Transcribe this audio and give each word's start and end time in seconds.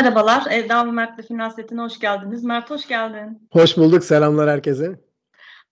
Merhabalar, 0.00 0.46
Evda 0.50 0.86
ve 0.86 0.90
Mert'le 0.90 1.26
Final 1.28 1.50
Seti'ne 1.50 1.80
hoş 1.80 1.98
geldiniz. 1.98 2.44
Mert 2.44 2.70
hoş 2.70 2.88
geldin. 2.88 3.48
Hoş 3.52 3.76
bulduk, 3.76 4.04
selamlar 4.04 4.50
herkese. 4.50 5.00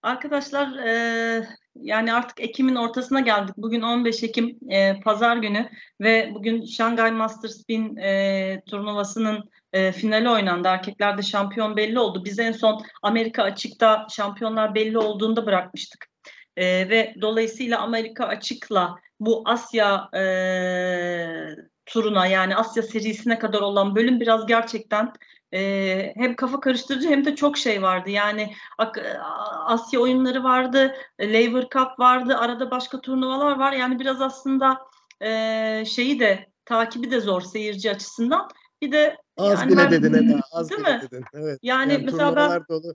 Arkadaşlar, 0.03 0.77
e, 0.77 1.47
yani 1.75 2.13
artık 2.13 2.41
Ekim'in 2.41 2.77
ortasına 2.77 3.21
geldik. 3.21 3.55
Bugün 3.57 3.83
15 3.83 4.23
Ekim 4.23 4.59
e, 4.71 5.01
Pazar 5.01 5.37
günü 5.37 5.69
ve 6.01 6.31
bugün 6.35 6.65
Shanghai 6.65 7.11
Masters 7.11 7.69
1000 7.69 7.97
e, 7.97 8.63
turnuvasının 8.67 9.51
e, 9.73 9.93
finali 9.93 10.29
oynandı. 10.29 10.69
Erkeklerde 10.69 11.23
şampiyon 11.23 11.77
belli 11.77 11.99
oldu. 11.99 12.25
Biz 12.25 12.39
en 12.39 12.53
son 12.53 12.83
Amerika 13.03 13.43
açıkta 13.43 14.07
şampiyonlar 14.11 14.75
belli 14.75 14.99
olduğunda 14.99 15.47
bırakmıştık. 15.47 16.07
E, 16.57 16.67
ve 16.67 17.15
dolayısıyla 17.21 17.81
Amerika 17.81 18.27
açıkla 18.27 18.97
bu 19.21 19.43
Asya 19.45 20.09
e, 20.15 20.23
turuna 21.87 22.27
yani 22.27 22.57
Asya 22.57 22.83
serisine 22.83 23.39
kadar 23.39 23.61
olan 23.61 23.97
bölüm 23.97 24.21
biraz 24.21 24.47
gerçekten 24.47 25.13
e, 25.55 26.13
hem 26.17 26.37
kafa 26.37 26.61
karıştırıcı 26.61 27.09
hem 27.09 27.25
de 27.25 27.37
çok 27.37 27.59
şey 27.59 27.83
vardı. 27.83 28.11
Yani 28.11 28.55
Asya 29.67 30.01
oyunları 30.01 30.45
vardı, 30.45 30.95
Lever 31.21 31.63
Cup 31.63 31.99
vardı, 31.99 32.37
arada 32.37 32.71
başka 32.71 33.01
turnuvalar 33.01 33.59
var. 33.59 33.73
Yani 33.73 33.99
biraz 33.99 34.21
aslında 34.21 34.79
e, 35.23 35.85
şeyi 35.87 36.21
de 36.21 36.47
takibi 36.65 37.11
de 37.11 37.21
zor 37.21 37.41
seyirci 37.41 37.91
açısından. 37.91 38.49
Bir 38.83 38.93
de 38.93 39.17
az 39.37 39.61
yani 39.61 39.73
bile 39.73 39.79
ben, 39.79 39.91
dedin 39.91 40.15
Eda, 40.15 40.41
az 40.53 40.71
değil 40.71 40.81
bile 40.81 40.97
mi? 40.97 41.03
dedin. 41.03 41.25
Evet. 41.35 41.59
Yani, 41.63 41.93
Yani 41.93 42.05
mesela 42.05 42.37
ben 42.37 42.65
dolu. 42.69 42.95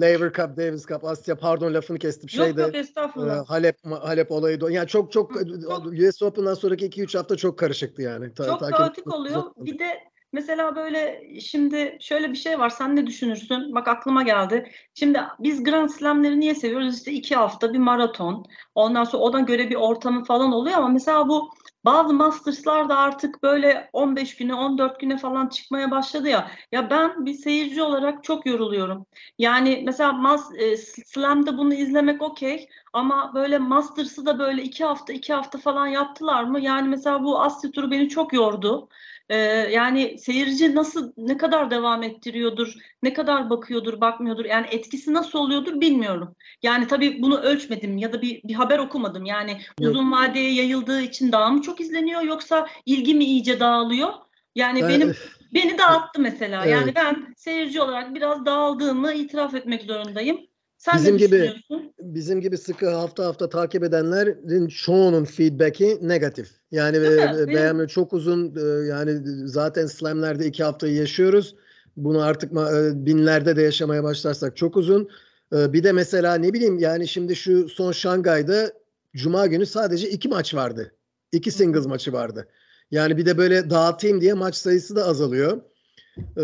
Lever 0.00 0.32
Cup, 0.32 0.56
Davis 0.56 0.86
Cup, 0.86 1.04
Asya 1.04 1.34
pardon 1.38 1.74
lafını 1.74 1.98
kestim. 1.98 2.28
yok 2.38 2.46
Şeyde 2.46 2.62
yok 2.62 2.74
e, 2.74 2.78
estağfurullah. 2.78 3.44
Halep 3.46 3.76
Halep 3.84 4.30
olayı 4.32 4.60
da 4.60 4.70
yani 4.70 4.88
çok 4.88 5.12
çok, 5.12 5.32
Çok- 5.62 5.86
US 5.86 6.22
Open'dan 6.22 6.54
sonraki 6.54 6.86
2-3 6.86 7.18
hafta 7.18 7.36
çok 7.36 7.58
karışıktı 7.58 8.02
yani. 8.02 8.34
Ta- 8.34 8.44
Çok 8.46 8.60
kaotik 8.60 9.14
oluyor. 9.14 9.42
Bir 9.56 9.78
de 9.78 10.11
mesela 10.32 10.76
böyle 10.76 11.30
şimdi 11.40 11.96
şöyle 12.00 12.30
bir 12.30 12.36
şey 12.36 12.58
var. 12.58 12.68
Sen 12.70 12.96
ne 12.96 13.06
düşünürsün? 13.06 13.74
Bak 13.74 13.88
aklıma 13.88 14.22
geldi. 14.22 14.72
Şimdi 14.94 15.20
biz 15.38 15.64
Grand 15.64 15.88
Slam'leri 15.88 16.40
niye 16.40 16.54
seviyoruz? 16.54 16.96
İşte 16.96 17.12
iki 17.12 17.34
hafta 17.36 17.72
bir 17.72 17.78
maraton. 17.78 18.44
Ondan 18.74 19.04
sonra 19.04 19.22
ona 19.22 19.40
göre 19.40 19.70
bir 19.70 19.74
ortamı 19.74 20.24
falan 20.24 20.52
oluyor 20.52 20.78
ama 20.78 20.88
mesela 20.88 21.28
bu 21.28 21.50
bazı 21.84 22.14
Masters'lar 22.14 22.88
da 22.88 22.96
artık 22.96 23.42
böyle 23.42 23.90
15 23.92 24.36
güne 24.36 24.54
14 24.54 25.00
güne 25.00 25.18
falan 25.18 25.48
çıkmaya 25.48 25.90
başladı 25.90 26.28
ya. 26.28 26.50
Ya 26.72 26.90
ben 26.90 27.26
bir 27.26 27.34
seyirci 27.34 27.82
olarak 27.82 28.24
çok 28.24 28.46
yoruluyorum. 28.46 29.06
Yani 29.38 29.82
mesela 29.86 30.12
Mas 30.12 30.54
e, 30.58 30.76
Slam'da 30.76 31.58
bunu 31.58 31.74
izlemek 31.74 32.22
okey 32.22 32.68
ama 32.92 33.32
böyle 33.34 33.58
Masters'ı 33.58 34.26
da 34.26 34.38
böyle 34.38 34.62
iki 34.62 34.84
hafta 34.84 35.12
iki 35.12 35.32
hafta 35.34 35.58
falan 35.58 35.86
yaptılar 35.86 36.44
mı? 36.44 36.60
Yani 36.60 36.88
mesela 36.88 37.24
bu 37.24 37.40
Asya 37.40 37.70
turu 37.70 37.90
beni 37.90 38.08
çok 38.08 38.32
yordu. 38.32 38.88
Ee, 39.28 39.36
yani 39.72 40.18
seyirci 40.18 40.74
nasıl 40.74 41.12
ne 41.16 41.36
kadar 41.36 41.70
devam 41.70 42.02
ettiriyordur, 42.02 42.74
ne 43.02 43.12
kadar 43.12 43.50
bakıyordur, 43.50 44.00
bakmıyordur. 44.00 44.44
Yani 44.44 44.66
etkisi 44.70 45.14
nasıl 45.14 45.38
oluyordur 45.38 45.80
bilmiyorum. 45.80 46.36
Yani 46.62 46.86
tabii 46.86 47.22
bunu 47.22 47.38
ölçmedim 47.38 47.98
ya 47.98 48.12
da 48.12 48.22
bir, 48.22 48.42
bir 48.44 48.54
haber 48.54 48.78
okumadım. 48.78 49.24
Yani 49.24 49.50
Yok. 49.50 49.90
uzun 49.90 50.12
vadeye 50.12 50.52
yayıldığı 50.52 51.00
için 51.00 51.32
daha 51.32 51.50
mı 51.50 51.62
çok 51.62 51.80
izleniyor 51.80 52.22
yoksa 52.22 52.68
ilgi 52.86 53.14
mi 53.14 53.24
iyice 53.24 53.60
dağılıyor? 53.60 54.12
Yani 54.54 54.82
Ben- 54.82 54.88
benim 54.88 55.14
beni 55.54 55.78
dağıttı 55.78 56.20
mesela. 56.20 56.66
Yani 56.66 56.84
Evet. 56.84 56.96
ben 56.96 57.34
seyirci 57.36 57.80
olarak 57.80 58.14
biraz 58.14 58.46
dağıldığımı 58.46 59.12
itiraf 59.12 59.54
etmek 59.54 59.82
zorundayım. 59.82 60.51
Sen 60.82 60.98
Bizim 60.98 61.16
gibi- 61.16 61.52
bizim 62.00 62.40
gibi 62.40 62.58
sıkı 62.58 62.90
hafta 62.90 63.24
hafta 63.26 63.48
takip 63.48 63.84
edenlerin 63.84 64.68
çoğunun 64.68 65.24
feedback'i 65.24 65.98
negatif. 66.08 66.50
Yani 66.70 66.96
e, 66.96 67.02
Benim- 67.02 67.48
beğenmiyor. 67.48 67.88
Çok 67.88 68.12
uzun 68.12 68.56
e, 68.56 68.86
yani 68.86 69.20
zaten 69.48 69.86
slamlerde 69.86 70.46
iki 70.46 70.64
haftayı 70.64 70.94
yaşıyoruz. 70.94 71.54
Bunu 71.96 72.22
artık 72.22 72.52
e, 72.52 73.06
binlerde 73.06 73.56
de 73.56 73.62
yaşamaya 73.62 74.04
başlarsak 74.04 74.56
çok 74.56 74.76
uzun. 74.76 75.08
E, 75.56 75.72
Bir 75.72 75.84
de 75.84 75.92
mesela 75.92 76.34
ne 76.34 76.52
bileyim 76.52 76.78
yani 76.78 77.08
şimdi 77.08 77.36
şu 77.36 77.68
son 77.68 77.92
Şangay'da 77.92 78.72
Cuma 79.16 79.46
günü 79.46 79.66
sadece 79.66 80.10
iki 80.10 80.28
maç 80.28 80.54
vardı. 80.54 80.92
İki 81.32 81.50
singles 81.50 81.86
maçı 81.86 82.12
vardı. 82.12 82.48
Yani 82.90 83.16
bir 83.16 83.26
de 83.26 83.38
böyle 83.38 83.70
dağıtayım 83.70 84.20
diye 84.20 84.34
maç 84.34 84.54
sayısı 84.54 84.96
da 84.96 85.04
azalıyor. 85.04 85.60
E, 86.36 86.42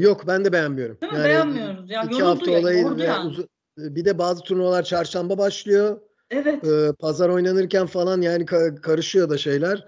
yok 0.00 0.24
ben 0.26 0.44
de 0.44 0.52
beğenmiyorum. 0.52 0.98
Değil 1.00 1.12
mi? 1.12 1.18
Yani 1.18 1.28
Beğenmiyoruz. 1.28 1.90
Ya 1.90 2.02
iki 2.04 2.22
hafta 2.22 2.50
ya, 2.50 2.60
olayı 2.60 2.78
yani. 2.98 3.28
uzun- 3.28 3.48
bir 3.96 4.04
de 4.04 4.18
bazı 4.18 4.42
turnuvalar 4.42 4.82
çarşamba 4.82 5.38
başlıyor. 5.38 6.00
Evet. 6.30 6.64
Ee, 6.64 6.92
pazar 7.00 7.28
oynanırken 7.28 7.86
falan 7.86 8.20
yani 8.20 8.44
ka- 8.44 8.80
karışıyor 8.80 9.30
da 9.30 9.38
şeyler. 9.38 9.84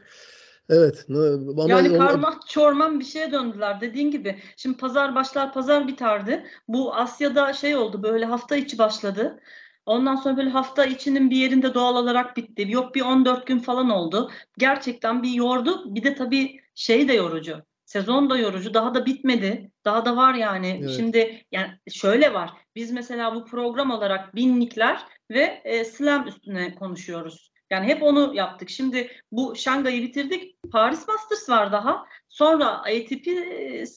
Evet. 0.69 1.07
Ama 1.09 1.65
Yani 1.69 1.99
karma 1.99 2.41
çorman 2.49 3.01
bir 3.01 3.05
şeye 3.05 3.33
döndüler 3.33 3.81
dediğin 3.81 4.11
gibi. 4.11 4.39
Şimdi 4.57 4.77
pazar 4.77 5.15
başlar 5.15 5.53
pazar 5.53 5.89
biterdi. 5.89 6.45
Bu 6.69 6.95
Asya'da 6.95 7.53
şey 7.53 7.77
oldu 7.77 8.03
böyle 8.03 8.25
hafta 8.25 8.57
içi 8.57 8.79
başladı. 8.79 9.41
Ondan 9.87 10.17
sonra 10.17 10.37
böyle 10.37 10.51
hafta 10.51 10.85
içinin 10.85 11.31
bir 11.31 11.37
yerinde 11.37 11.75
doğal 11.75 11.97
olarak 11.97 12.37
bitti. 12.37 12.67
Yok 12.69 12.95
bir 12.95 13.01
14 13.01 13.47
gün 13.47 13.59
falan 13.59 13.91
oldu. 13.91 14.31
Gerçekten 14.59 15.23
bir 15.23 15.31
yordu. 15.31 15.95
Bir 15.95 16.03
de 16.05 16.15
tabii 16.15 16.61
şey 16.75 17.09
de 17.09 17.13
yorucu. 17.13 17.63
Sezon 17.85 18.31
da 18.31 18.39
yorucu. 18.39 18.75
Daha 18.75 18.95
da 18.95 19.07
bitmedi. 19.07 19.71
Daha 19.85 20.05
da 20.05 20.17
var 20.17 20.35
yani. 20.35 20.79
Evet. 20.83 20.91
Şimdi 20.97 21.45
yani 21.53 21.69
şöyle 21.91 22.35
var. 22.35 22.51
Biz 22.77 22.91
mesela 22.93 23.35
bu 23.35 23.45
program 23.45 23.91
olarak 23.91 24.35
binlikler 24.35 25.05
ve 25.31 25.63
e, 25.65 25.85
slam 25.85 26.29
üstüne 26.29 26.75
konuşuyoruz. 26.75 27.53
Yani 27.71 27.87
hep 27.87 28.03
onu 28.03 28.35
yaptık. 28.35 28.71
Şimdi 28.71 29.11
bu 29.33 29.57
Şangay'ı 29.57 30.03
bitirdik. 30.03 30.55
Paris 30.73 31.09
Masters 31.09 31.49
var 31.49 31.73
daha. 31.73 32.07
Sonra 32.29 32.67
ATP 32.69 33.29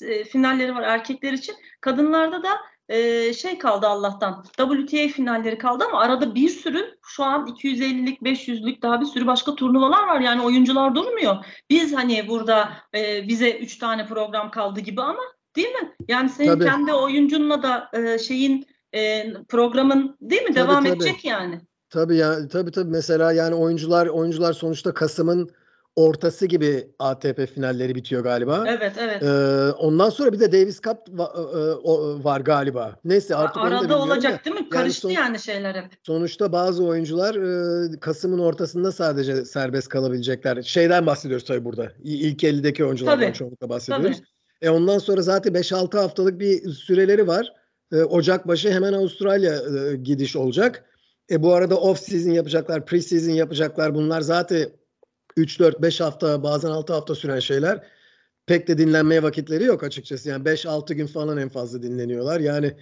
e, 0.02 0.24
finalleri 0.24 0.75
var 0.75 0.84
erkekler 0.84 1.34
için. 1.34 1.56
Kadınlarda 1.81 2.44
da 2.44 2.50
e, 2.90 3.34
şey 3.34 3.58
kaldı 3.58 3.88
Allah'tan. 3.88 4.44
WTA 4.44 5.08
finalleri 5.08 5.58
kaldı 5.58 5.84
ama 5.88 6.00
arada 6.00 6.35
bir 6.35 6.50
sürü 6.50 6.97
şu 7.08 7.24
an 7.24 7.47
250'lik 7.47 8.22
500'lük 8.22 8.81
daha 8.81 9.02
bir 9.02 9.06
sürü 9.06 9.28
başka 9.28 9.56
turnuvalar 9.56 10.08
var. 10.08 10.19
Yani 10.19 10.41
oyuncular 10.41 10.96
durmuyor. 10.96 11.46
Biz 11.69 11.96
hani 11.96 12.28
burada 12.28 12.74
e, 12.96 13.28
bize 13.28 13.58
3 13.58 13.78
tane 13.78 14.06
program 14.08 14.52
kaldı 14.52 14.80
gibi 14.80 15.02
ama 15.02 15.22
değil 15.55 15.67
mi? 15.67 15.91
Yani 16.07 16.29
senin 16.29 16.47
Tabii. 16.49 16.66
kendi 16.66 16.93
oyuncunla 16.93 17.63
da 17.63 17.89
e, 17.93 18.19
şeyin 18.19 18.66
e, 18.95 19.33
programın 19.49 20.17
değil 20.21 20.41
mi? 20.41 20.47
Tabii, 20.53 20.55
Devam 20.67 20.83
tabii. 20.83 20.95
edecek 20.95 21.25
yani. 21.25 21.61
tabii 21.89 22.16
ya 22.17 22.47
tabii 22.47 22.71
tabii 22.71 22.89
mesela 22.91 23.31
yani 23.33 23.55
oyuncular 23.55 24.07
oyuncular 24.07 24.53
sonuçta 24.53 24.93
Kasım'ın 24.93 25.49
ortası 25.95 26.45
gibi 26.45 26.88
ATP 26.99 27.47
finalleri 27.55 27.95
bitiyor 27.95 28.23
galiba. 28.23 28.63
Evet 28.67 28.93
evet. 28.99 29.23
Ee, 29.23 29.71
ondan 29.71 30.09
sonra 30.09 30.33
bir 30.33 30.39
de 30.39 30.51
Davis 30.51 30.81
Cup 30.81 30.97
va- 31.07 31.59
e, 31.72 31.73
o- 31.75 32.23
var 32.23 32.41
galiba. 32.41 32.95
Neyse 33.05 33.35
artık 33.35 33.63
Arada 33.63 33.99
olacak 33.99 34.45
değil 34.45 34.55
mi? 34.55 34.69
Karıştı 34.69 35.01
son- 35.01 35.09
yani 35.09 35.39
şeyler 35.39 35.75
hep. 35.75 35.85
Sonuçta 36.03 36.51
bazı 36.51 36.85
oyuncular 36.85 37.35
e, 37.95 37.99
Kasım'ın 37.99 38.39
ortasında 38.39 38.91
sadece 38.91 39.45
serbest 39.45 39.87
kalabilecekler. 39.89 40.61
Şeyden 40.61 41.05
bahsediyoruz 41.05 41.45
tabii 41.45 41.66
burada. 41.66 41.91
İlk 42.03 42.43
50'deki 42.43 42.85
oyunculardan 42.85 43.22
Tabii, 43.25 43.33
çoğunlukla 43.33 43.69
bahsediyoruz. 43.69 44.17
Tabii. 44.17 44.27
E 44.61 44.69
ondan 44.69 44.97
sonra 44.97 45.21
zaten 45.21 45.53
5-6 45.53 45.97
haftalık 45.97 46.39
bir 46.39 46.69
süreleri 46.69 47.27
var. 47.27 47.53
E, 47.91 48.03
Ocak 48.03 48.47
başı 48.47 48.71
hemen 48.71 48.93
Avustralya 48.93 49.53
e, 49.53 49.95
gidiş 49.95 50.35
olacak. 50.35 50.85
E 51.31 51.43
bu 51.43 51.53
arada 51.53 51.79
off 51.79 51.99
season 51.99 52.31
yapacaklar, 52.31 52.85
pre 52.85 53.01
season 53.01 53.31
yapacaklar. 53.31 53.95
Bunlar 53.95 54.21
zaten 54.21 54.69
3-4-5 55.38 56.03
hafta 56.03 56.43
bazen 56.43 56.69
6 56.69 56.93
hafta 56.93 57.16
süren 57.16 57.39
şeyler. 57.39 57.83
Pek 58.45 58.67
de 58.67 58.77
dinlenmeye 58.77 59.23
vakitleri 59.23 59.63
yok 59.63 59.83
açıkçası. 59.83 60.29
Yani 60.29 60.43
5-6 60.43 60.93
gün 60.93 61.07
falan 61.07 61.37
en 61.37 61.49
fazla 61.49 61.83
dinleniyorlar. 61.83 62.39
Yani 62.39 62.77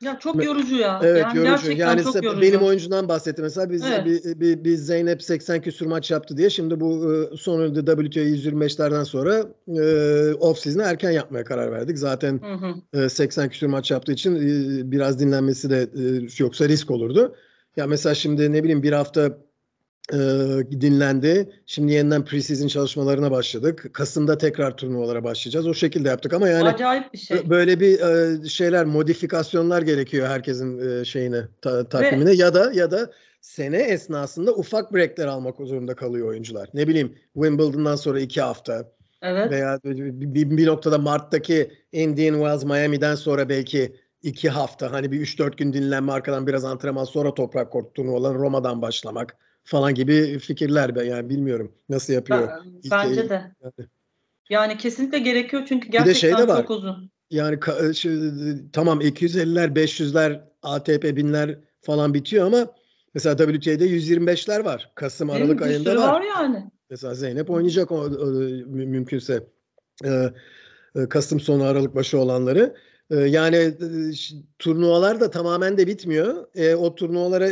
Ya 0.00 0.18
çok 0.18 0.44
yorucu 0.44 0.76
ya. 0.76 1.00
Evet 1.02 1.22
yani 1.22 1.36
yorucu. 1.36 1.50
gerçekten 1.50 1.86
Yani 1.86 2.04
çok 2.04 2.24
yorucu. 2.24 2.42
benim 2.42 2.62
oyuncudan 2.62 3.08
bahsetti 3.08 3.42
mesela 3.42 3.70
biz 3.70 3.82
Evet. 3.86 4.06
bir, 4.06 4.40
bir, 4.40 4.64
bir 4.64 4.74
Zeynep 4.76 5.22
80 5.22 5.60
küsur 5.60 5.86
maç 5.86 6.10
yaptı 6.10 6.36
diye 6.36 6.50
şimdi 6.50 6.80
bu 6.80 7.12
e, 7.32 7.36
son 7.36 7.74
WTA 7.74 8.20
125'lerden 8.20 9.04
sonra 9.04 9.44
e, 9.68 10.34
off 10.34 10.58
season'ı 10.58 10.82
erken 10.82 11.10
yapmaya 11.10 11.44
karar 11.44 11.72
verdik. 11.72 11.98
Zaten 11.98 12.40
Hı 12.42 12.98
hı. 12.98 13.04
e, 13.04 13.08
80 13.08 13.48
küsur 13.48 13.66
maç 13.66 13.90
yaptığı 13.90 14.12
için 14.12 14.36
e, 14.36 14.90
biraz 14.90 15.20
dinlenmesi 15.20 15.70
de 15.70 15.82
e, 15.82 16.26
yoksa 16.38 16.68
risk 16.68 16.90
olurdu. 16.90 17.34
Ya 17.76 17.86
mesela 17.86 18.14
şimdi 18.14 18.52
ne 18.52 18.62
bileyim 18.64 18.82
bir 18.82 18.92
hafta 18.92 19.38
e, 20.12 20.16
dinlendi. 20.80 21.50
Şimdi 21.66 21.92
yeniden 21.92 22.24
preseason 22.24 22.68
çalışmalarına 22.68 23.30
başladık. 23.30 23.90
Kasım'da 23.92 24.38
tekrar 24.38 24.76
turnuvalara 24.76 25.24
başlayacağız. 25.24 25.66
O 25.66 25.74
şekilde 25.74 26.08
yaptık 26.08 26.32
ama 26.32 26.48
yani 26.48 26.68
Acayip 26.68 27.12
bir 27.12 27.18
şey. 27.18 27.36
Bö- 27.36 27.50
Böyle 27.50 27.80
bir 27.80 28.00
e, 28.00 28.48
şeyler 28.48 28.84
modifikasyonlar 28.84 29.82
gerekiyor 29.82 30.28
herkesin 30.28 31.00
e, 31.00 31.04
şeyine 31.04 31.42
ta- 31.62 31.88
takvimine 31.88 32.32
ya 32.32 32.54
da 32.54 32.72
ya 32.72 32.90
da 32.90 33.10
sene 33.40 33.76
esnasında 33.76 34.54
ufak 34.54 34.94
breakler 34.94 35.26
almak 35.26 35.56
zorunda 35.56 35.94
kalıyor 35.94 36.28
oyuncular. 36.28 36.68
Ne 36.74 36.88
bileyim 36.88 37.14
Wimbledon'dan 37.34 37.96
sonra 37.96 38.20
iki 38.20 38.40
hafta 38.40 38.92
Evet. 39.22 39.50
veya 39.50 39.78
bir, 39.84 40.34
bir, 40.34 40.56
bir 40.56 40.66
noktada 40.66 40.98
Mart'taki 40.98 41.70
Indian 41.92 42.34
Wells 42.34 42.64
Miami'den 42.64 43.14
sonra 43.14 43.48
belki 43.48 43.96
iki 44.22 44.48
hafta 44.48 44.92
hani 44.92 45.12
bir 45.12 45.20
3-4 45.20 45.56
gün 45.56 45.72
dinlenme 45.72 46.12
arkadan 46.12 46.46
biraz 46.46 46.64
antrenman 46.64 47.04
sonra 47.04 47.34
toprak 47.34 47.72
kort 47.72 47.94
turnuvaları 47.94 48.38
Roma'dan 48.38 48.82
başlamak 48.82 49.36
falan 49.68 49.94
gibi 49.94 50.38
fikirler 50.38 50.94
ben 50.96 51.04
yani 51.04 51.30
bilmiyorum 51.30 51.72
nasıl 51.88 52.12
yapıyor. 52.12 52.48
Ben, 52.48 52.90
bence 52.90 53.30
de. 53.30 53.54
Yani. 53.62 53.88
yani 54.50 54.78
kesinlikle 54.78 55.18
gerekiyor 55.18 55.62
çünkü 55.68 55.88
gerçekten 55.88 56.20
şey 56.20 56.38
de 56.38 56.48
var. 56.48 56.60
çok 56.60 56.70
uzun. 56.70 57.10
Yani 57.30 57.58
şu, 57.94 58.10
tamam 58.72 59.00
250'ler, 59.00 59.74
500'ler, 59.74 60.40
ATP 60.62 61.16
binler 61.16 61.58
falan 61.80 62.14
bitiyor 62.14 62.46
ama 62.46 62.66
mesela 63.14 63.36
WTA'de 63.36 63.86
125'ler 63.86 64.64
var. 64.64 64.92
Kasım 64.94 65.30
Aralık 65.30 65.62
ayında 65.62 65.96
var. 65.96 66.12
var 66.12 66.22
yani. 66.22 66.70
Mesela 66.90 67.14
Zeynep 67.14 67.50
oynayacak 67.50 67.92
o, 67.92 67.96
o 67.96 68.26
mümkünse. 68.66 69.46
Ee, 70.04 70.30
Kasım 71.10 71.40
sonu 71.40 71.64
Aralık 71.64 71.94
başı 71.94 72.18
olanları. 72.18 72.76
Ee, 73.10 73.16
yani 73.16 73.56
e, 73.56 73.74
turnuvalar 74.58 75.20
da 75.20 75.30
tamamen 75.30 75.78
de 75.78 75.86
bitmiyor. 75.86 76.46
E, 76.54 76.74
o 76.74 76.94
turnuvalara 76.94 77.48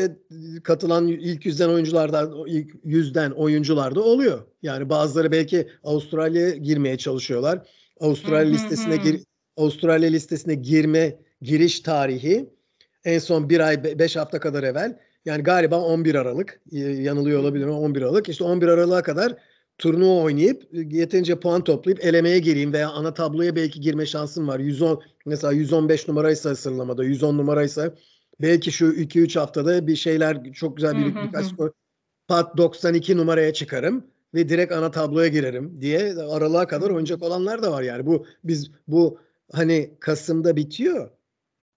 katılan 0.64 1.08
ilk 1.08 1.46
yüzden 1.46 1.68
oyunculardan 1.68 2.46
ilk 2.46 2.74
yüzden 2.84 3.30
oyuncular 3.30 3.94
da 3.94 4.00
oluyor. 4.00 4.42
Yani 4.62 4.88
bazıları 4.88 5.32
belki 5.32 5.68
Avustralya'ya 5.84 6.50
girmeye 6.50 6.98
çalışıyorlar. 6.98 7.68
Avustralya 8.00 8.52
listesine 8.52 8.96
gir 8.96 9.20
Avustralya 9.56 10.10
listesine 10.10 10.54
girme 10.54 11.18
giriş 11.42 11.80
tarihi 11.80 12.50
en 13.04 13.18
son 13.18 13.48
bir 13.48 13.60
ay 13.60 13.98
beş 13.98 14.16
hafta 14.16 14.40
kadar 14.40 14.62
evvel 14.62 14.98
yani 15.24 15.42
galiba 15.42 15.80
11 15.80 16.14
Aralık 16.14 16.60
yanılıyor 16.72 17.40
olabilirim 17.40 17.70
11 17.70 18.02
Aralık 18.02 18.28
işte 18.28 18.44
11 18.44 18.68
Aralık'a 18.68 19.02
kadar 19.02 19.36
turnuva 19.78 20.22
oynayıp 20.22 20.68
yeterince 20.72 21.40
puan 21.40 21.64
toplayıp 21.64 22.04
elemeye 22.04 22.38
gireyim 22.38 22.72
veya 22.72 22.90
ana 22.90 23.14
tabloya 23.14 23.56
belki 23.56 23.80
girme 23.80 24.06
şansım 24.06 24.48
var. 24.48 24.58
110 24.58 25.02
mesela 25.26 25.52
115 25.52 26.08
numaraysa 26.08 26.56
sıralamada 26.56 27.04
110 27.04 27.38
numaraysa 27.38 27.94
belki 28.40 28.72
şu 28.72 28.86
2-3 28.86 29.38
haftada 29.38 29.86
bir 29.86 29.96
şeyler 29.96 30.52
çok 30.52 30.76
güzel 30.76 30.96
bir 30.96 31.14
birkaç 31.14 31.46
skor 31.46 31.70
pat 32.28 32.56
92 32.56 33.16
numaraya 33.16 33.52
çıkarım 33.52 34.06
ve 34.34 34.48
direkt 34.48 34.72
ana 34.72 34.90
tabloya 34.90 35.28
girerim 35.28 35.80
diye 35.80 36.14
aralığa 36.30 36.66
kadar 36.66 36.90
oynayacak 36.90 37.22
olanlar 37.22 37.62
da 37.62 37.72
var 37.72 37.82
yani. 37.82 38.06
Bu 38.06 38.26
biz 38.44 38.70
bu 38.88 39.18
hani 39.52 39.90
Kasım'da 40.00 40.56
bitiyor. 40.56 41.10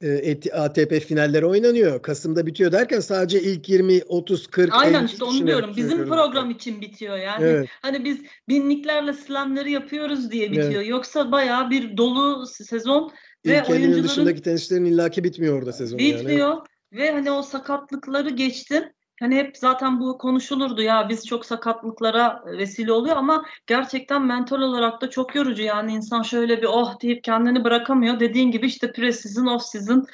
E, 0.01 0.51
ATP 0.51 0.99
finalleri 1.07 1.45
oynanıyor. 1.45 2.01
Kasım'da 2.01 2.45
bitiyor 2.45 2.71
derken 2.71 2.99
sadece 2.99 3.41
ilk 3.41 3.69
20, 3.69 4.01
30, 4.07 4.47
40, 4.47 4.73
Aynen 4.73 5.05
işte 5.05 5.23
onu 5.23 5.47
diyorum. 5.47 5.73
Bizim 5.75 6.05
program 6.05 6.49
için 6.49 6.81
bitiyor 6.81 7.17
yani. 7.17 7.43
Evet. 7.45 7.69
Hani 7.81 8.05
biz 8.05 8.17
binliklerle 8.49 9.13
slamları 9.13 9.69
yapıyoruz 9.69 10.31
diye 10.31 10.51
bitiyor. 10.51 10.73
Evet. 10.73 10.89
Yoksa 10.89 11.31
bayağı 11.31 11.69
bir 11.69 11.97
dolu 11.97 12.47
sezon 12.47 13.11
ve 13.45 13.57
İlk 13.57 13.69
oyuncuların 13.69 14.03
dışındaki 14.03 14.41
tenisçilerin 14.41 14.85
illaki 14.85 15.23
bitmiyor 15.23 15.59
orada 15.59 15.73
sezon. 15.73 15.99
Bitmiyor. 15.99 16.49
Yani. 16.49 16.59
Ve 16.93 17.11
hani 17.11 17.31
o 17.31 17.41
sakatlıkları 17.41 18.29
geçtim. 18.29 18.83
Hani 19.19 19.35
hep 19.35 19.57
zaten 19.57 19.99
bu 19.99 20.17
konuşulurdu 20.17 20.81
ya 20.81 21.09
biz 21.09 21.27
çok 21.27 21.45
sakatlıklara 21.45 22.43
vesile 22.45 22.91
oluyor 22.91 23.17
ama 23.17 23.45
gerçekten 23.67 24.25
mental 24.25 24.61
olarak 24.61 25.01
da 25.01 25.09
çok 25.09 25.35
yorucu 25.35 25.63
yani 25.63 25.93
insan 25.93 26.21
şöyle 26.21 26.61
bir 26.61 26.67
oh 26.67 27.01
deyip 27.01 27.23
kendini 27.23 27.63
bırakamıyor. 27.63 28.19
Dediğin 28.19 28.51
gibi 28.51 28.67
işte 28.67 28.87
pre-season, 28.87 29.45
off-season, 29.45 30.05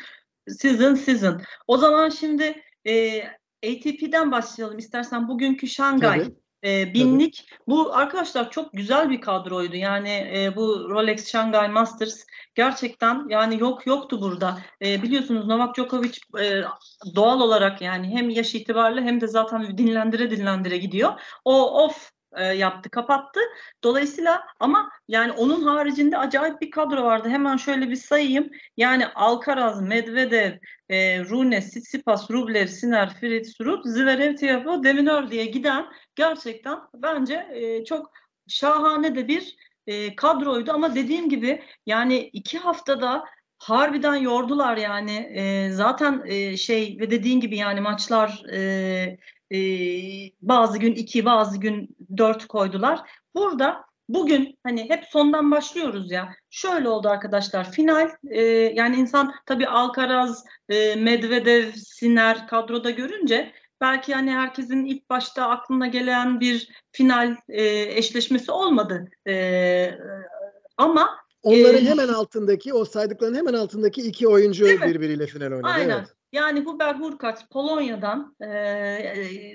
season, 0.47 0.95
season. 0.95 1.41
O 1.67 1.77
zaman 1.77 2.09
şimdi 2.09 2.63
e, 2.87 3.23
ATP'den 3.65 4.31
başlayalım 4.31 4.77
istersen 4.77 5.27
bugünkü 5.27 5.67
Şangay. 5.67 6.19
Tabii 6.19 6.44
e, 6.65 6.93
binlik. 6.93 7.47
Tabii. 7.49 7.59
Bu 7.67 7.95
arkadaşlar 7.95 8.51
çok 8.51 8.73
güzel 8.73 9.09
bir 9.09 9.21
kadroydu. 9.21 9.75
Yani 9.75 10.09
e, 10.09 10.55
bu 10.55 10.89
Rolex 10.89 11.31
Shanghai 11.31 11.69
Masters 11.69 12.25
gerçekten 12.55 13.25
yani 13.29 13.59
yok 13.59 13.87
yoktu 13.87 14.21
burada. 14.21 14.57
E, 14.81 15.01
biliyorsunuz 15.01 15.45
Novak 15.45 15.75
Djokovic 15.75 16.17
e, 16.41 16.63
doğal 17.15 17.41
olarak 17.41 17.81
yani 17.81 18.07
hem 18.07 18.29
yaş 18.29 18.55
itibariyle 18.55 19.01
hem 19.01 19.21
de 19.21 19.27
zaten 19.27 19.77
dinlendire 19.77 20.31
dinlendire 20.31 20.77
gidiyor. 20.77 21.13
O 21.45 21.83
off 21.83 22.14
e, 22.37 22.43
yaptı, 22.43 22.89
kapattı. 22.89 23.39
Dolayısıyla 23.83 24.43
ama 24.59 24.89
yani 25.07 25.31
onun 25.31 25.61
haricinde 25.61 26.17
acayip 26.17 26.61
bir 26.61 26.71
kadro 26.71 27.03
vardı. 27.03 27.29
Hemen 27.29 27.57
şöyle 27.57 27.89
bir 27.89 27.95
sayayım. 27.95 28.49
Yani 28.77 29.07
Alcaraz, 29.07 29.81
Medvedev, 29.81 30.51
e, 30.89 31.19
Rune, 31.19 31.59
Tsitsipas, 31.59 32.31
Rublev, 32.31 32.67
Sinner, 32.67 33.13
Fritz, 33.19 33.61
Ruud, 33.61 33.85
Zverev, 33.85 34.35
Tiafoe, 34.35 34.83
Deminör 34.83 35.29
diye 35.31 35.45
giden 35.45 35.85
gerçekten 36.15 36.79
bence 36.95 37.47
e, 37.53 37.85
çok 37.85 38.11
şahane 38.47 39.15
de 39.15 39.27
bir 39.27 39.55
e, 39.87 40.15
kadroydu. 40.15 40.71
Ama 40.71 40.95
dediğim 40.95 41.29
gibi 41.29 41.63
yani 41.85 42.17
iki 42.17 42.57
haftada 42.57 43.25
harbiden 43.57 44.15
yordular 44.15 44.77
yani 44.77 45.15
e, 45.35 45.69
zaten 45.71 46.23
e, 46.25 46.57
şey 46.57 46.97
ve 46.99 47.11
dediğin 47.11 47.39
gibi 47.39 47.57
yani 47.57 47.81
maçlar 47.81 48.43
e, 48.53 49.17
e, 49.51 49.57
bazı 50.41 50.77
gün 50.77 50.95
iki 50.95 51.25
bazı 51.25 51.57
gün 51.57 51.95
dört 52.17 52.47
koydular. 52.47 52.99
Burada 53.35 53.85
bugün 54.09 54.59
hani 54.63 54.89
hep 54.89 55.05
sondan 55.05 55.51
başlıyoruz 55.51 56.11
ya. 56.11 56.35
Şöyle 56.49 56.89
oldu 56.89 57.09
arkadaşlar 57.09 57.71
final 57.71 58.09
e, 58.31 58.41
yani 58.75 58.95
insan 58.95 59.33
tabii 59.45 59.67
Alcaraz, 59.67 60.45
e, 60.69 60.95
Medvedev, 60.95 61.71
Siner 61.71 62.47
kadroda 62.47 62.89
görünce 62.89 63.51
belki 63.81 64.13
hani 64.13 64.31
herkesin 64.31 64.85
ilk 64.85 65.09
başta 65.09 65.49
aklına 65.49 65.87
gelen 65.87 66.39
bir 66.39 66.69
final 66.91 67.35
e, 67.49 67.63
eşleşmesi 67.97 68.51
olmadı. 68.51 69.09
E, 69.27 69.97
ama 70.77 71.25
Onların 71.45 71.85
ee, 71.85 71.89
hemen 71.89 72.07
altındaki, 72.07 72.73
o 72.73 72.85
saydıkların 72.85 73.35
hemen 73.35 73.53
altındaki 73.53 74.01
iki 74.01 74.27
oyuncu 74.27 74.65
birbiriyle 74.65 75.27
final 75.27 75.51
oynadı. 75.51 75.67
Aynen. 75.67 75.97
Evet. 75.97 76.14
Yani 76.31 76.59
Hubert 76.59 76.99
Hurkacz 76.99 77.39
Polonya'dan 77.51 78.35
e, 78.41 78.47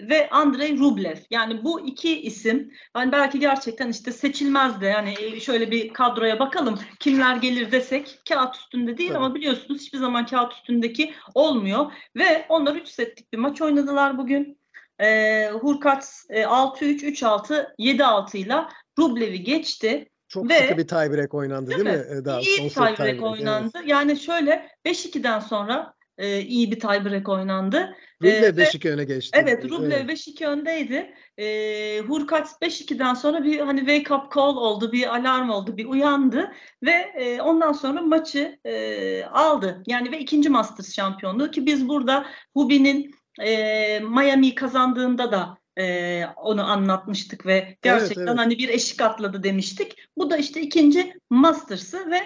ve 0.09 0.29
Andrei 0.31 0.79
Rublev. 0.79 1.17
Yani 1.31 1.65
bu 1.65 1.87
iki 1.87 2.21
isim 2.21 2.73
yani 2.97 3.13
belki 3.13 3.41
gerçekten 3.41 3.89
işte 3.89 4.13
seçilmezdi. 4.13 4.85
Yani 4.85 5.41
şöyle 5.41 5.71
bir 5.71 5.93
kadroya 5.93 6.39
bakalım 6.39 6.79
kimler 7.01 7.37
gelir 7.37 7.73
desek 7.73 8.21
kağıt 8.29 8.57
üstünde 8.57 8.99
değil 8.99 9.11
evet. 9.11 9.17
ama 9.17 9.35
biliyorsunuz 9.35 9.81
hiçbir 9.81 9.99
zaman 9.99 10.27
kağıt 10.27 10.53
üstündeki 10.53 11.15
olmuyor. 11.35 11.93
Ve 12.17 12.47
onlar 12.49 12.77
3 12.77 12.89
setlik 12.89 13.33
bir 13.33 13.39
maç 13.39 13.63
oynadılar 13.63 14.19
bugün. 14.19 14.61
E, 15.01 15.49
Hurkacz 15.51 16.27
e, 16.31 16.43
6-3, 16.43 17.05
3-6, 17.05 17.77
7-6 17.79 18.37
ile 18.37 18.55
Rublev'i 18.99 19.43
geçti. 19.43 20.11
Çok 20.29 20.51
Ve, 20.51 20.59
sıkı 20.59 20.79
bir 20.79 20.89
tiebreak 20.89 21.35
oynandı 21.35 21.71
değil, 21.71 21.85
değil 21.85 21.99
mi? 21.99 22.15
mi? 22.15 22.25
Daha 22.25 22.41
iyi 22.41 22.65
bir 22.65 22.71
tiebreak, 22.71 22.97
tiebreak 22.97 23.23
oynandı. 23.23 23.71
Evet. 23.77 23.89
Yani 23.89 24.17
şöyle 24.17 24.69
5-2'den 24.87 25.41
sonra 25.41 25.95
e, 26.21 26.41
iyi 26.41 26.71
bir 26.71 26.81
tiebreak 26.81 27.29
oynandı. 27.29 27.97
Rublev 28.23 28.59
e, 28.59 28.63
5-2 28.63 28.91
öne 28.91 29.05
geçti. 29.05 29.41
Evet 29.43 29.65
Rublev 29.65 29.91
evet. 29.91 30.11
5-2 30.11 30.47
öndeydi. 30.47 31.15
E, 31.39 32.01
Hurkacz 32.01 32.49
5-2'den 32.63 33.15
sonra 33.15 33.45
bir 33.45 33.61
hani 33.61 33.81
wake 33.81 34.15
up 34.15 34.35
call 34.35 34.57
oldu, 34.57 34.93
bir 34.93 35.17
alarm 35.17 35.51
oldu, 35.51 35.77
bir 35.77 35.85
uyandı 35.85 36.53
ve 36.83 36.93
e, 36.93 37.41
ondan 37.41 37.73
sonra 37.73 38.03
maçı 38.03 38.59
e, 38.65 39.25
aldı. 39.25 39.83
Yani 39.87 40.13
ve 40.13 40.19
ikinci 40.19 40.49
Masters 40.49 40.95
şampiyonluğu 40.95 41.51
ki 41.51 41.67
biz 41.67 41.89
burada 41.89 42.27
Hubi'nin 42.55 43.15
e, 43.41 44.01
Miami 44.01 44.55
kazandığında 44.55 45.33
da 45.33 45.59
e, 45.79 46.25
onu 46.37 46.71
anlatmıştık 46.71 47.47
ve 47.47 47.77
gerçekten 47.83 48.21
evet, 48.21 48.29
evet. 48.29 48.39
hani 48.39 48.59
bir 48.59 48.69
eşik 48.69 49.03
atladı 49.03 49.43
demiştik. 49.43 49.97
Bu 50.17 50.31
da 50.31 50.37
işte 50.37 50.61
ikinci 50.61 51.15
Masters'ı 51.31 52.11
ve 52.11 52.21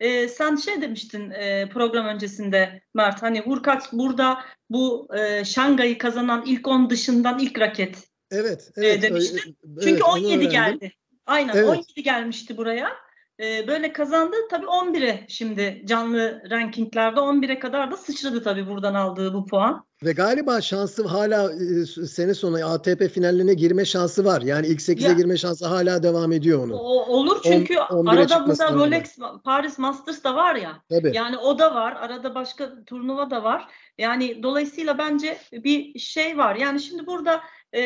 e, 0.00 0.28
sen 0.28 0.56
şey 0.56 0.82
demiştin 0.82 1.30
e, 1.30 1.68
program 1.68 2.06
öncesinde 2.06 2.82
Mert 2.94 3.22
hani 3.22 3.40
Hurkaç 3.40 3.92
burada 3.92 4.38
bu 4.70 5.08
e, 5.16 5.44
Şangay'ı 5.44 5.98
kazanan 5.98 6.44
ilk 6.46 6.68
10 6.68 6.90
dışından 6.90 7.38
ilk 7.38 7.60
raket 7.60 8.08
evet, 8.30 8.70
evet, 8.76 8.98
e, 8.98 9.02
demiştin. 9.02 9.56
Evet, 9.66 9.82
Çünkü 9.82 10.02
17 10.02 10.48
geldi. 10.48 10.92
Aynen 11.26 11.56
evet. 11.56 11.68
17 11.68 12.02
gelmişti 12.02 12.56
buraya. 12.56 12.96
E, 13.40 13.68
böyle 13.68 13.92
kazandı. 13.92 14.36
Tabii 14.50 14.66
11'e 14.66 15.24
şimdi 15.28 15.82
canlı 15.84 16.42
rankinglerde 16.50 17.20
11'e 17.20 17.58
kadar 17.58 17.90
da 17.90 17.96
sıçradı 17.96 18.42
tabii 18.42 18.66
buradan 18.66 18.94
aldığı 18.94 19.34
bu 19.34 19.46
puan. 19.46 19.84
Ve 20.04 20.12
galiba 20.12 20.60
şansı 20.60 21.06
hala 21.06 21.52
e, 21.52 21.86
sene 21.86 22.34
sonu 22.34 22.72
ATP 22.72 23.08
finallerine 23.14 23.54
girme 23.54 23.84
şansı 23.84 24.24
var. 24.24 24.42
Yani 24.42 24.66
ilk 24.66 24.80
8'e 24.80 25.08
ya, 25.08 25.12
girme 25.12 25.36
şansı 25.36 25.66
hala 25.66 26.02
devam 26.02 26.32
ediyor 26.32 26.64
onun. 26.64 26.74
O, 26.74 27.04
olur 27.06 27.40
çünkü 27.44 27.78
On, 27.78 28.06
arada 28.06 28.46
bunda 28.48 28.72
Rolex 28.72 29.18
Paris 29.44 29.78
Masters 29.78 30.24
da 30.24 30.34
var 30.34 30.54
ya. 30.54 30.82
Tabii. 30.90 31.12
Yani 31.14 31.38
o 31.38 31.58
da 31.58 31.74
var. 31.74 31.92
Arada 31.92 32.34
başka 32.34 32.84
turnuva 32.84 33.30
da 33.30 33.44
var. 33.44 33.68
Yani 33.98 34.42
dolayısıyla 34.42 34.98
bence 34.98 35.38
bir 35.52 35.98
şey 35.98 36.38
var. 36.38 36.56
Yani 36.56 36.80
şimdi 36.80 37.06
burada 37.06 37.40
e, 37.74 37.82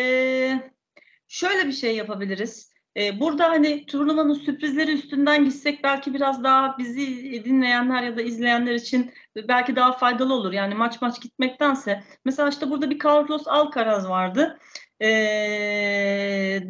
şöyle 1.29 1.67
bir 1.67 1.73
şey 1.73 1.97
yapabiliriz. 1.97 2.74
E, 2.97 3.21
burada 3.21 3.49
hani 3.49 3.87
turnuvanın 3.87 4.35
sürprizleri 4.35 4.93
üstünden 4.93 5.45
gitsek 5.45 5.85
belki 5.85 6.15
biraz 6.15 6.45
daha 6.45 6.79
bizi 6.79 7.45
dinleyenler 7.45 8.03
ya 8.03 8.17
da 8.17 8.23
izleyenler 8.23 8.75
için 8.75 9.13
belki 9.49 9.77
daha 9.77 9.93
faydalı 9.93 10.35
olur. 10.35 10.53
Yani 10.53 10.75
maç 10.75 11.03
maç 11.03 11.21
gitmektense. 11.21 12.03
Mesela 12.25 12.49
işte 12.49 12.71
burada 12.71 12.91
bir 12.91 12.99
Carlos 13.05 13.43
Alcaraz 13.47 14.09
vardı. 14.09 14.59
Eee 15.01 16.69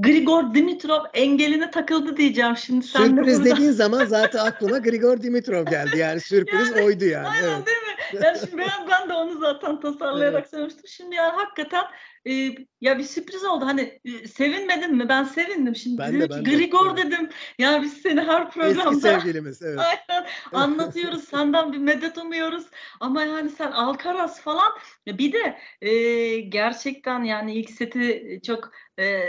Grigor 0.00 0.54
Dimitrov 0.54 1.04
engeline 1.14 1.70
takıldı 1.70 2.16
diyeceğim 2.16 2.56
şimdi. 2.56 2.86
Sen 2.86 3.06
sürpriz 3.06 3.38
de 3.38 3.44
burada... 3.44 3.56
dediğin 3.56 3.70
zaman 3.70 4.04
zaten 4.04 4.38
aklıma 4.46 4.78
Grigor 4.78 5.22
Dimitrov 5.22 5.64
geldi. 5.64 5.98
Yani 5.98 6.20
sürpriz 6.20 6.70
yani, 6.70 6.82
oydu 6.82 7.04
yani. 7.04 7.28
Aynen 7.28 7.48
evet. 7.48 7.66
değil 7.66 7.78
mi? 7.78 7.83
Yani 8.12 8.38
şimdi 8.38 8.58
ben, 8.58 8.88
ben 8.90 9.08
de 9.08 9.12
onu 9.12 9.38
zaten 9.38 9.80
tasarlayarak 9.80 10.40
evet. 10.40 10.50
söylemiştim. 10.50 10.84
Şimdi 10.88 11.14
yani 11.14 11.32
hakikaten 11.32 11.84
e, 12.26 12.32
ya 12.80 12.98
bir 12.98 13.04
sürpriz 13.04 13.44
oldu. 13.44 13.66
Hani 13.66 14.00
e, 14.04 14.28
sevinmedin 14.28 14.96
mi? 14.96 15.08
Ben 15.08 15.24
sevindim. 15.24 15.76
Şimdi 15.76 15.98
ben 15.98 16.20
de, 16.20 16.30
ben 16.30 16.44
Grigor 16.44 16.96
de. 16.96 17.06
dedim. 17.06 17.28
Ya 17.58 17.82
biz 17.82 17.92
seni 17.92 18.20
her 18.20 18.50
programda 18.50 18.90
Eski 18.90 19.00
sevgilimiz 19.00 19.62
evet. 19.62 19.78
Aynen, 19.78 20.26
anlatıyoruz. 20.52 21.24
senden 21.24 21.72
bir 21.72 21.78
medet 21.78 22.18
umuyoruz. 22.18 22.66
Ama 23.00 23.22
yani 23.22 23.50
sen 23.50 23.70
Alcaraz 23.70 24.40
falan 24.40 24.72
bir 25.06 25.32
de 25.32 25.58
e, 25.80 26.40
gerçekten 26.40 27.22
yani 27.22 27.54
ilk 27.54 27.70
seti 27.70 28.40
çok 28.46 28.70
e, 28.98 29.20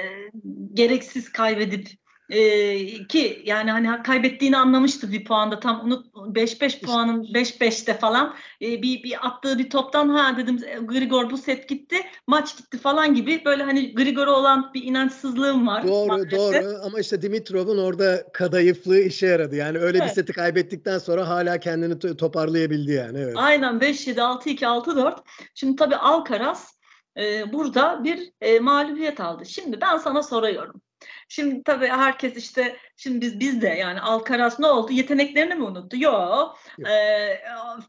gereksiz 0.74 1.32
kaybedip 1.32 1.88
ee, 2.30 3.08
ki 3.08 3.42
yani 3.46 3.72
hani 3.72 4.04
kaybettiğini 4.04 4.58
anlamıştı 4.58 5.12
bir 5.12 5.26
puanda 5.26 5.60
tam 5.60 5.86
unut 5.86 6.06
5-5 6.16 6.86
puanın 6.86 7.24
5-5'te 7.24 7.94
falan 7.94 8.36
e, 8.62 8.82
bir, 8.82 9.04
bir 9.04 9.28
attığı 9.28 9.60
bir 9.60 9.70
toptan 9.70 10.10
ha 10.10 10.38
dedim 10.38 10.60
Grigor 10.88 11.30
bu 11.30 11.38
set 11.38 11.70
gitti 11.70 11.96
maç 12.28 12.58
gitti 12.58 12.78
falan 12.78 13.14
gibi 13.14 13.42
böyle 13.46 13.64
hani 13.64 13.96
Grigor'a 13.96 14.32
olan 14.32 14.72
bir 14.74 14.84
inançsızlığım 14.84 15.68
var. 15.68 15.88
Doğru 15.88 16.08
maalesef. 16.08 16.40
doğru 16.40 16.80
ama 16.84 17.00
işte 17.00 17.22
Dimitrov'un 17.22 17.78
orada 17.78 18.24
kadayıflığı 18.34 19.00
işe 19.00 19.28
yaradı 19.28 19.56
yani 19.56 19.78
öyle 19.78 19.98
evet. 19.98 20.10
bir 20.10 20.14
seti 20.14 20.34
kaybettikten 20.34 20.98
sonra 20.98 21.30
hala 21.30 21.60
kendini 21.60 22.18
toparlayabildi 22.18 22.92
yani. 22.92 23.20
Evet. 23.20 23.34
Aynen 23.38 23.76
5-7 23.76 24.20
6-2 24.20 24.66
6-4 24.66 25.18
şimdi 25.56 25.76
tabii 25.76 25.96
Alcaraz 25.96 26.76
e, 27.18 27.54
burada 27.54 28.04
bir 28.04 28.32
e, 28.42 28.60
mağlubiyet 28.60 29.20
aldı. 29.20 29.46
Şimdi 29.46 29.82
ben 29.82 29.98
sana 29.98 30.24
soruyorum. 30.24 30.82
Şimdi 31.30 31.64
tabii 31.64 31.88
herkes 31.88 32.38
işte 32.38 32.78
şimdi 32.98 33.22
biz 33.22 33.40
biz 33.40 33.62
de 33.62 33.68
yani 33.68 34.02
Alcaraz 34.02 34.60
ne 34.60 34.68
oldu? 34.68 34.92
Yeteneklerini 34.92 35.56
mi 35.56 35.64
unuttu? 35.64 35.98
Yok. 35.98 36.58
Yok. 36.78 36.90
Ee, 36.90 37.42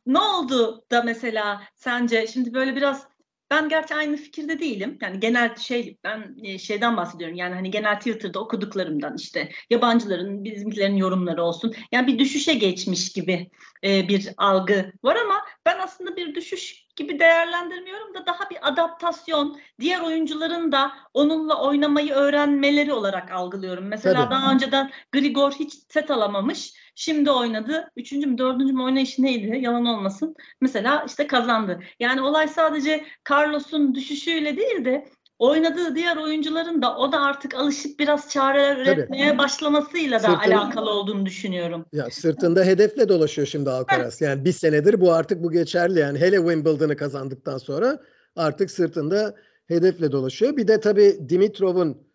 ne 0.06 0.18
oldu 0.18 0.84
da 0.90 1.02
mesela 1.02 1.62
sence 1.74 2.26
şimdi 2.26 2.54
böyle 2.54 2.76
biraz 2.76 3.08
ben 3.50 3.68
gerçi 3.68 3.94
aynı 3.94 4.16
fikirde 4.16 4.58
değilim. 4.58 4.98
Yani 5.02 5.20
genel 5.20 5.56
şey 5.56 5.98
ben 6.04 6.36
e, 6.42 6.58
şeyden 6.58 6.96
bahsediyorum. 6.96 7.36
Yani 7.36 7.54
hani 7.54 7.70
genel 7.70 7.98
Twitter'da 7.98 8.40
okuduklarımdan 8.40 9.16
işte 9.18 9.50
yabancıların, 9.70 10.44
bizimkilerin 10.44 10.96
yorumları 10.96 11.42
olsun. 11.42 11.74
Yani 11.92 12.06
bir 12.06 12.18
düşüşe 12.18 12.54
geçmiş 12.54 13.12
gibi 13.12 13.50
e, 13.84 14.08
bir 14.08 14.28
algı 14.36 14.92
var 15.02 15.16
ama 15.16 15.44
ben 15.66 15.78
aslında 15.78 16.16
bir 16.16 16.34
düşüş 16.34 16.85
gibi 16.96 17.18
değerlendirmiyorum 17.18 18.14
da 18.14 18.26
daha 18.26 18.50
bir 18.50 18.68
adaptasyon, 18.68 19.58
diğer 19.80 20.00
oyuncuların 20.00 20.72
da 20.72 20.92
onunla 21.14 21.62
oynamayı 21.62 22.12
öğrenmeleri 22.12 22.92
olarak 22.92 23.32
algılıyorum. 23.32 23.84
Mesela 23.84 24.14
Tabii. 24.14 24.34
daha 24.34 24.52
önceden 24.52 24.90
Grigor 25.12 25.52
hiç 25.52 25.74
set 25.88 26.10
alamamış. 26.10 26.72
Şimdi 26.94 27.30
oynadı. 27.30 27.90
Üçüncü 27.96 28.26
mü 28.26 28.38
dördüncü 28.38 28.72
mü 28.72 28.82
oynayışı 28.82 29.22
neydi? 29.22 29.58
Yalan 29.60 29.86
olmasın. 29.86 30.34
Mesela 30.60 31.04
işte 31.06 31.26
kazandı. 31.26 31.80
Yani 32.00 32.20
olay 32.20 32.48
sadece 32.48 33.04
Carlos'un 33.30 33.94
düşüşüyle 33.94 34.56
değil 34.56 34.84
de 34.84 35.08
oynadığı 35.38 35.94
diğer 35.94 36.16
oyuncuların 36.16 36.82
da 36.82 36.96
o 36.96 37.12
da 37.12 37.20
artık 37.20 37.54
alışıp 37.54 37.98
biraz 37.98 38.30
çareler 38.30 38.76
üretmeye 38.76 39.28
Tabii. 39.28 39.38
başlamasıyla 39.38 40.22
da 40.22 40.28
Sırtın, 40.28 40.50
alakalı 40.50 40.90
olduğunu 40.90 41.26
düşünüyorum. 41.26 41.84
Ya 41.92 42.10
sırtında 42.10 42.64
hedefle 42.64 43.08
dolaşıyor 43.08 43.48
şimdi 43.48 43.70
Alcaraz. 43.70 44.20
Yani 44.20 44.44
bir 44.44 44.52
senedir 44.52 45.00
bu 45.00 45.12
artık 45.12 45.42
bu 45.42 45.50
geçerli 45.52 45.98
yani 45.98 46.18
hele 46.18 46.36
Wimbledon'ı 46.36 46.96
kazandıktan 46.96 47.58
sonra 47.58 47.98
artık 48.36 48.70
sırtında 48.70 49.34
hedefle 49.66 50.12
dolaşıyor. 50.12 50.56
Bir 50.56 50.68
de 50.68 50.80
tabii 50.80 51.18
Dimitrov'un 51.28 52.06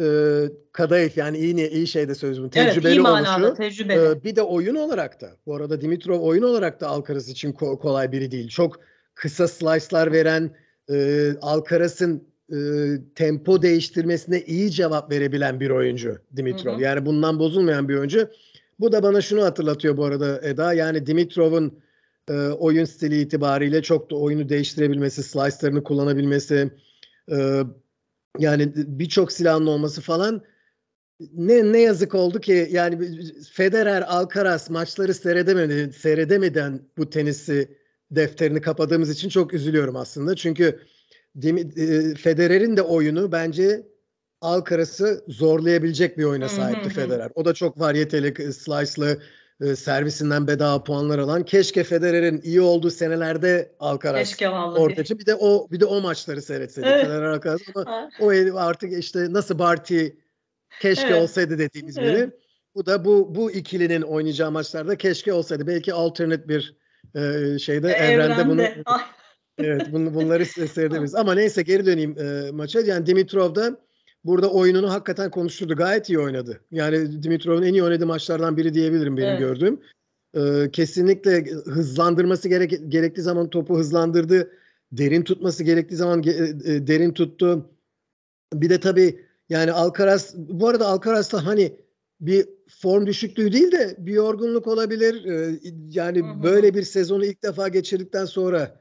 e, 0.00 0.06
kadayıf 0.72 1.16
yani 1.16 1.38
iyi 1.38 1.70
iyi 1.70 1.86
şeyde 1.86 2.14
sözümün 2.14 2.48
tecrübeli 2.48 2.86
evet, 2.86 2.96
iyi 2.96 3.00
manada, 3.00 3.46
oluşu. 3.46 3.54
Tecrübeli. 3.54 4.00
E, 4.00 4.24
bir 4.24 4.36
de 4.36 4.42
oyun 4.42 4.74
olarak 4.74 5.20
da 5.20 5.30
bu 5.46 5.56
arada 5.56 5.80
Dimitrov 5.80 6.20
oyun 6.20 6.42
olarak 6.42 6.80
da 6.80 6.88
Alcaraz 6.88 7.28
için 7.28 7.52
ko- 7.52 7.78
kolay 7.78 8.12
biri 8.12 8.30
değil. 8.30 8.48
Çok 8.48 8.80
kısa 9.14 9.48
slice'lar 9.48 10.12
veren 10.12 10.50
e, 10.90 11.30
Alcaraz'ın 11.42 12.28
e, 12.52 12.56
tempo 13.14 13.62
değiştirmesine 13.62 14.42
iyi 14.42 14.70
cevap 14.70 15.10
verebilen 15.10 15.60
bir 15.60 15.70
oyuncu 15.70 16.18
Dimitrov. 16.36 16.72
Hı 16.72 16.76
hı. 16.76 16.82
Yani 16.82 17.06
bundan 17.06 17.38
bozulmayan 17.38 17.88
bir 17.88 17.96
oyuncu. 17.96 18.28
Bu 18.80 18.92
da 18.92 19.02
bana 19.02 19.20
şunu 19.20 19.44
hatırlatıyor 19.44 19.96
bu 19.96 20.04
arada 20.04 20.40
Eda. 20.42 20.72
Yani 20.72 21.06
Dimitrov'un 21.06 21.78
e, 22.28 22.32
oyun 22.32 22.84
stili 22.84 23.20
itibariyle 23.20 23.82
çok 23.82 24.10
da 24.10 24.16
oyunu 24.16 24.48
değiştirebilmesi, 24.48 25.22
slice'larını 25.22 25.82
kullanabilmesi, 25.82 26.70
e, 27.32 27.62
yani 28.38 28.72
birçok 28.76 29.32
silahın 29.32 29.66
olması 29.66 30.00
falan 30.00 30.42
ne 31.32 31.72
ne 31.72 31.80
yazık 31.80 32.14
oldu 32.14 32.40
ki 32.40 32.68
yani 32.70 33.20
Federer, 33.52 34.04
Alcaraz 34.08 34.70
maçları 34.70 35.14
seyredemedi, 35.14 35.92
seyredemeden 35.92 36.80
bu 36.96 37.10
tenisi 37.10 37.78
defterini 38.10 38.60
kapadığımız 38.60 39.10
için 39.10 39.28
çok 39.28 39.54
üzülüyorum 39.54 39.96
aslında. 39.96 40.36
Çünkü 40.36 40.80
e, 41.42 42.14
Federer'in 42.14 42.76
de 42.76 42.82
oyunu 42.82 43.32
bence 43.32 43.86
Alcaraz'ı 44.40 45.24
zorlayabilecek 45.28 46.18
bir 46.18 46.24
oyuna 46.24 46.48
sahipti 46.48 46.88
Federer. 46.88 47.30
O 47.34 47.44
da 47.44 47.54
çok 47.54 47.80
varyeteli, 47.80 48.52
slice'lı, 48.52 49.18
e, 49.60 49.76
servisinden 49.76 50.46
bedava 50.46 50.84
puanlar 50.84 51.18
alan. 51.18 51.44
Keşke 51.44 51.84
Federer'in 51.84 52.40
iyi 52.44 52.60
olduğu 52.60 52.90
senelerde 52.90 53.72
Alcaraz 53.80 54.36
ortacı. 54.76 55.18
Bir 55.18 55.26
de 55.26 55.34
o 55.34 55.68
bir 55.70 55.80
de 55.80 55.84
o 55.84 56.00
maçları 56.00 56.42
seyretseydik 56.42 56.90
evet. 56.90 57.06
Federer 57.06 57.22
Alcaraz 57.22 57.60
ama 57.74 58.10
o 58.20 58.30
artık 58.54 58.92
işte 58.92 59.32
nasıl 59.32 59.58
Barty 59.58 60.06
keşke 60.80 61.06
evet. 61.06 61.22
olsaydı 61.22 61.58
dediğimiz 61.58 61.98
evet. 61.98 62.14
biri. 62.14 62.30
Bu 62.74 62.86
da 62.86 63.04
bu 63.04 63.34
bu 63.34 63.50
ikilinin 63.50 64.02
oynayacağı 64.02 64.50
maçlarda 64.50 64.96
keşke 64.96 65.32
olsaydı. 65.32 65.66
Belki 65.66 65.94
alternate 65.94 66.48
bir 66.48 66.76
e, 67.14 67.58
şeyde 67.58 67.92
evrende, 67.92 68.24
evrende 68.24 68.48
bunu 68.48 68.62
evet 69.58 69.92
bunları 69.92 70.46
seyredebiliriz. 70.68 71.14
Ama 71.14 71.34
neyse 71.34 71.62
geri 71.62 71.86
döneyim 71.86 72.18
e, 72.18 72.50
maça. 72.50 72.80
Yani 72.80 73.06
Dimitrov 73.06 73.54
da 73.54 73.80
burada 74.24 74.50
oyununu 74.50 74.90
hakikaten 74.90 75.30
konuşturdu. 75.30 75.76
Gayet 75.76 76.08
iyi 76.08 76.18
oynadı. 76.18 76.60
Yani 76.70 77.22
Dimitrov'un 77.22 77.62
en 77.62 77.72
iyi 77.72 77.82
oynadığı 77.82 78.06
maçlardan 78.06 78.56
biri 78.56 78.74
diyebilirim 78.74 79.16
benim 79.16 79.28
evet. 79.28 79.38
gördüğüm. 79.38 79.80
Ee, 80.36 80.70
kesinlikle 80.72 81.44
hızlandırması 81.50 82.48
gerek, 82.48 82.80
gerektiği 82.88 83.22
zaman 83.22 83.50
topu 83.50 83.78
hızlandırdı. 83.78 84.50
Derin 84.92 85.22
tutması 85.22 85.64
gerektiği 85.64 85.96
zaman 85.96 86.22
e, 86.22 86.30
e, 86.30 86.86
derin 86.86 87.12
tuttu. 87.12 87.70
Bir 88.54 88.70
de 88.70 88.80
tabii 88.80 89.24
yani 89.48 89.72
Alcaraz 89.72 90.34
bu 90.36 90.68
arada 90.68 90.86
Alcaraz 90.86 91.32
da 91.32 91.46
hani 91.46 91.76
bir 92.20 92.48
form 92.68 93.06
düşüklüğü 93.06 93.52
değil 93.52 93.72
de 93.72 93.96
bir 93.98 94.12
yorgunluk 94.12 94.66
olabilir. 94.66 95.24
Yani 95.88 96.20
hı 96.22 96.24
hı. 96.24 96.42
böyle 96.42 96.74
bir 96.74 96.82
sezonu 96.82 97.24
ilk 97.24 97.42
defa 97.42 97.68
geçirdikten 97.68 98.24
sonra 98.24 98.80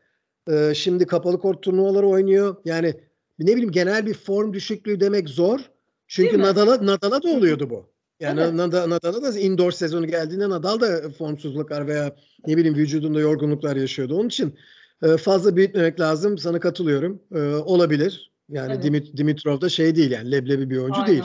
e, 0.52 0.74
şimdi 0.76 1.06
kapalı 1.06 1.40
kort 1.40 1.64
turnuvaları 1.64 2.08
oynuyor. 2.08 2.56
Yani 2.66 2.94
ne 3.40 3.52
bileyim 3.52 3.72
genel 3.72 4.06
bir 4.06 4.14
form 4.14 4.54
düşüklüğü 4.54 5.00
demek 5.00 5.30
zor. 5.30 5.60
Çünkü 6.08 6.40
Nadal'a 6.40 6.86
Nadal'a 6.86 7.24
da 7.24 7.30
oluyordu 7.30 7.70
bu. 7.70 7.86
Yani 8.20 8.42
evet. 8.42 8.54
Nadal, 8.54 8.90
Nadal'a 8.90 9.22
da 9.22 9.40
indoor 9.40 9.72
sezonu 9.72 10.08
geldiğinde 10.08 10.50
Nadal 10.50 10.80
da 10.80 11.10
formsuzluklar 11.10 11.88
veya 11.88 12.16
ne 12.48 12.58
bileyim 12.58 12.78
vücudunda 12.78 13.20
yorgunluklar 13.20 13.76
yaşıyordu. 13.76 14.16
Onun 14.16 14.28
için 14.28 14.56
e, 15.04 15.18
fazla 15.18 15.56
büyütmemek 15.56 16.00
lazım. 16.00 16.38
Sana 16.38 16.60
katılıyorum. 16.60 17.22
E, 17.36 17.40
olabilir. 17.42 18.32
Yani 18.50 18.74
evet. 18.74 18.84
Dimit, 18.84 19.18
Dimitrov 19.18 19.62
da 19.62 19.70
şey 19.70 19.96
değil 19.96 20.12
yani 20.12 20.32
leblebi 20.32 20.70
bir 20.70 20.78
oyuncu 20.78 21.02
Aynen. 21.02 21.08
değil. 21.08 21.24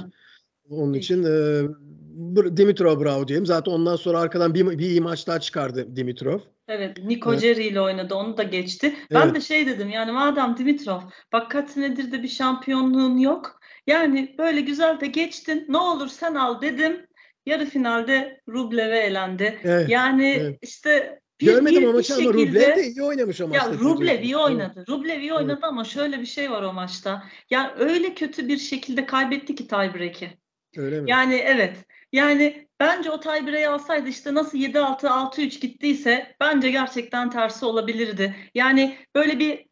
Onun 0.71 0.93
için 0.93 1.25
e, 1.25 1.62
Dimitrov 2.57 3.00
bravo 3.00 3.28
diyelim. 3.28 3.47
Zaten 3.47 3.73
ondan 3.73 3.97
sonra 3.97 4.21
arkadan 4.21 4.54
bir, 4.54 4.66
bir 4.66 4.87
iyi 4.87 5.00
maç 5.00 5.26
daha 5.26 5.40
çıkardı 5.40 5.97
Dimitrov. 5.97 6.38
Evet, 6.69 7.04
Niko 7.04 7.35
evet. 7.35 7.59
ile 7.59 7.81
oynadı. 7.81 8.14
Onu 8.14 8.37
da 8.37 8.42
geçti. 8.42 8.95
Ben 9.11 9.23
evet. 9.25 9.35
de 9.35 9.40
şey 9.40 9.66
dedim 9.66 9.90
yani 9.90 10.12
madem 10.12 10.57
Dimitrov 10.57 11.00
bak 11.33 11.50
kaç 11.50 11.71
senedir 11.71 12.12
de 12.12 12.23
bir 12.23 12.28
şampiyonluğun 12.28 13.19
yok. 13.19 13.61
Yani 13.87 14.35
böyle 14.38 14.61
güzel 14.61 15.00
de 15.00 15.07
geçtin. 15.07 15.66
Ne 15.69 15.78
olur 15.78 16.09
sen 16.09 16.35
al 16.35 16.62
dedim. 16.62 17.07
Yarı 17.47 17.66
finalde 17.66 18.40
Rublev'e 18.49 18.99
elendi. 18.99 19.59
Evet. 19.64 19.88
Yani 19.88 20.37
evet. 20.40 20.59
işte 20.62 21.21
bir, 21.40 21.47
Görmedim 21.47 21.83
bir, 21.83 21.87
o 21.87 21.92
maçı 21.92 22.14
ama 22.14 22.33
Rublev 22.33 22.76
de 22.76 22.87
iyi 22.87 23.02
oynamış 23.02 23.40
o 23.40 23.49
maçta. 23.49 23.71
Ya 23.71 23.78
Rublev 23.78 24.23
iyi 24.23 24.37
oynadı. 24.37 24.85
Rublev 24.88 25.21
iyi 25.21 25.35
oynadı 25.35 25.52
evet. 25.52 25.64
ama 25.64 25.85
şöyle 25.85 26.21
bir 26.21 26.26
şey 26.26 26.50
var 26.50 26.62
o 26.62 26.73
maçta. 26.73 27.25
Yani 27.50 27.71
öyle 27.78 28.14
kötü 28.14 28.49
bir 28.49 28.59
şekilde 28.59 29.07
kaybetti 29.07 29.54
ki 29.54 29.66
tiebreak'i. 29.66 30.38
Öyle 30.76 31.00
mi? 31.00 31.11
Yani 31.11 31.35
evet. 31.35 31.76
Yani 32.12 32.69
bence 32.81 33.11
o 33.11 33.21
tiebreak'i 33.21 33.69
alsaydı 33.69 34.09
işte 34.09 34.35
nasıl 34.35 34.59
7-6 34.59 35.07
6-3 35.07 35.61
gittiyse 35.61 36.37
bence 36.40 36.71
gerçekten 36.71 37.31
tersi 37.31 37.64
olabilirdi. 37.64 38.37
Yani 38.54 38.97
böyle 39.14 39.38
bir 39.38 39.66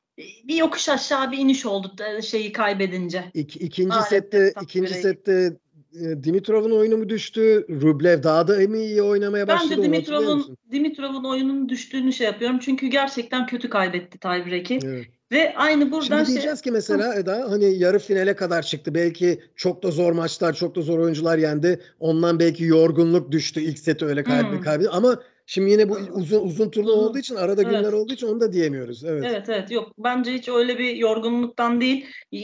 bir 0.45 0.55
yokuş 0.55 0.89
aşağı 0.89 1.33
bir 1.33 1.39
iniş 1.39 1.67
oldu 1.67 1.97
şeyi 2.23 2.53
kaybedince. 2.53 3.25
İk, 3.35 3.57
ikinci 3.57 3.89
Maalesef 3.89 4.25
sette 4.25 4.53
ikinci 4.63 4.95
sette 4.95 5.57
e, 5.95 6.25
Dimitrov'un 6.25 6.71
oyunu 6.71 6.97
mu 6.97 7.09
düştü? 7.09 7.67
Rublev 7.71 8.23
daha 8.23 8.49
da 8.49 8.69
mı 8.69 8.77
iyi 8.77 9.03
oynamaya 9.03 9.49
başladı? 9.49 9.71
Ben 9.71 9.79
de 9.79 9.83
Dimitrov'un 9.83 10.57
Dimitrov'un 10.73 11.25
oyunun 11.25 11.69
düştüğünü 11.69 12.13
şey 12.13 12.27
yapıyorum. 12.27 12.59
Çünkü 12.59 12.87
gerçekten 12.87 13.47
kötü 13.47 13.71
kaybetti 13.71 14.19
tiebreak'i. 14.19 14.79
Evet. 14.85 15.07
Ve 15.33 15.55
aynı 15.57 15.93
buradan 15.93 16.25
Şimdi 16.25 16.27
diyeceğiz 16.27 16.59
şey... 16.59 16.63
ki 16.63 16.71
mesela 16.71 17.15
Eda 17.15 17.47
hani 17.51 17.79
yarı 17.79 17.99
finale 17.99 18.37
kadar 18.37 18.63
çıktı. 18.63 18.95
Belki 18.95 19.41
çok 19.57 19.83
da 19.83 19.91
zor 19.91 20.13
maçlar, 20.13 20.53
çok 20.53 20.77
da 20.77 20.83
zor 20.83 20.99
oyuncular 20.99 21.39
yendi. 21.39 21.81
Ondan 22.01 22.39
belki 22.39 22.65
yorgunluk 22.65 23.33
düştü. 23.33 23.61
ilk 23.61 23.79
seti 23.79 24.05
öyle 24.05 24.23
kaybetti. 24.23 24.57
Hmm. 24.57 24.63
kaybetti. 24.63 24.91
Ama 24.91 25.23
Şimdi 25.47 25.71
yine 25.71 25.89
bu 25.89 25.99
uzun 26.13 26.45
uzun 26.45 26.69
Uzun. 26.69 26.85
olduğu 26.85 27.19
için 27.19 27.35
arada 27.35 27.63
Evet. 27.63 27.71
günler 27.73 27.93
olduğu 27.93 28.13
için 28.13 28.27
onu 28.27 28.41
da 28.41 28.53
diyemiyoruz. 28.53 29.05
Evet. 29.05 29.25
Evet 29.27 29.49
evet 29.49 29.71
yok 29.71 29.93
bence 29.99 30.33
hiç 30.33 30.49
öyle 30.49 30.79
bir 30.79 30.97
yorgunluktan 30.97 31.81
değil 31.81 32.07
Ee, 32.33 32.39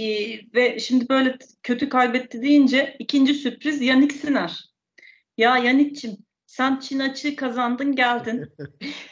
ve 0.55 0.79
şimdi 0.79 1.09
böyle 1.09 1.37
kötü 1.63 1.89
kaybetti 1.89 2.43
deyince 2.43 2.97
ikinci 2.99 3.35
sürpriz 3.35 3.81
Yannick 3.83 4.15
Sinner. 4.17 4.65
Ya 5.39 5.59
Yannick'cim 5.59 6.17
sen 6.57 6.79
Çin 6.79 6.99
açığı 6.99 7.37
kazandın 7.37 7.97
geldin. 7.97 8.53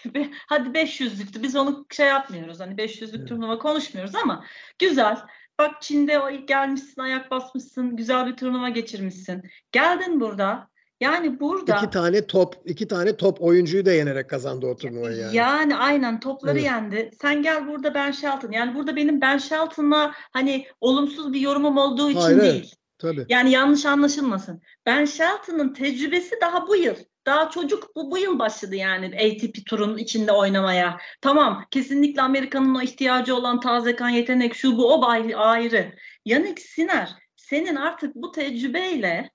Hadi 0.49 0.69
500'lüktü 0.69 1.43
biz 1.43 1.57
onu 1.57 1.87
şey 1.91 2.07
yapmıyoruz 2.07 2.61
hani 2.61 2.75
500'lük 2.75 3.19
Evet. 3.19 3.29
turnuva 3.29 3.59
konuşmuyoruz 3.59 4.15
ama 4.15 4.45
güzel. 4.79 5.19
Bak 5.59 5.83
Çin'de 5.83 6.21
o 6.21 6.31
gelmişsin 6.31 7.01
ayak 7.01 7.31
basmışsın 7.31 7.97
güzel 7.97 8.27
bir 8.27 8.37
turnuva 8.37 8.69
geçirmişsin. 8.69 9.43
Geldin 9.73 10.21
burada 10.21 10.69
yani 11.01 11.41
burada 11.41 11.77
İki 11.77 11.91
tane 11.91 12.27
top, 12.27 12.57
iki 12.65 12.89
tane 12.89 13.17
top 13.17 13.43
oyuncuyu 13.43 13.87
da 13.87 13.93
yenerek 13.93 14.31
kazandı 14.31 14.67
o 14.67 14.77
turnuvayı 14.77 15.17
yani. 15.17 15.37
Yani 15.37 15.77
aynen 15.77 16.21
topları 16.21 16.59
Evet. 16.59 16.65
yendi. 16.65 17.11
Sen 17.21 17.43
gel 17.43 17.69
burada 17.69 17.95
Ben 17.95 18.11
Shelton. 18.11 18.53
Yani 18.53 18.75
burada 18.75 18.97
benim 18.97 19.21
Ben 19.21 19.39
Shelton'la 19.39 20.15
hani 20.33 20.67
olumsuz 20.81 21.33
bir 21.33 21.41
yorumum 21.41 21.79
olduğu 21.79 22.11
için 22.11 22.21
Hayır, 22.21 22.41
değil. 22.41 22.75
Tabii. 22.99 23.27
Yani 23.29 23.51
yanlış 23.51 23.87
anlaşılmasın. 23.87 24.63
Ben 24.87 25.05
Shelton'ın 25.05 25.75
tecrübesi 25.75 26.35
daha 26.41 26.69
bu 26.69 26.77
yıl. 26.77 26.97
Daha 27.27 27.51
çocuk 27.51 27.97
bu, 27.97 28.11
bu 28.11 28.19
yıl 28.19 28.39
başladı 28.39 28.77
yani 28.77 29.07
ATP 29.07 29.67
turun 29.67 29.99
içinde 29.99 30.33
oynamaya. 30.33 30.99
Tamam 31.21 31.65
kesinlikle 31.71 32.23
Amerika'nın 32.23 32.75
o 32.75 32.83
ihtiyacı 32.83 33.37
olan 33.37 33.61
taze 33.61 33.97
kan 33.97 34.09
yetenek 34.09 34.55
şu 34.55 34.77
bu 34.77 34.95
o 34.95 35.07
ayrı. 35.37 35.97
Yannick 36.25 36.63
Sinner 36.63 37.11
senin 37.37 37.77
artık 37.77 38.15
bu 38.15 38.33
tecrübeyle 38.33 39.31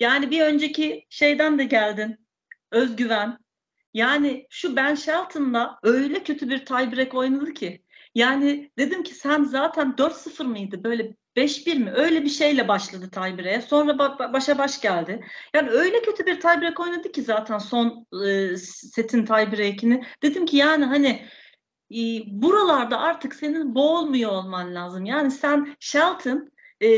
yani 0.00 0.30
bir 0.30 0.40
önceki 0.40 1.06
şeyden 1.10 1.58
de 1.58 1.64
geldin. 1.64 2.28
Özgüven. 2.70 3.38
Yani 3.94 4.46
şu 4.50 4.76
Ben 4.76 4.94
Shelton'la 4.94 5.78
öyle 5.82 6.22
kötü 6.22 6.48
bir 6.48 6.66
tiebreak 6.66 7.14
oynadı 7.14 7.54
ki. 7.54 7.84
Yani 8.14 8.70
dedim 8.78 9.02
ki 9.02 9.14
sen 9.14 9.44
zaten 9.44 9.94
4-0 9.98 10.44
mıydı? 10.44 10.84
Böyle 10.84 11.16
5-1 11.36 11.78
mi? 11.78 11.90
Öyle 11.90 12.24
bir 12.24 12.28
şeyle 12.28 12.68
başladı 12.68 13.10
tiebreak'e. 13.10 13.62
Sonra 13.62 13.92
ba- 13.92 14.18
ba- 14.18 14.32
başa 14.32 14.58
baş 14.58 14.80
geldi. 14.80 15.24
Yani 15.54 15.70
öyle 15.70 16.02
kötü 16.02 16.26
bir 16.26 16.40
tiebreak 16.40 16.80
oynadı 16.80 17.12
ki 17.12 17.22
zaten 17.22 17.58
son 17.58 18.06
e, 18.26 18.56
setin 18.56 19.24
tiebreak'ini. 19.24 20.04
Dedim 20.22 20.46
ki 20.46 20.56
yani 20.56 20.84
hani 20.84 21.26
e, 21.90 21.98
buralarda 22.26 22.98
artık 22.98 23.34
senin 23.34 23.74
boğulmuyor 23.74 24.30
olman 24.30 24.74
lazım. 24.74 25.04
Yani 25.04 25.30
sen 25.30 25.76
Shelton 25.80 26.50
e, 26.82 26.88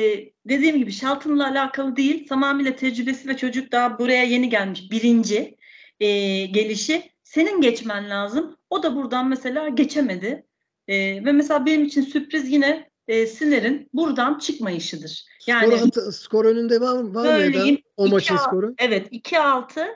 dediğim 0.45 0.79
gibi 0.79 0.93
Shelton'la 0.93 1.49
alakalı 1.49 1.97
değil. 1.97 2.27
Tamamıyla 2.29 2.77
tecrübesi 2.77 3.29
ve 3.29 3.37
çocuk 3.37 3.73
daha 3.73 3.99
buraya 3.99 4.25
yeni 4.25 4.49
gelmiş. 4.49 4.91
Birinci 4.91 5.57
e, 6.01 6.07
gelişi. 6.47 7.11
Senin 7.23 7.61
geçmen 7.61 8.11
lazım. 8.11 8.57
O 8.71 8.83
da 8.83 8.97
buradan 8.97 9.29
mesela 9.29 9.69
geçemedi. 9.69 10.47
E, 10.89 11.25
ve 11.25 11.33
mesela 11.33 11.67
benim 11.67 11.85
için 11.85 12.03
sürpriz 12.03 12.53
yine 12.53 12.90
e, 13.11 13.27
Sinner'in 13.27 13.89
buradan 13.95 14.39
çıkmayışıdır. 14.39 15.25
Yani 15.47 15.77
skor, 15.77 15.87
atı- 15.89 16.13
skor 16.13 16.45
önünde 16.45 16.81
var, 16.81 16.95
var 16.95 17.03
mı 17.03 17.29
Eda? 17.29 17.39
Söyleyeyim. 17.39 17.83
O 17.97 18.09
maçın 18.09 18.37
skoru? 18.37 18.75
evet 18.79 19.13
2-6 19.13 19.87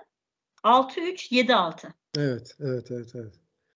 6-3 0.65 1.33
7-6. 1.33 1.87
Evet, 2.19 2.55
evet, 2.61 2.91
evet, 2.91 3.09
evet. 3.15 3.33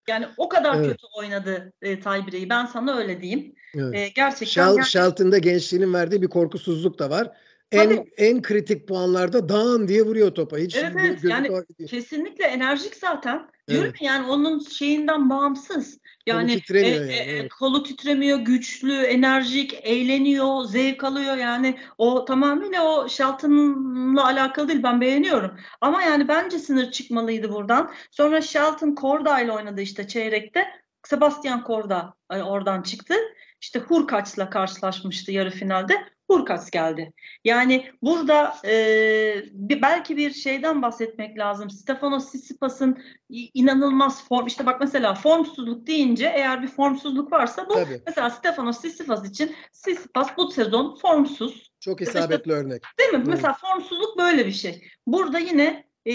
Yani 0.08 0.26
o 0.36 0.48
kadar 0.48 0.76
Evet. 0.76 0.86
kötü 0.86 1.06
oynadı 1.18 1.72
e, 1.82 2.00
tiebreak'i. 2.00 2.48
Ben 2.50 2.66
sana 2.66 2.96
öyle 2.96 3.20
diyeyim. 3.22 3.54
evet. 3.74 3.94
E, 3.94 4.08
gerçekten 4.08 4.62
Shel- 4.62 4.76
yani- 4.76 4.86
Shelton'da 4.86 5.38
gençliğinin 5.38 5.94
verdiği 5.94 6.22
bir 6.22 6.28
korkusuzluk 6.28 6.98
da 6.98 7.10
var. 7.10 7.36
En 7.72 7.88
Tabii. 7.88 8.10
en 8.16 8.42
kritik 8.42 8.88
puanlarda 8.88 9.48
dağın 9.48 9.88
diye 9.88 10.02
vuruyor 10.02 10.30
topa. 10.30 10.58
Hiç 10.58 10.76
Evet, 10.76 10.92
evet. 11.00 11.24
Yani 11.24 11.48
kesinlikle 11.88 12.44
enerjik 12.44 12.96
zaten. 12.96 13.48
Diyorum 13.68 13.88
Evet. 13.88 14.02
ya, 14.02 14.12
yani 14.14 14.30
onun 14.30 14.58
şeyinden 14.58 15.30
bağımsız. 15.30 15.98
Yani 16.26 16.60
titremiyor 16.60 17.08
e, 17.08 17.12
yani, 17.14 17.30
e, 17.30 17.36
evet. 17.36 17.52
kolu 17.52 17.82
titremiyor, 17.82 18.38
güçlü, 18.38 19.02
enerjik, 19.02 19.74
eğleniyor, 19.82 20.64
zevk 20.64 21.04
alıyor 21.04 21.36
yani. 21.36 21.78
O 21.98 22.24
tamamıyla 22.24 22.84
o 22.84 23.08
Shelton'la 23.08 24.24
alakalı 24.24 24.68
değil. 24.68 24.82
Ben 24.82 25.00
beğeniyorum. 25.00 25.50
Ama 25.80 26.02
yani 26.02 26.28
bence 26.28 26.58
sınır 26.58 26.90
çıkmalıydı 26.90 27.52
buradan. 27.52 27.90
Sonra 28.10 28.40
Shelton 28.40 28.94
Korda 28.94 29.40
ile 29.40 29.52
oynadı 29.52 29.80
işte 29.80 30.08
çeyrekte. 30.08 30.64
Sebastian 31.06 31.64
Korda 31.64 32.14
e, 32.32 32.42
oradan 32.42 32.82
çıktı. 32.82 33.14
İşte 33.60 33.78
Hurkaç'la 33.78 34.50
karşılaşmıştı 34.50 35.32
yarı 35.32 35.50
finalde. 35.50 35.94
Hurkaç 36.30 36.70
geldi. 36.70 37.12
Yani 37.44 37.90
burada 38.02 38.54
e, 38.64 38.74
bir, 39.52 39.82
belki 39.82 40.16
bir 40.16 40.30
şeyden 40.30 40.82
bahsetmek 40.82 41.38
lazım. 41.38 41.70
Stefanos 41.70 42.26
Tsitsipas'ın 42.26 42.98
i- 43.30 43.50
inanılmaz 43.54 44.28
form. 44.28 44.46
İşte 44.46 44.66
bak 44.66 44.80
mesela 44.80 45.14
formsuzluk 45.14 45.86
deyince 45.86 46.32
eğer 46.34 46.62
bir 46.62 46.68
formsuzluk 46.68 47.32
varsa 47.32 47.68
bu 47.68 47.74
Tabii. 47.74 48.02
mesela 48.06 48.30
Stefanos 48.30 48.78
Tsitsipas 48.78 49.28
için 49.28 49.54
Tsitsipas 49.72 50.36
bu 50.36 50.50
sezon 50.50 50.94
formsuz. 50.94 51.70
Çok 51.80 52.00
işte- 52.00 52.18
isabetli 52.18 52.52
örnek. 52.52 52.82
Değil 52.98 53.10
mi? 53.10 53.16
Evet. 53.16 53.26
Mesela 53.26 53.52
formsuzluk 53.52 54.18
böyle 54.18 54.46
bir 54.46 54.52
şey. 54.52 54.84
Burada 55.06 55.38
yine 55.38 55.88
e, 56.06 56.12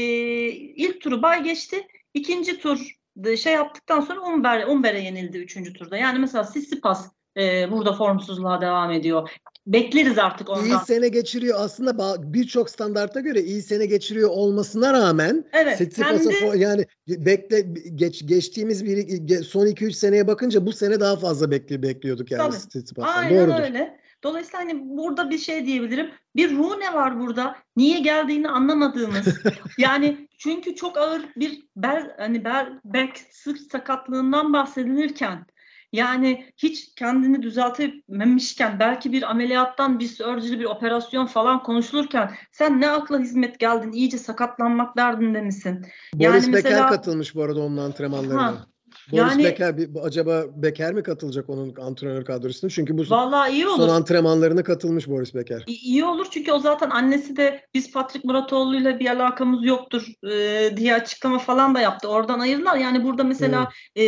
ilk 0.51 1.01
turu 1.01 1.21
bay 1.21 1.43
geçti. 1.43 1.87
İkinci 2.13 2.59
tur 2.59 2.91
da 3.17 3.37
şey 3.37 3.53
yaptıktan 3.53 4.01
sonra 4.01 4.21
Umber, 4.21 4.67
Umber'e 4.67 4.99
yenildi 4.99 5.37
üçüncü 5.37 5.73
turda. 5.73 5.97
Yani 5.97 6.19
mesela 6.19 6.43
Tsitsipas 6.43 7.11
e, 7.37 7.71
burada 7.71 7.93
formsuzluğa 7.93 8.61
devam 8.61 8.91
ediyor. 8.91 9.29
Bekleriz 9.67 10.17
artık 10.17 10.49
ondan. 10.49 10.65
İyi 10.65 10.77
sene 10.87 11.07
geçiriyor. 11.07 11.59
Aslında 11.61 12.15
birçok 12.33 12.69
standarta 12.69 13.19
göre 13.19 13.41
iyi 13.41 13.61
sene 13.61 13.85
geçiriyor 13.85 14.29
olmasına 14.29 14.93
rağmen 14.93 15.45
Evet, 15.53 15.75
Tsitsipas'a 15.75 16.17
kendi- 16.17 16.33
fo- 16.35 16.57
yani 16.57 16.85
bekle 17.07 17.61
geç, 17.95 18.27
geçtiğimiz 18.27 18.85
bir 18.85 19.43
son 19.43 19.67
2-3 19.67 19.91
seneye 19.93 20.27
bakınca 20.27 20.65
bu 20.65 20.71
sene 20.71 20.99
daha 20.99 21.15
fazla 21.15 21.51
bekli 21.51 21.83
bekliyorduk 21.83 22.31
yani 22.31 22.49
Tabii. 22.49 22.57
Tsitsipas'tan. 22.57 23.23
Aynen 23.23 23.47
Doğrudur. 23.47 23.63
öyle. 23.63 23.99
Dolayısıyla 24.23 24.59
hani 24.59 24.81
burada 24.97 25.29
bir 25.29 25.37
şey 25.37 25.65
diyebilirim. 25.65 26.09
Bir 26.35 26.57
Rune 26.57 26.93
var 26.93 27.19
burada. 27.19 27.55
Niye 27.75 27.99
geldiğini 27.99 28.49
anlamadığımız. 28.49 29.25
yani 29.77 30.27
çünkü 30.37 30.75
çok 30.75 30.97
ağır 30.97 31.21
bir 31.35 31.63
bel 31.75 32.11
hani 32.17 32.45
bel 32.45 32.79
back 32.83 33.19
sırt 33.31 33.59
sakatlığından 33.71 34.53
bahsedilirken 34.53 35.45
yani 35.93 36.45
hiç 36.57 36.95
kendini 36.95 37.41
düzeltememişken 37.43 38.79
belki 38.79 39.11
bir 39.11 39.31
ameliyattan 39.31 39.99
bir 39.99 40.07
surgery 40.07 40.59
bir 40.59 40.65
operasyon 40.65 41.25
falan 41.25 41.63
konuşulurken 41.63 42.31
sen 42.51 42.81
ne 42.81 42.89
akla 42.89 43.19
hizmet 43.19 43.59
geldin 43.59 43.91
iyice 43.91 44.17
sakatlanmak 44.17 44.97
derdinde 44.97 45.41
misin? 45.41 45.85
Boris 46.13 46.43
Yani 46.43 46.53
Becker 46.53 46.71
mesela- 46.71 46.89
katılmış 46.89 47.35
bu 47.35 47.43
arada 47.43 47.59
onun 47.59 47.77
antrenmanlarına. 47.77 48.43
Ha, 48.45 48.65
Boris 49.11 49.21
yani- 49.21 49.43
Becker 49.43 49.77
bir- 49.77 49.89
acaba 50.03 50.43
Becker 50.55 50.93
mi 50.93 51.03
katılacak 51.03 51.49
onun 51.49 51.75
antrenör 51.75 52.25
kadrosuna? 52.25 52.69
Çünkü 52.71 52.97
bu 52.97 53.03
Vallahi 53.09 53.51
iyi 53.51 53.67
olur. 53.67 53.77
son 53.77 53.89
antrenmanlarına 53.89 54.63
katılmış 54.63 55.07
Boris 55.07 55.35
Becker. 55.35 55.63
İ- 55.67 55.71
İyi 55.73 56.05
olur 56.05 56.25
çünkü 56.31 56.51
o 56.51 56.59
zaten 56.59 56.89
annesi 56.89 57.35
de 57.35 57.61
biz 57.73 57.91
Patrick 57.91 58.27
Muratoğlu'yla 58.27 58.99
bir 58.99 59.09
alakamız 59.09 59.65
yoktur 59.65 60.07
e, 60.31 60.77
diye 60.77 60.95
açıklama 60.95 61.39
falan 61.39 61.75
da 61.75 61.79
yaptı. 61.79 62.07
Oradan 62.07 62.39
ayırdılar. 62.39 62.75
Yani 62.77 63.03
burada 63.03 63.23
mesela 63.23 63.69
e, 63.95 64.05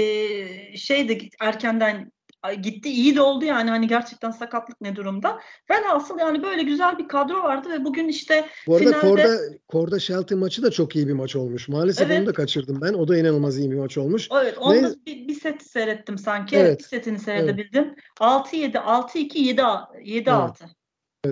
şey 0.77 1.10
de 1.10 1.17
erkenden 1.41 2.12
gitti 2.53 2.89
iyi 2.89 3.15
de 3.15 3.21
oldu 3.21 3.45
yani 3.45 3.69
hani 3.69 3.88
gerçekten 3.88 4.31
sakatlık 4.31 4.81
ne 4.81 4.95
durumda. 4.95 5.39
Velhasıl 5.71 6.19
yani 6.19 6.43
böyle 6.43 6.63
güzel 6.63 6.97
bir 6.97 7.08
kadro 7.08 7.43
vardı 7.43 7.69
ve 7.69 7.86
bugün 7.86 8.08
işte 8.08 8.45
Bu 8.67 8.75
arada 8.75 8.89
Finalde- 8.89 8.99
Korda 9.01 9.38
Korda 9.67 9.99
Shelton 9.99 10.39
maçı 10.39 10.63
da 10.63 10.71
çok 10.71 10.95
iyi 10.95 11.08
bir 11.08 11.13
maç 11.13 11.36
olmuş. 11.36 11.67
Maalesef 11.67 12.08
Evet. 12.08 12.19
onu 12.19 12.25
da 12.27 12.34
kaçırdım 12.34 12.81
ben. 12.81 12.93
O 12.93 13.08
da 13.08 13.17
inanılmaz 13.17 13.58
iyi 13.58 13.71
bir 13.71 13.75
maç 13.77 13.97
olmuş. 13.97 14.29
evet 14.41 14.58
onda 14.58 14.89
Ne- 14.89 14.95
bir, 15.05 15.27
bir 15.27 15.34
set 15.39 15.63
seyrettim 15.63 16.17
sanki. 16.17 16.55
Evet. 16.58 16.79
Bir 16.79 16.84
setini 16.84 17.19
seyredebildim. 17.19 17.95
6-7, 18.19 18.77
6-2, 18.79 19.39
7-6. 20.03 20.65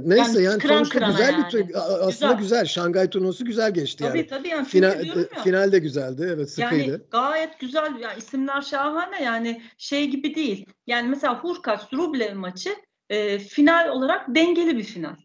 Neyse 0.06 0.41
yani, 0.41 0.60
kıran 0.60 0.75
sonuçta 0.75 0.93
kırana 0.99 1.12
güzel 1.12 1.27
bir 1.29 1.34
yani. 1.34 1.49
tur- 1.51 1.75
aslında 1.75 2.08
güzel. 2.08 2.38
Güzel. 2.38 2.65
Şangay 2.65 3.10
turnuvası 3.10 3.45
güzel 3.45 3.73
geçti 3.73 4.03
Tabii 4.03 4.17
yani. 4.17 4.27
tabii 4.27 4.47
yani 4.47 4.67
çünkü 4.71 4.91
Final, 4.91 5.06
ya. 5.36 5.43
final 5.43 5.71
de 5.71 5.79
güzeldi. 5.79 6.29
Evet 6.34 6.49
sıkıydı. 6.51 6.91
Yani 6.91 7.01
gayet 7.12 7.60
güzel 7.60 7.99
ya 7.99 8.13
isimler 8.13 8.62
şahane 8.62 9.23
yani 9.23 9.62
şey 9.77 10.08
gibi 10.08 10.36
değil. 10.36 10.65
Yani 10.88 11.10
mesela 11.10 11.39
Hurkaç 11.39 11.93
Rublev 11.93 12.36
maçı 12.36 12.75
e, 13.10 13.39
final 13.39 13.89
olarak 13.89 14.36
dengeli 14.36 14.77
bir 14.77 14.84
final. 14.84 15.15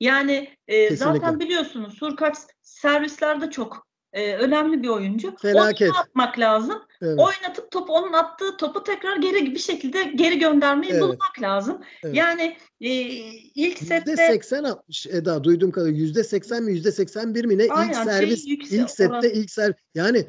Yani 0.00 0.50
e, 0.68 0.88
Kesinlikle. 0.88 1.18
zaten 1.20 1.40
biliyorsunuz 1.40 2.02
Hurkaç 2.02 2.36
servislerde 2.62 3.50
çok 3.50 3.87
e, 4.12 4.34
önemli 4.34 4.82
bir 4.82 4.88
oyuncu. 4.88 5.36
Felaket. 5.42 5.90
Onu 5.90 5.98
atmak 5.98 6.38
lazım. 6.38 6.82
Evet. 7.02 7.18
Oynatıp 7.18 7.70
topu 7.70 7.92
onun 7.92 8.12
attığı 8.12 8.56
topu 8.56 8.84
tekrar 8.84 9.16
geri 9.16 9.54
bir 9.54 9.58
şekilde 9.58 10.04
geri 10.04 10.38
göndermeyi 10.38 10.92
Evet. 10.92 11.02
bulmak 11.02 11.42
lazım. 11.42 11.78
Evet. 12.04 12.16
Yani 12.16 12.56
e, 12.80 12.90
ilk 13.54 13.78
sette 13.78 14.12
%80 14.12 14.68
60 14.68 15.06
Eda 15.06 15.44
duyduğum 15.44 15.70
kadarıyla 15.70 16.06
%80 16.22 16.60
mi 16.60 16.72
%81 16.72 17.46
mi 17.46 17.58
ne 17.58 17.66
Aynen, 17.70 17.88
ilk 17.88 17.94
şey 17.96 18.04
servis 18.04 18.48
yüksek 18.48 18.80
ilk 18.80 18.90
sette 18.90 19.08
oran. 19.12 19.24
ilk 19.24 19.50
ser 19.50 19.74
yani 19.94 20.26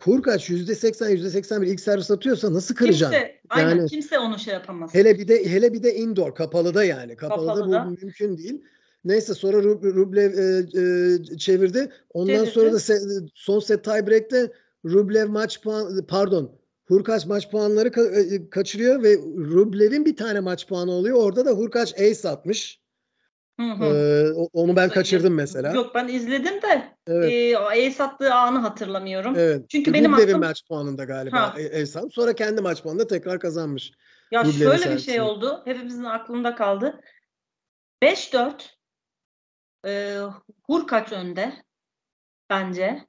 Hurkaç 0.00 0.50
%80 0.50 1.10
%81 1.10 1.66
ilk 1.66 1.80
servis 1.80 2.10
atıyorsa 2.10 2.54
nasıl 2.54 2.74
kıracaksın? 2.74 3.18
kimse, 3.18 3.40
aynen, 3.48 3.68
Yani- 3.76 3.88
kimse 3.88 4.18
onu 4.18 4.38
şey 4.38 4.54
yapamaz. 4.54 4.94
Hele 4.94 5.18
bir 5.18 5.28
de 5.28 5.50
hele 5.50 5.72
bir 5.72 5.82
de 5.82 5.94
indoor 5.94 6.34
kapalıda 6.34 6.84
yani. 6.84 7.16
Kapalıda, 7.16 7.54
Kapalıda. 7.54 7.86
bu 7.86 7.90
mümkün 7.90 8.38
değil. 8.38 8.62
Neyse 9.04 9.34
sonra 9.34 9.56
Rub- 9.56 9.94
Rublev 9.94 10.32
e, 10.38 10.58
e, 11.34 11.36
çevirdi. 11.38 11.92
Ondan 12.10 12.34
Çevirdi. 12.34 12.50
sonra 12.50 12.72
da 12.72 12.76
se- 12.76 13.28
son 13.34 13.58
set 13.60 13.84
tiebreak'te 13.84 14.52
Rublev 14.84 15.28
maç 15.28 15.62
puan 15.62 16.06
pardon 16.08 16.58
Hurkaç 16.88 17.26
maç 17.26 17.50
puanları 17.50 17.88
ka- 17.88 18.34
e, 18.34 18.50
kaçırıyor 18.50 19.02
ve 19.02 19.16
Rublev'in 19.36 20.04
bir 20.04 20.16
tane 20.16 20.40
maç 20.40 20.68
puanı 20.68 20.90
oluyor. 20.90 21.18
Orada 21.22 21.46
da 21.46 21.50
Hurkaç 21.50 21.94
ace 22.00 22.28
atmış. 22.28 22.80
Hı 23.60 23.66
hı. 23.72 23.84
Ee, 23.84 24.32
onu 24.52 24.76
ben 24.76 24.88
kaçırdım 24.88 25.34
mesela. 25.34 25.72
Yok 25.72 25.94
ben 25.94 26.08
izledim 26.08 26.62
de 26.62 26.88
Evet. 27.06 27.32
e, 27.32 27.58
o 27.58 27.62
ace 27.62 28.02
attığı 28.02 28.34
anı 28.34 28.58
hatırlamıyorum. 28.58 29.34
Evet. 29.36 29.64
Çünkü 29.68 29.92
benim 29.92 30.12
Rublev 30.12 30.22
aklım- 30.28 30.40
maç 30.40 30.68
puanında 30.68 31.04
galiba 31.04 31.40
Ha. 31.40 31.60
e- 31.60 31.82
ace 31.82 31.98
almış. 31.98 32.14
Sonra 32.14 32.32
kendi 32.32 32.60
maç 32.60 32.82
puanında 32.82 33.06
tekrar 33.06 33.40
kazanmış. 33.40 33.92
Ya 34.32 34.40
Rublev'in 34.40 34.58
şöyle 34.58 34.72
bir 34.76 34.78
servisini. 34.82 35.00
şey 35.12 35.20
oldu. 35.20 35.62
Hepimizin 35.64 36.04
aklında 36.04 36.54
kaldı. 36.54 37.00
5-4 38.02 38.73
e, 39.86 40.18
Hurkaç 40.66 41.12
önde 41.12 41.52
bence. 42.50 43.06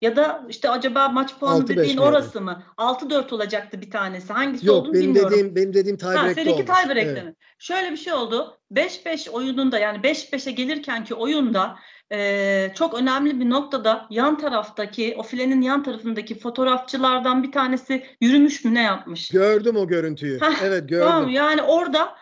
Ya 0.00 0.16
da 0.16 0.44
işte 0.48 0.70
acaba 0.70 1.08
maç 1.08 1.38
puanı 1.38 1.62
6-5 1.64 1.68
dediğin 1.68 1.86
miydi? 1.88 2.00
orası 2.00 2.40
mı? 2.40 2.62
6-4 2.78 3.34
olacaktı 3.34 3.80
bir 3.80 3.90
tanesi. 3.90 4.32
Hangisi 4.32 4.66
Yok 4.66 4.76
olduğunu 4.76 4.94
benim 4.94 5.04
bilmiyorum. 5.06 5.30
dediğim 5.30 5.56
benim 5.56 5.74
dediğim 5.74 5.96
tiebreak'te 5.96 6.34
seninki 6.34 6.52
olmuş. 6.62 6.66
tiebreak'te 6.66 7.10
Evet. 7.10 7.24
mi? 7.24 7.34
Şöyle 7.58 7.92
bir 7.92 7.96
şey 7.96 8.12
oldu. 8.12 8.58
5-5 8.72 9.30
oyununda 9.30 9.78
yani 9.78 9.98
5-5'e 9.98 10.52
gelirkenki 10.52 11.14
oyunda 11.14 11.76
e, 12.12 12.70
çok 12.74 12.94
önemli 12.94 13.40
bir 13.40 13.50
noktada 13.50 14.06
yan 14.10 14.38
taraftaki 14.38 15.14
o 15.18 15.22
filenin 15.22 15.60
yan 15.60 15.82
tarafındaki 15.82 16.38
fotoğrafçılardan 16.38 17.42
bir 17.42 17.52
tanesi 17.52 18.06
yürümüş 18.20 18.64
mü 18.64 18.74
ne 18.74 18.82
yapmış? 18.82 19.30
Gördüm 19.30 19.76
o 19.76 19.86
görüntüyü. 19.86 20.38
Hah, 20.40 20.62
evet 20.62 20.88
gördüm. 20.88 21.06
Tamam 21.08 21.28
yani 21.30 21.62
orada 21.62 22.14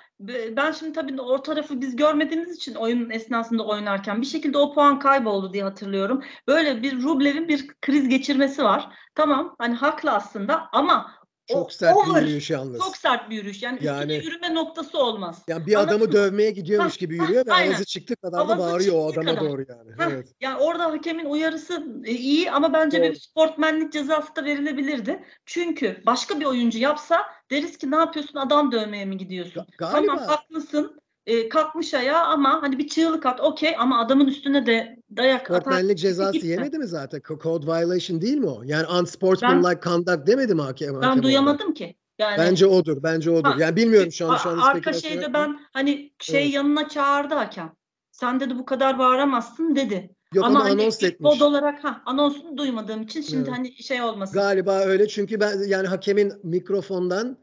ben 0.56 0.72
şimdi 0.72 0.92
tabii 0.92 1.20
o 1.20 1.42
tarafı 1.42 1.80
biz 1.80 1.96
görmediğimiz 1.96 2.56
için 2.56 2.74
oyunun 2.74 3.10
esnasında 3.10 3.66
oynarken 3.66 4.20
bir 4.20 4.26
şekilde 4.26 4.58
o 4.58 4.74
puan 4.74 4.98
kayboldu 4.98 5.52
diye 5.52 5.62
hatırlıyorum. 5.64 6.22
Böyle 6.48 6.82
bir 6.82 7.02
Rublev'in 7.02 7.48
bir 7.48 7.68
kriz 7.80 8.08
geçirmesi 8.08 8.64
var. 8.64 8.88
Tamam 9.14 9.54
hani 9.58 9.74
haklı 9.74 10.10
aslında 10.10 10.68
ama 10.72 11.21
Çok 11.52 11.66
o 11.66 11.70
sert 11.70 11.96
bir 12.06 12.10
over, 12.10 12.22
yürüyüş 12.22 12.50
yalnız. 12.50 12.80
Çok 12.80 12.96
sert 12.96 13.30
bir 13.30 13.36
yürüyüş. 13.36 13.62
Yani, 13.62 13.78
Yani- 13.82 14.14
yürüme 14.14 14.54
noktası 14.54 14.98
olmaz. 14.98 15.42
Yani 15.48 15.66
bir 15.66 15.74
Anladın 15.74 15.88
adamı 15.88 16.04
mı? 16.04 16.12
dövmeye 16.12 16.50
gidiyormuş 16.50 16.94
Hah, 16.94 16.98
gibi 16.98 17.14
yürüyor 17.14 17.46
ve 17.46 17.52
avazı 17.52 17.84
çıktı 17.84 18.16
kadar 18.16 18.48
da 18.48 18.58
bağırıyor 18.58 18.94
o 18.96 19.12
adama 19.12 19.34
kadar. 19.34 19.50
doğru 19.50 19.64
yani. 19.68 19.90
Heh, 19.98 20.06
Evet. 20.12 20.28
Yani 20.40 20.58
orada 20.58 20.84
hakemin 20.84 21.24
uyarısı 21.24 21.86
e, 22.04 22.10
iyi 22.12 22.50
ama 22.50 22.72
bence 22.72 22.98
Doğru. 23.02 23.10
bir 23.10 23.14
sportmenlik 23.14 23.92
cezası 23.92 24.36
da 24.36 24.44
verilebilirdi. 24.44 25.24
Çünkü 25.46 26.02
başka 26.06 26.40
bir 26.40 26.44
oyuncu 26.44 26.78
yapsa 26.78 27.22
deriz 27.50 27.78
ki 27.78 27.90
ne 27.90 27.96
yapıyorsun 27.96 28.38
adam 28.38 28.72
dövmeye 28.72 29.04
mi 29.04 29.16
gidiyorsun? 29.16 29.60
Ga- 29.62 29.76
Galiba 29.78 30.06
Tamam 30.16 30.28
haklısın. 30.28 31.01
E, 31.26 31.48
kalkmış 31.48 31.94
ayağa 31.94 32.24
ama 32.24 32.62
hani 32.62 32.78
bir 32.78 32.88
çığlık 32.88 33.26
at 33.26 33.40
okey 33.40 33.74
ama 33.78 34.00
adamın 34.00 34.26
üstüne 34.26 34.66
de 34.66 34.96
dayak 35.16 35.50
atar. 35.50 35.60
Sportmenlik 35.60 35.98
cezası 35.98 36.32
gitme. 36.32 36.48
yemedi 36.50 36.78
mi 36.78 36.86
zaten? 36.86 37.20
Co- 37.20 37.42
Code 37.42 37.66
violation 37.66 38.20
değil 38.22 38.38
mi 38.38 38.46
o? 38.46 38.62
Yani 38.64 38.86
unsportsmanlike 39.00 39.80
conduct 39.84 40.26
demedi 40.26 40.54
mi 40.54 40.62
hakem? 40.62 40.88
hakem 40.94 41.02
Ben 41.02 41.08
orada? 41.16 41.22
duyamadım 41.22 41.74
ki. 41.74 41.96
Yani 42.18 42.38
Bence 42.38 42.66
odur. 42.66 43.02
Bence 43.02 43.30
odur. 43.30 43.48
Ha, 43.50 43.56
yani 43.58 43.76
bilmiyorum 43.76 44.12
şu 44.12 44.32
an 44.32 44.36
şu 44.36 44.50
an 44.50 44.58
arka 44.58 44.92
şeyde 44.92 45.32
ben 45.32 45.60
hani 45.72 46.12
şey 46.18 46.42
Evet. 46.42 46.54
yanına 46.54 46.88
çağırdı 46.88 47.34
hakem. 47.34 47.72
Sen 48.12 48.40
dedi 48.40 48.58
bu 48.58 48.64
kadar 48.64 48.98
bağıramazsın 48.98 49.76
dedi. 49.76 50.10
Yok 50.34 50.44
ama 50.44 50.58
ama 50.58 50.70
hani 50.70 50.82
anons 50.82 51.02
etmiş. 51.02 51.30
kod 51.30 51.40
olarak 51.40 51.84
ha 51.84 52.02
anonsunu 52.06 52.56
duymadığım 52.56 53.02
için 53.02 53.22
şimdi 53.22 53.42
Evet. 53.42 53.58
hani 53.58 53.82
şey 53.82 54.02
olmasın. 54.02 54.34
Galiba 54.34 54.78
öyle 54.78 55.08
çünkü 55.08 55.40
ben 55.40 55.58
yani 55.66 55.88
hakemin 55.88 56.32
mikrofondan 56.42 57.38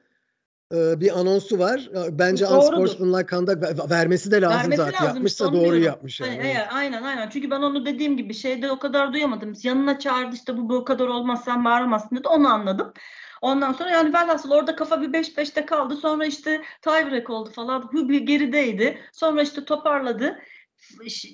bir 0.73 1.19
anonsu 1.19 1.60
var. 1.60 1.89
E, 2.08 2.19
Bence 2.19 2.47
unsportsmanlike 2.47 3.27
conduct 3.27 3.63
ver- 3.63 3.89
vermesi 3.89 4.32
de 4.32 4.41
lazım 4.41 4.58
Vermesi 4.60 4.77
zaten. 4.77 4.93
lazım 4.93 5.08
Yapmışsa 5.08 5.53
doğru 5.53 5.62
diyorum. 5.63 5.84
yapmış 5.84 6.19
yani. 6.19 6.39
Eğer, 6.43 6.67
aynen 6.71 7.03
aynen. 7.03 7.29
Çünkü 7.29 7.51
ben 7.51 7.62
onu 7.62 7.86
dediğim 7.86 8.17
gibi 8.17 8.34
şeyde 8.34 8.71
o 8.71 8.79
kadar 8.79 9.13
duyamadım. 9.13 9.53
Yanına 9.63 9.99
çağırdı 9.99 10.36
işte 10.36 10.58
bu 10.58 10.69
bu 10.69 10.86
kadar 10.86 11.08
olmaz 11.08 11.41
sen 11.45 11.65
bağıramazsın 11.65 12.15
dedi. 12.15 12.27
Onu 12.27 12.53
anladım. 12.53 12.93
Ondan 13.41 13.73
sonra 13.73 13.89
yani 13.89 14.13
velhasıl 14.13 14.51
orada 14.51 14.75
kafa 14.75 15.01
bir 15.01 15.13
5-5'te 15.13 15.65
kaldı. 15.65 15.95
Sonra 15.95 16.25
işte 16.25 16.62
tiebreak 16.82 17.29
oldu 17.29 17.49
falan. 17.51 17.89
Hübli 17.93 18.25
gerideydi. 18.25 18.97
Sonra 19.12 19.41
işte 19.41 19.65
toparladı. 19.65 20.39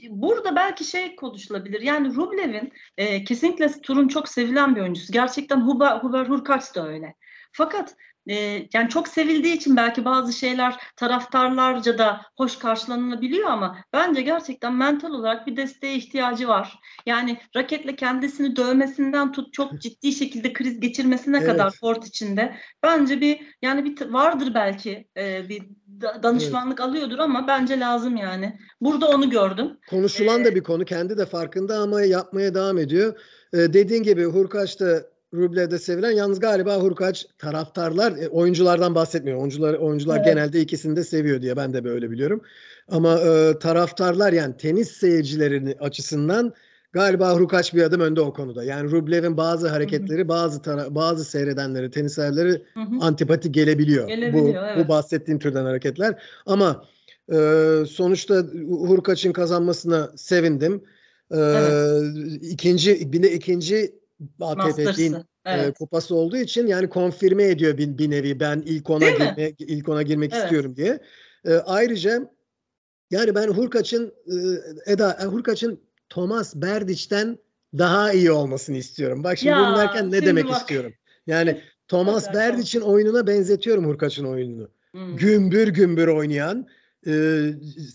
Burada 0.09 0.55
belki 0.55 0.83
şey 0.83 1.15
konuşulabilir. 1.15 1.81
Yani 1.81 2.15
Rublev'in 2.15 2.73
e, 2.97 3.23
kesinlikle 3.23 3.71
turun 3.81 4.07
çok 4.07 4.29
sevilen 4.29 4.75
bir 4.75 4.81
oyuncusu. 4.81 5.13
Gerçekten 5.13 5.61
Huber, 5.61 5.97
Huber 5.97 6.25
Hurkacz 6.25 6.75
da 6.75 6.87
öyle. 6.87 7.15
Fakat 7.51 7.95
e, 8.27 8.35
yani 8.73 8.89
çok 8.89 9.07
sevildiği 9.07 9.53
için 9.53 9.77
belki 9.77 10.05
bazı 10.05 10.33
şeyler 10.33 10.75
taraftarlarca 10.95 11.97
da 11.97 12.21
hoş 12.37 12.59
karşılanabiliyor 12.59 13.49
ama 13.49 13.77
bence 13.93 14.21
gerçekten 14.21 14.73
mental 14.73 15.11
olarak 15.11 15.47
bir 15.47 15.57
desteğe 15.57 15.95
ihtiyacı 15.95 16.47
var. 16.47 16.79
Yani 17.05 17.37
raketle 17.55 17.95
kendisini 17.95 18.55
dövmesinden 18.55 19.31
tut 19.31 19.53
çok 19.53 19.81
ciddi 19.81 20.11
şekilde 20.13 20.53
kriz 20.53 20.79
geçirmesine 20.79 21.37
Evet. 21.37 21.47
kadar 21.47 21.73
kort 21.81 22.07
içinde 22.07 22.55
bence 22.83 23.21
bir 23.21 23.39
yani 23.61 23.85
bir 23.85 24.11
vardır 24.11 24.51
belki 24.53 25.07
e, 25.17 25.49
bir 25.49 25.63
da- 26.01 26.23
danışmanlık 26.23 26.79
alıyordur 26.81 27.19
ama 27.19 27.47
bence 27.47 27.79
lazım 27.79 28.15
yani. 28.17 28.59
Burada 28.81 29.09
onu 29.09 29.29
gördüm. 29.29 29.77
Konuşulan 29.89 30.41
Ee, 30.41 30.45
da 30.45 30.55
bir 30.55 30.63
konu. 30.63 30.85
Kendi 30.85 31.17
de 31.17 31.25
farkında 31.25 31.77
ama 31.77 32.01
yapmaya 32.01 32.53
devam 32.55 32.77
ediyor. 32.77 33.19
Ee, 33.53 33.57
dediğin 33.57 34.03
gibi 34.03 34.23
Hurkaç 34.25 34.79
da 34.79 35.03
Rublev'de 35.35 35.79
sevilen. 35.79 36.11
Yalnız 36.11 36.39
galiba 36.39 36.77
Hurkaç 36.77 37.25
taraftarlar, 37.37 38.11
e, 38.17 38.27
oyunculardan 38.27 38.95
bahsetmiyor. 38.95 39.37
Oyuncular 39.39 39.73
oyuncular 39.73 40.15
Evet. 40.17 40.25
genelde 40.25 40.61
ikisini 40.61 40.95
de 40.95 41.03
seviyor 41.03 41.41
diye 41.41 41.55
ben 41.57 41.73
de 41.73 41.83
böyle 41.83 42.11
biliyorum. 42.11 42.41
Ama 42.89 43.19
e, 43.19 43.59
taraftarlar 43.59 44.33
yani 44.33 44.57
tenis 44.57 44.91
seyircilerinin 44.91 45.75
açısından 45.79 46.53
galiba 46.91 47.33
Hurkaç 47.33 47.73
bir 47.73 47.83
adım 47.83 48.01
önde 48.01 48.21
o 48.21 48.33
konuda. 48.33 48.63
Yani 48.63 48.91
Rublev'in 48.91 49.37
bazı 49.37 49.67
hareketleri 49.67 50.27
bazı 50.27 50.59
tara- 50.61 50.95
bazı 50.95 51.25
seyredenleri, 51.25 51.91
tenislerleri 51.91 52.61
antipati 53.01 53.51
gelebiliyor. 53.51 54.07
Gelebiliyor, 54.07 54.45
bu, 54.45 54.49
evet. 54.49 54.85
bu 54.85 54.89
bahsettiğim 54.89 55.39
türden 55.39 55.65
hareketler. 55.65 56.23
Ama 56.45 56.85
e, 57.31 57.35
sonuçta 57.89 58.43
Hurkaç'ın 58.69 59.31
kazanmasına 59.33 60.11
sevindim. 60.15 60.83
E, 61.31 61.37
Evet. 61.39 62.03
ikinci 62.41 63.13
bir 63.13 63.23
de 63.23 63.31
ikinci 63.33 63.95
ATP'nin 64.41 65.11
Masters'ı. 65.11 65.25
Evet. 65.45 65.77
kupası 65.77 66.15
olduğu 66.15 66.37
için 66.37 66.67
yani 66.67 66.89
konfirme 66.89 67.43
ediyor 67.43 67.77
bir, 67.77 67.97
bir 67.97 68.09
nevi 68.11 68.39
ben 68.39 68.63
ilk 68.65 68.89
ona 68.89 69.01
Değil 69.01 69.19
mi? 69.19 69.33
girmek 69.35 69.61
ilk 69.61 69.89
ona 69.89 70.01
girmek 70.01 70.33
Evet. 70.33 70.43
istiyorum 70.43 70.75
diye. 70.75 70.99
E, 71.45 71.53
ayrıca 71.53 72.31
yani 73.11 73.35
ben 73.35 73.47
Hurkaç'ın 73.47 74.13
e, 74.27 74.91
Eda 74.91 75.17
e, 75.21 75.25
Hurkaç'ın 75.25 75.79
Thomas 76.09 76.55
Berdic'ten 76.55 77.37
daha 77.77 78.13
iyi 78.13 78.31
olmasını 78.31 78.77
istiyorum. 78.77 79.23
Bak 79.23 79.37
şimdi 79.37 79.51
Ya, 79.51 79.59
bunu 79.67 79.77
derken 79.77 80.11
ne 80.11 80.25
demek 80.25 80.45
bak. 80.49 80.57
istiyorum? 80.57 80.93
Yani 81.27 81.61
Thomas. 81.87 82.33
Berdic'in 82.33 82.81
oyununa 82.81 83.27
benzetiyorum 83.27 83.85
Hurkaç'ın 83.85 84.25
oyununu. 84.25 84.69
Hmm. 84.91 85.15
Gümbür 85.17 85.67
gümbür 85.67 86.07
oynayan 86.07 86.67
e, 87.07 87.11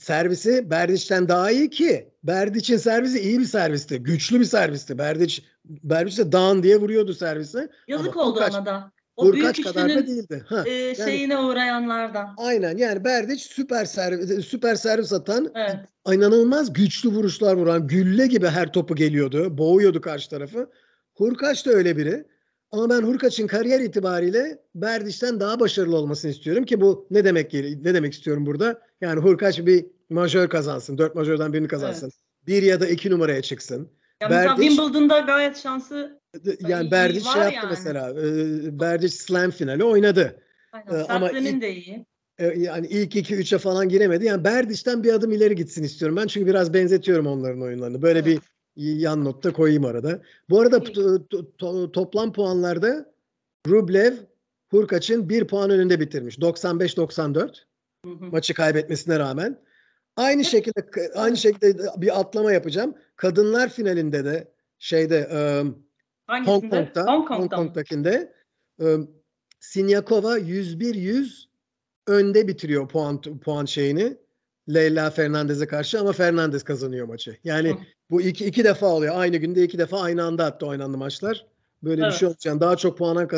servisi 0.01 0.71
Berdic'ten 0.71 1.29
daha 1.29 1.51
iyi 1.51 1.71
ki 1.71 2.09
Berdic'in 2.25 2.77
servisi 2.77 3.21
iyi 3.21 3.39
bir 3.39 3.45
servisti. 3.45 3.99
Güçlü 4.03 4.41
bir 4.41 4.45
servisti. 4.45 4.99
Berdic 4.99 5.43
Berdic 5.65 6.25
de 6.25 6.33
dağın 6.33 6.63
diye 6.63 6.77
vuruyordu 6.77 7.15
servisi. 7.15 7.69
Yazık 7.89 8.17
Ama 8.17 8.25
oldu 8.27 8.41
Hurkaç- 8.41 8.55
ona 8.55 8.67
da. 8.67 8.93
O 9.17 9.33
büyük 9.33 9.37
Hurkaç 9.47 9.63
kadar 9.63 9.89
da 9.91 10.07
değildi. 10.07 10.45
Ha. 10.47 10.65
e, 10.69 10.95
şeyine 10.95 11.39
uğrayanlardan. 11.39 12.35
Aynen 12.37 12.77
yani 12.77 13.05
Berdic 13.05 13.45
süper 13.45 13.85
servis 13.85 14.47
süper 14.47 14.75
servis 14.75 15.13
atan 15.13 15.53
Evet. 15.55 15.77
inanılmaz 16.13 16.73
güçlü 16.73 17.09
vuruşlar 17.09 17.55
vuran 17.55 17.87
gülle 17.87 18.27
gibi 18.27 18.47
her 18.47 18.73
topu 18.73 18.95
geliyordu. 18.95 19.59
Boğuyordu 19.59 20.01
karşı 20.01 20.31
tarafı. 20.31 20.71
Hurkaç 21.15 21.67
da 21.67 21.71
öyle 21.71 21.97
biri. 21.97 22.25
Ama 22.73 22.91
ben 22.91 23.03
Hurkaç'ın 23.03 23.47
kariyer 23.47 23.81
itibariyle 23.81 24.59
Berdic'ten 24.75 25.41
daha 25.41 25.61
başarılı 25.61 25.97
olmasını 25.97 26.31
istiyorum 26.31 26.65
ki 26.65 26.81
bu 26.81 27.07
ne 27.11 27.25
demek 27.25 27.51
ne 27.85 27.95
demek 27.95 28.13
istiyorum 28.13 28.47
burada? 28.47 28.83
Yani 29.01 29.21
Hurkaç 29.21 29.59
bir 29.67 29.87
majör 30.11 30.49
kazansın. 30.49 30.99
Dört 30.99 31.15
majörden 31.15 31.53
birini 31.53 31.69
kazansın. 31.69 32.13
Bir 32.47 32.63
ya 32.63 32.81
da 32.81 32.87
iki 32.87 33.11
numaraya 33.11 33.43
çıksın. 33.43 33.89
Ya 34.23 34.29
mesela 34.29 34.55
Berdic- 34.55 34.61
Wimbledon'da 34.69 35.19
gayet 35.19 35.57
şansı 35.57 36.21
Yani 36.69 36.91
var 36.91 37.33
şey 37.33 37.43
yaptı 37.43 37.55
yani. 37.57 37.67
mesela. 37.71 38.11
E, 38.11 38.81
Berdic 38.81 39.09
slam 39.15 39.51
finali 39.51 39.85
oynadı. 39.85 40.43
aynen, 40.73 40.95
Ee, 41.01 41.05
ama 41.09 41.31
ilk- 41.31 41.63
de 41.63 41.75
iyi. 41.75 42.07
E, 42.39 42.47
yani 42.47 42.87
ilk 42.87 43.17
2-3'e 43.17 43.59
falan 43.59 43.89
giremedi. 43.89 44.25
Yani 44.25 44.45
Berdic'ten 44.45 45.05
bir 45.05 45.13
adım 45.13 45.33
ileri 45.33 45.55
gitsin 45.57 45.83
istiyorum 45.83 46.17
ben. 46.17 46.27
Çünkü 46.27 46.47
biraz 46.47 46.75
benzetiyorum 46.75 47.27
onların 47.27 47.63
oyunlarını. 47.63 48.03
Böyle 48.03 48.19
Evet. 48.19 48.27
bir 48.29 48.39
yan 48.81 49.25
notta 49.25 49.53
koyayım 49.53 49.85
arada. 49.85 50.23
Bu 50.51 50.61
arada 50.61 50.77
to- 50.77 51.29
to- 51.29 51.47
to- 51.59 51.93
toplam 51.93 52.33
puanlarda 52.33 53.13
Rublev 53.69 54.15
Hurkaç'ın 54.71 55.29
bir 55.29 55.47
puan 55.47 55.71
önünde 55.71 56.01
bitirmiş. 56.01 56.39
95-94 56.39 57.67
Hı 58.05 58.11
hı. 58.11 58.25
maçı 58.25 58.55
kaybetmesine 58.55 59.19
rağmen. 59.19 59.61
Aynı 60.17 60.45
şekilde 60.45 61.11
aynı 61.15 61.37
şekilde 61.37 61.77
bir 61.97 62.21
atlama 62.21 62.53
yapacağım. 62.53 62.95
Kadınlar 63.17 63.69
finalinde 63.69 64.25
de 64.25 64.53
şeyde 64.79 65.29
e, 65.33 65.39
Hong? 66.33 66.71
Kong'da, 66.71 67.03
Hong 67.03 67.09
Hong 67.09 67.29
Kong'da 67.29 67.57
mı? 67.57 67.67
Kong'dakinde 67.67 68.33
e, 68.83 68.97
Sinyakova 69.61 70.39
101-100 70.39 71.45
önde 72.07 72.49
bitiriyor 72.49 72.89
puan 72.89 73.21
puan 73.21 73.65
şeyini. 73.65 74.17
Leyla 74.69 75.11
Fernandez'e 75.11 75.67
karşı 75.67 76.01
ama 76.01 76.13
Fernandez 76.13 76.63
kazanıyor 76.63 77.07
maçı. 77.07 77.37
Yani 77.45 77.71
Hı. 77.71 77.77
bu 78.11 78.23
iki, 78.23 78.47
iki 78.47 78.65
defa 78.65 78.87
oluyor. 78.87 79.15
Aynı 79.19 79.37
günde 79.37 79.63
iki 79.63 79.79
defa 79.79 80.01
aynı 80.01 80.25
anda 80.25 80.45
hatta 80.45 80.67
oynandı 80.67 80.99
maçlar. 80.99 81.47
Böyle 81.83 82.03
Evet. 82.03 82.13
bir 82.13 82.19
şey 82.19 82.29
olacak. 82.29 82.61
Daha 82.61 82.77
çok 82.77 82.99
puan 82.99 83.29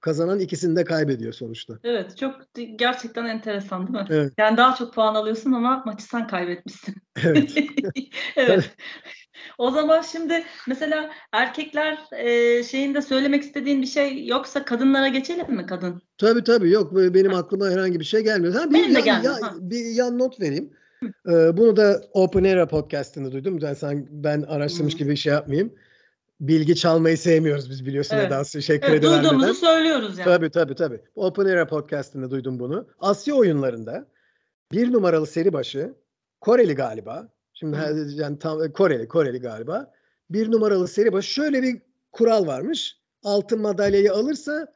kazanan 0.00 0.40
ikisini 0.40 0.76
de 0.76 0.84
kaybediyor 0.84 1.32
sonuçta. 1.32 1.78
Evet, 1.84 2.16
çok 2.16 2.34
gerçekten 2.76 3.24
enteresan 3.24 3.86
değil 3.86 3.98
mi? 3.98 4.06
Evet. 4.10 4.32
Yani 4.38 4.56
daha 4.56 4.74
çok 4.74 4.94
puan 4.94 5.14
alıyorsun 5.14 5.52
ama 5.52 5.82
maçı 5.86 6.04
sen 6.04 6.26
kaybetmişsin. 6.26 6.94
Evet. 7.24 7.54
Evet. 8.36 8.70
O 9.58 9.70
zaman 9.70 10.02
şimdi 10.02 10.44
mesela 10.68 11.10
erkekler 11.32 11.98
e, 12.12 12.62
şeyinde 12.64 13.02
söylemek 13.02 13.42
istediğin 13.42 13.82
bir 13.82 13.86
şey 13.86 14.26
yoksa 14.26 14.64
kadınlara 14.64 15.08
geçelim 15.08 15.54
mi 15.54 15.66
kadın? 15.66 16.02
Tabii 16.18 16.44
tabii 16.44 16.70
yok 16.70 16.92
benim 16.94 17.34
aklıma 17.34 17.68
herhangi 17.68 18.00
bir 18.00 18.04
şey 18.04 18.20
gelmiyor. 18.20 18.54
Ha, 18.54 18.70
bir, 18.70 18.74
Benim 18.74 18.88
de 18.94 18.98
yan, 18.98 19.04
gelmiyor, 19.04 19.34
ya- 19.40 19.46
ha. 19.46 19.54
bir 19.60 19.84
yan 19.84 20.18
not 20.18 20.40
vereyim. 20.40 20.70
Ee, 21.28 21.56
bunu 21.56 21.76
da 21.76 22.02
Open 22.12 22.44
Era 22.44 22.68
podcast'ında 22.68 23.32
duydum. 23.32 23.58
Ben, 23.62 23.74
sen, 23.74 24.06
ben 24.10 24.42
araştırmış 24.42 24.96
gibi 24.96 25.10
bir 25.10 25.16
şey 25.16 25.32
yapmayayım. 25.32 25.74
Bilgi 26.40 26.76
çalmayı 26.76 27.18
sevmiyoruz 27.18 27.70
biz 27.70 27.86
biliyorsun 27.86 28.16
Evet. 28.16 28.26
Eda'sı 28.26 28.62
şey 28.62 28.80
Evet, 28.82 29.02
duyduğumuzu 29.02 29.30
vermeden. 29.30 29.52
söylüyoruz 29.52 30.18
yani. 30.18 30.24
Tabii 30.24 30.50
tabii 30.50 30.74
tabii. 30.74 31.00
Open 31.14 31.46
Era 31.46 31.66
podcast'ında 31.66 32.30
duydum 32.30 32.58
bunu. 32.58 32.86
Asya 33.00 33.34
oyunlarında 33.34 34.06
bir 34.72 34.92
numaralı 34.92 35.26
seri 35.26 35.52
başı 35.52 35.94
Koreli 36.40 36.74
galiba. 36.74 37.28
Şimdi 37.60 37.76
yani 38.14 38.38
tam 38.38 38.72
Koreli 38.72 39.08
Koreli 39.08 39.38
galiba. 39.40 39.92
Bir 40.30 40.50
numaralı 40.52 40.88
seri 40.88 41.12
başı 41.12 41.30
şöyle 41.30 41.62
bir 41.62 41.82
kural 42.12 42.46
varmış. 42.46 42.96
Altın 43.22 43.60
madalyayı 43.60 44.12
alırsa 44.12 44.74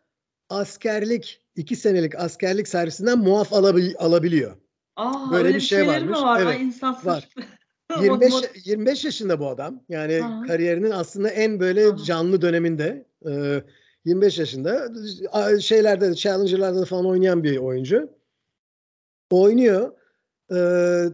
askerlik 0.50 1.40
iki 1.56 1.76
senelik 1.76 2.14
askerlik 2.14 2.68
servisinden 2.68 3.18
muaf 3.18 3.52
alabil- 3.52 3.96
alabiliyor. 3.96 4.56
Aa, 4.96 5.30
Böyle 5.32 5.44
öyle 5.46 5.56
bir 5.56 5.60
şey 5.60 5.78
şeyleri 5.78 6.04
mi 6.04 6.10
varmış. 6.10 6.22
var? 6.22 6.40
Evet, 6.42 6.56
Ay, 6.56 6.62
insan 6.62 6.92
sırf- 6.94 7.06
var. 7.06 7.28
Mod- 7.90 8.02
25 8.04 8.32
mod- 8.32 8.68
25 8.68 9.04
yaşında 9.04 9.40
bu 9.40 9.48
adam. 9.48 9.82
Yani 9.88 10.14
Hı. 10.14 10.46
kariyerinin 10.46 10.90
aslında 10.90 11.28
en 11.28 11.60
böyle 11.60 11.84
Hı. 11.84 11.96
canlı 11.96 12.42
döneminde. 12.42 13.06
Ee, 13.28 13.62
25 14.04 14.38
yaşında 14.38 14.88
şeylerde 15.60 16.10
de, 16.10 16.14
challenger'larda 16.14 16.80
da 16.80 16.84
falan 16.84 17.06
oynayan 17.06 17.44
bir 17.44 17.56
oyuncu. 17.56 18.10
Oynuyor. 19.30 19.92
Ee, 20.54 21.04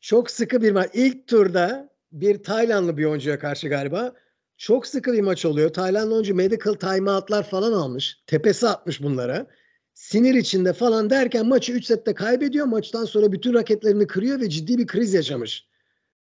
çok 0.00 0.30
sıkı 0.30 0.62
bir 0.62 0.72
maç. 0.72 0.90
İlk 0.94 1.26
turda 1.26 1.90
bir 2.12 2.42
Taylandlı 2.42 2.96
bir 2.96 3.04
oyuncuya 3.04 3.38
karşı 3.38 3.68
galiba. 3.68 4.12
Çok 4.56 4.86
sıkı 4.86 5.12
bir 5.12 5.20
maç 5.20 5.44
oluyor. 5.44 5.72
Taylandlı 5.72 6.14
oyuncu 6.14 6.34
medical 6.34 6.74
timeout'lar 6.74 7.42
falan 7.50 7.72
almış. 7.72 8.22
Tepesi 8.26 8.68
atmış 8.68 9.02
bunlara. 9.02 9.46
Sinir 9.94 10.34
içinde 10.34 10.72
falan 10.72 11.10
derken 11.10 11.46
maçı 11.46 11.72
3 11.72 11.84
sette 11.84 12.14
kaybediyor. 12.14 12.66
Maçtan 12.66 13.04
sonra 13.04 13.32
bütün 13.32 13.54
raketlerini 13.54 14.06
kırıyor 14.06 14.40
ve 14.40 14.48
ciddi 14.50 14.78
bir 14.78 14.86
kriz 14.86 15.14
yaşamış. 15.14 15.66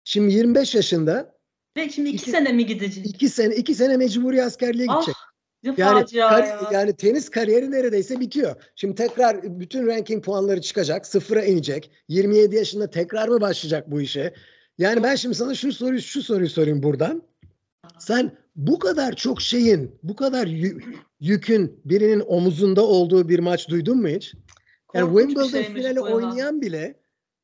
Şimdi 0.04 0.34
25 0.34 0.76
yaşında 0.76 1.36
Ve 1.78 1.89
şimdi 1.89 2.10
iki, 2.10 2.18
İki- 2.18 2.32
sene 2.32 2.52
mi 2.52 2.65
gidecek? 2.65 3.06
2 3.06 3.30
sene 3.30 3.56
2 3.56 3.76
sene 3.76 3.98
mecburi 3.98 4.44
askerliğe 4.44 4.88
Ah, 4.89 4.96
gidecek. 5.02 5.15
Ne 5.63 5.74
Yani 5.78 6.06
kar- 6.06 6.15
ya. 6.43 6.69
yani 6.72 6.95
tenis 6.95 7.30
kariyeri 7.30 7.72
neredeyse 7.72 8.19
bitiyor. 8.19 8.56
Şimdi 8.76 8.95
tekrar 8.95 9.60
bütün 9.60 9.88
ranking 9.88 10.26
puanları 10.26 10.62
çıkacak, 10.62 11.08
sıfıra 11.08 11.43
inecek. 11.43 11.91
27 12.08 12.56
yaşında 12.56 12.89
tekrar 12.89 13.28
mı 13.28 13.41
başlayacak 13.41 13.91
bu 13.91 14.02
işe? 14.02 14.34
Yani 14.78 15.04
ben 15.04 15.15
şimdi 15.15 15.36
sana 15.36 15.56
şu 15.56 15.72
soruyu 15.74 16.02
şu 16.02 16.22
soruyu 16.24 16.50
sorayım 16.50 16.84
buradan. 16.84 17.24
Sen 18.00 18.32
bu 18.56 18.80
kadar 18.80 19.15
çok 19.15 19.41
şeyin, 19.41 19.95
bu 20.04 20.15
kadar 20.15 20.48
yü- 20.48 20.95
yükün 21.19 21.82
birinin 21.86 22.24
omuzunda 22.28 22.82
olduğu 22.86 23.30
bir 23.30 23.39
maç 23.39 23.69
duydun 23.69 24.02
mu 24.02 24.08
hiç? 24.08 24.34
Yani 24.93 25.10
Korkunç 25.13 25.30
bir 25.30 25.41
Wimbledon 25.41 25.74
finali 25.74 26.00
oynayan 26.02 26.62
bile 26.62 27.00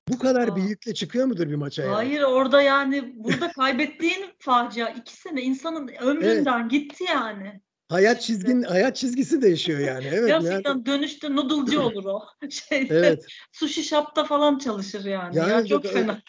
bu 0.09 0.19
kadar 0.19 0.55
bir 0.55 0.61
Aa. 0.61 0.65
yükle 0.65 0.93
çıkıyor 0.93 1.25
mudur 1.25 1.47
bir 1.49 1.55
maça 1.55 1.81
yani? 1.83 1.93
Hayır 1.93 2.21
orada 2.21 2.61
yani 2.61 3.13
burada 3.15 3.51
kaybettiğin 3.51 4.25
facia 4.39 4.89
iki 4.89 5.13
sene 5.17 5.41
insanın 5.41 5.87
ömründen 6.01 6.69
gitti 6.69 7.03
yani. 7.09 7.61
Hayat 7.89 8.21
çizgin 8.21 8.63
hayat 8.63 8.95
çizgisi 8.95 9.41
değişiyor 9.41 9.79
yani. 9.79 10.07
Evet. 10.13 10.27
Gerçekten 10.27 10.71
yani- 10.71 10.85
dönüşte 10.85 11.35
noodle'cı 11.35 11.81
olur 11.81 12.05
o. 12.05 12.23
Şeyde, 12.49 12.95
evet. 12.95 13.25
Sushi 13.51 13.83
shop'ta 13.83 14.23
falan 14.23 14.57
çalışır 14.57 15.05
yani. 15.05 15.37
Yani 15.37 15.51
ya 15.51 15.65
çok 15.65 15.85
fena. 15.85 16.21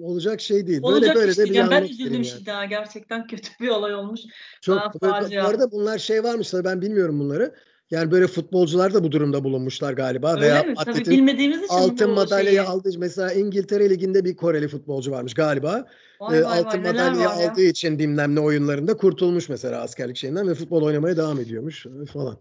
Olacak 0.00 0.40
şey 0.40 0.66
değil. 0.66 0.80
Olacak 0.82 1.14
böyle 1.14 1.26
böyle 1.26 1.36
de 1.36 1.44
bir 1.44 1.54
Yani 1.54 1.70
ben 1.70 1.82
üzüldüm 1.82 2.12
yani. 2.12 2.24
şimdi. 2.24 2.50
Gerçekten 2.68 3.26
kötü 3.26 3.50
bir 3.60 3.68
olay 3.68 3.94
olmuş. 3.94 4.20
Çok 4.60 4.78
Aa, 4.78 4.92
bu, 4.94 5.00
bu 5.00 5.12
arada 5.46 5.70
bunlar 5.72 5.98
şey 5.98 6.24
varmış 6.24 6.50
tabii 6.50 6.64
ben 6.64 6.82
bilmiyorum 6.82 7.20
bunları. 7.20 7.54
Yani 7.90 8.10
böyle 8.10 8.26
futbolcular 8.26 8.94
da 8.94 9.04
bu 9.04 9.12
durumda 9.12 9.44
bulunmuşlar 9.44 9.92
galiba 9.92 10.32
Öyle 10.34 10.40
veya 10.40 10.62
mi? 10.62 10.74
Tabii 10.84 11.04
bilmediğimiz 11.06 11.58
için 11.58 11.74
altın 11.74 12.10
madalyayı 12.10 12.56
şeyi. 12.56 12.60
aldığı 12.60 12.98
mesela 12.98 13.32
İngiltere 13.32 13.90
liginde 13.90 14.24
bir 14.24 14.36
Koreli 14.36 14.68
futbolcu 14.68 15.10
varmış 15.10 15.34
galiba. 15.34 15.86
Vay 16.20 16.38
Ee, 16.38 16.44
vay 16.44 16.58
altın 16.58 16.84
vay 16.84 16.92
madalyayı 16.92 17.28
var 17.28 17.42
ya. 17.42 17.50
aldığı 17.50 17.62
için 17.62 17.98
bilmem 17.98 18.34
ne 18.34 18.40
oyunlarında 18.40 18.96
kurtulmuş 18.96 19.48
mesela 19.48 19.80
askerlik 19.80 20.16
şeyinden 20.16 20.48
ve 20.48 20.54
futbol 20.54 20.82
oynamaya 20.82 21.16
devam 21.16 21.40
ediyormuş 21.40 21.86
falan. 22.12 22.36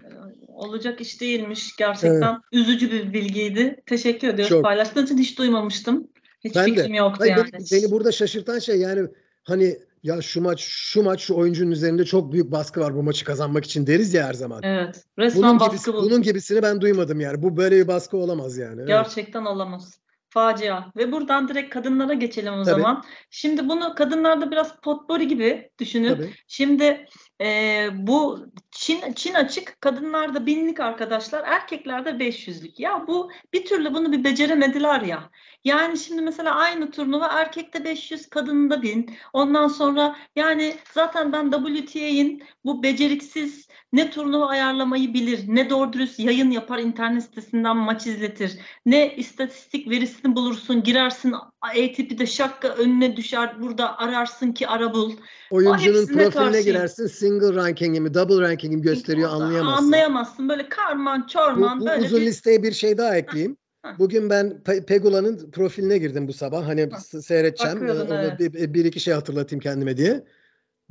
Olacak 0.48 1.02
iş 1.02 1.22
değilmiş. 1.22 1.76
Gerçekten 1.76 2.38
üzücü 2.52 2.92
bir 2.92 3.14
bilgiydi. 3.14 3.82
Teşekkür 3.86 4.28
ediyoruz 4.28 4.50
Çok. 4.50 4.64
paylaştığın 4.64 5.06
için. 5.06 5.18
Hiç 5.18 5.38
duymamıştım. 5.38 6.08
Hiç 6.44 6.56
Ben 6.56 6.66
de. 6.66 6.76
fikrim 6.76 6.94
yoktu 6.94 7.18
Hayır, 7.20 7.38
yani. 7.38 7.50
beni, 7.54 7.82
beni 7.82 7.92
burada 7.92 8.12
şaşırtan 8.12 8.60
şey 8.60 8.80
yani 8.80 9.08
hani 9.44 9.78
ya 10.04 10.22
şu 10.22 10.42
maç 10.42 10.60
şu 10.62 11.04
maç 11.04 11.22
şu 11.22 11.36
oyuncunun 11.36 11.72
üzerinde 11.72 12.06
çok 12.06 12.32
büyük 12.32 12.52
baskı 12.52 12.80
var 12.80 12.96
bu 12.96 13.04
maçı 13.04 13.26
kazanmak 13.26 13.66
için 13.66 13.88
deriz 13.88 14.14
ya 14.14 14.28
her 14.28 14.34
zaman. 14.34 14.60
Evet. 14.64 15.04
Resmen 15.20 15.44
Bunun, 15.44 15.60
baskı 15.60 15.72
gibisi, 15.72 15.94
bu. 15.94 15.98
bunun 15.98 16.22
gibisini 16.22 16.62
ben 16.62 16.82
duymadım 16.82 17.20
yani. 17.20 17.44
Bu 17.44 17.58
böyle 17.58 17.76
bir 17.78 17.88
baskı 17.88 18.18
olamaz 18.18 18.58
yani. 18.58 18.78
Evet. 18.78 18.88
Gerçekten 18.88 19.46
olamaz. 19.46 20.04
Facia. 20.30 20.84
Ve 20.98 21.12
buradan 21.12 21.48
direkt 21.48 21.74
kadınlara 21.74 22.14
geçelim 22.14 22.54
o 22.54 22.64
Tabii. 22.64 22.82
zaman. 22.82 23.04
Şimdi 23.30 23.70
bunu 23.70 23.96
kadınlarda 23.96 24.52
biraz 24.52 24.76
potpourri 24.76 25.28
gibi 25.28 25.70
düşünün. 25.80 26.16
Tabii. 26.16 26.34
Şimdi 26.48 27.06
e, 27.42 27.90
bu 27.94 28.46
Çin 28.72 29.14
Çin 29.14 29.34
açık 29.34 29.82
kadınlarda 29.82 30.46
binlik 30.46 30.80
arkadaşlar 30.80 31.44
erkeklerde 31.44 32.10
500'lük. 32.10 32.82
Ya 32.82 33.08
bu 33.08 33.32
bir 33.54 33.66
türlü 33.66 33.94
bunu 33.94 34.12
bir 34.12 34.24
beceremediler 34.24 35.02
ya. 35.02 35.30
Yani 35.64 35.98
şimdi 35.98 36.22
mesela 36.22 36.56
aynı 36.56 36.92
turnuva 36.92 37.28
erkekte 37.28 37.84
500 37.84 38.30
kadında 38.30 38.82
1000. 38.82 39.16
Ondan 39.34 39.68
sonra 39.68 40.16
yani 40.36 40.76
zaten 40.94 41.32
ben 41.32 41.52
WTA'in 41.52 42.44
bu 42.66 42.84
beceriksiz 42.84 43.68
ne 43.94 44.10
turnuva 44.10 44.48
ayarlamayı 44.48 45.14
bilir, 45.14 45.44
ne 45.48 45.70
doğru 45.70 45.94
dürüst 45.94 46.20
yayın 46.20 46.52
yapar 46.52 46.80
internet 46.80 47.24
sitesinden 47.24 47.78
maç 47.78 48.08
izletir, 48.08 48.60
ne 48.86 49.16
istatistik 49.16 49.90
verisini 49.90 50.36
bulursun, 50.36 50.84
girersin 50.84 51.36
ATP'de 51.68 52.26
şakka 52.26 52.68
önüne 52.68 53.18
düşer, 53.18 53.62
burada 53.62 53.98
ararsın 54.00 54.52
ki 54.52 54.68
ara 54.68 54.94
bul. 54.94 55.12
Oyuncunun 55.52 56.06
profiline 56.06 56.30
karşıyım. 56.30 56.66
girersin. 56.66 57.08
Single 57.08 57.56
ranking'i 57.56 58.02
mi, 58.02 58.14
double 58.14 58.42
ranking'i 58.42 58.78
mi 58.78 58.82
gösteriyor 58.82 59.30
anlayamazsın. 59.30 59.86
Anlayamazsın. 59.86 60.50
Böyle 60.50 60.70
karman 60.70 61.24
Bu, 61.24 61.28
çorman 61.28 61.80
bu 61.82 61.86
böyle 61.86 62.06
uzun 62.06 62.22
bir 62.22 62.26
listeye 62.26 62.64
bir 62.64 62.72
şey 62.72 62.98
daha 62.98 63.18
ekleyeyim. 63.18 63.58
Bugün 64.00 64.30
ben 64.30 64.62
Pe- 64.66 64.86
Pegula'nın 64.86 65.52
profiline 65.52 65.98
girdim 65.98 66.28
bu 66.28 66.34
sabah. 66.34 66.68
Hani 66.68 66.90
seyredeceğim. 67.22 67.76
Bakıyordun, 67.76 68.06
Ee, 68.06 68.14
ona 68.14 68.22
evet. 68.24 68.40
bir, 68.40 68.74
bir 68.74 68.86
iki 68.86 69.00
şey 69.00 69.14
hatırlatayım 69.14 69.60
kendime 69.62 69.98
diye. 69.98 70.24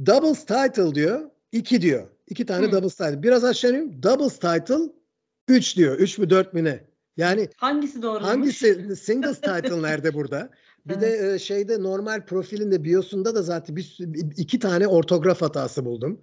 Doubles 0.06 0.44
title 0.44 0.94
diyor. 0.94 1.20
iki 1.52 1.82
diyor. 1.82 2.06
İki 2.28 2.46
tane 2.46 2.66
Hı. 2.66 2.72
doubles 2.72 2.94
title. 2.94 3.22
Biraz 3.22 3.44
aşağı 3.44 3.70
ineyim. 3.70 4.02
Doubles 4.02 4.38
title 4.38 4.92
üç 5.48 5.76
diyor. 5.76 5.98
Üç 5.98 6.18
mü 6.18 6.30
dört 6.30 6.54
mü 6.54 6.64
ne? 6.64 6.85
Yani 7.16 7.48
hangisi 7.56 8.02
doğruymuş? 8.02 8.28
Hangisi 8.28 8.96
singles 8.96 9.40
title 9.40 9.82
nerede 9.82 10.14
burada? 10.14 10.50
Bir 10.87 11.01
de 11.01 11.35
e, 11.35 11.38
şeyde 11.38 11.83
normal 11.83 12.27
profilinde 12.27 12.85
biosunda 12.85 13.35
da 13.35 13.42
zaten 13.42 13.77
bir, 13.77 13.97
iki 14.37 14.59
tane 14.59 14.87
ortograf 14.88 15.42
hatası 15.42 15.85
buldum. 15.85 16.21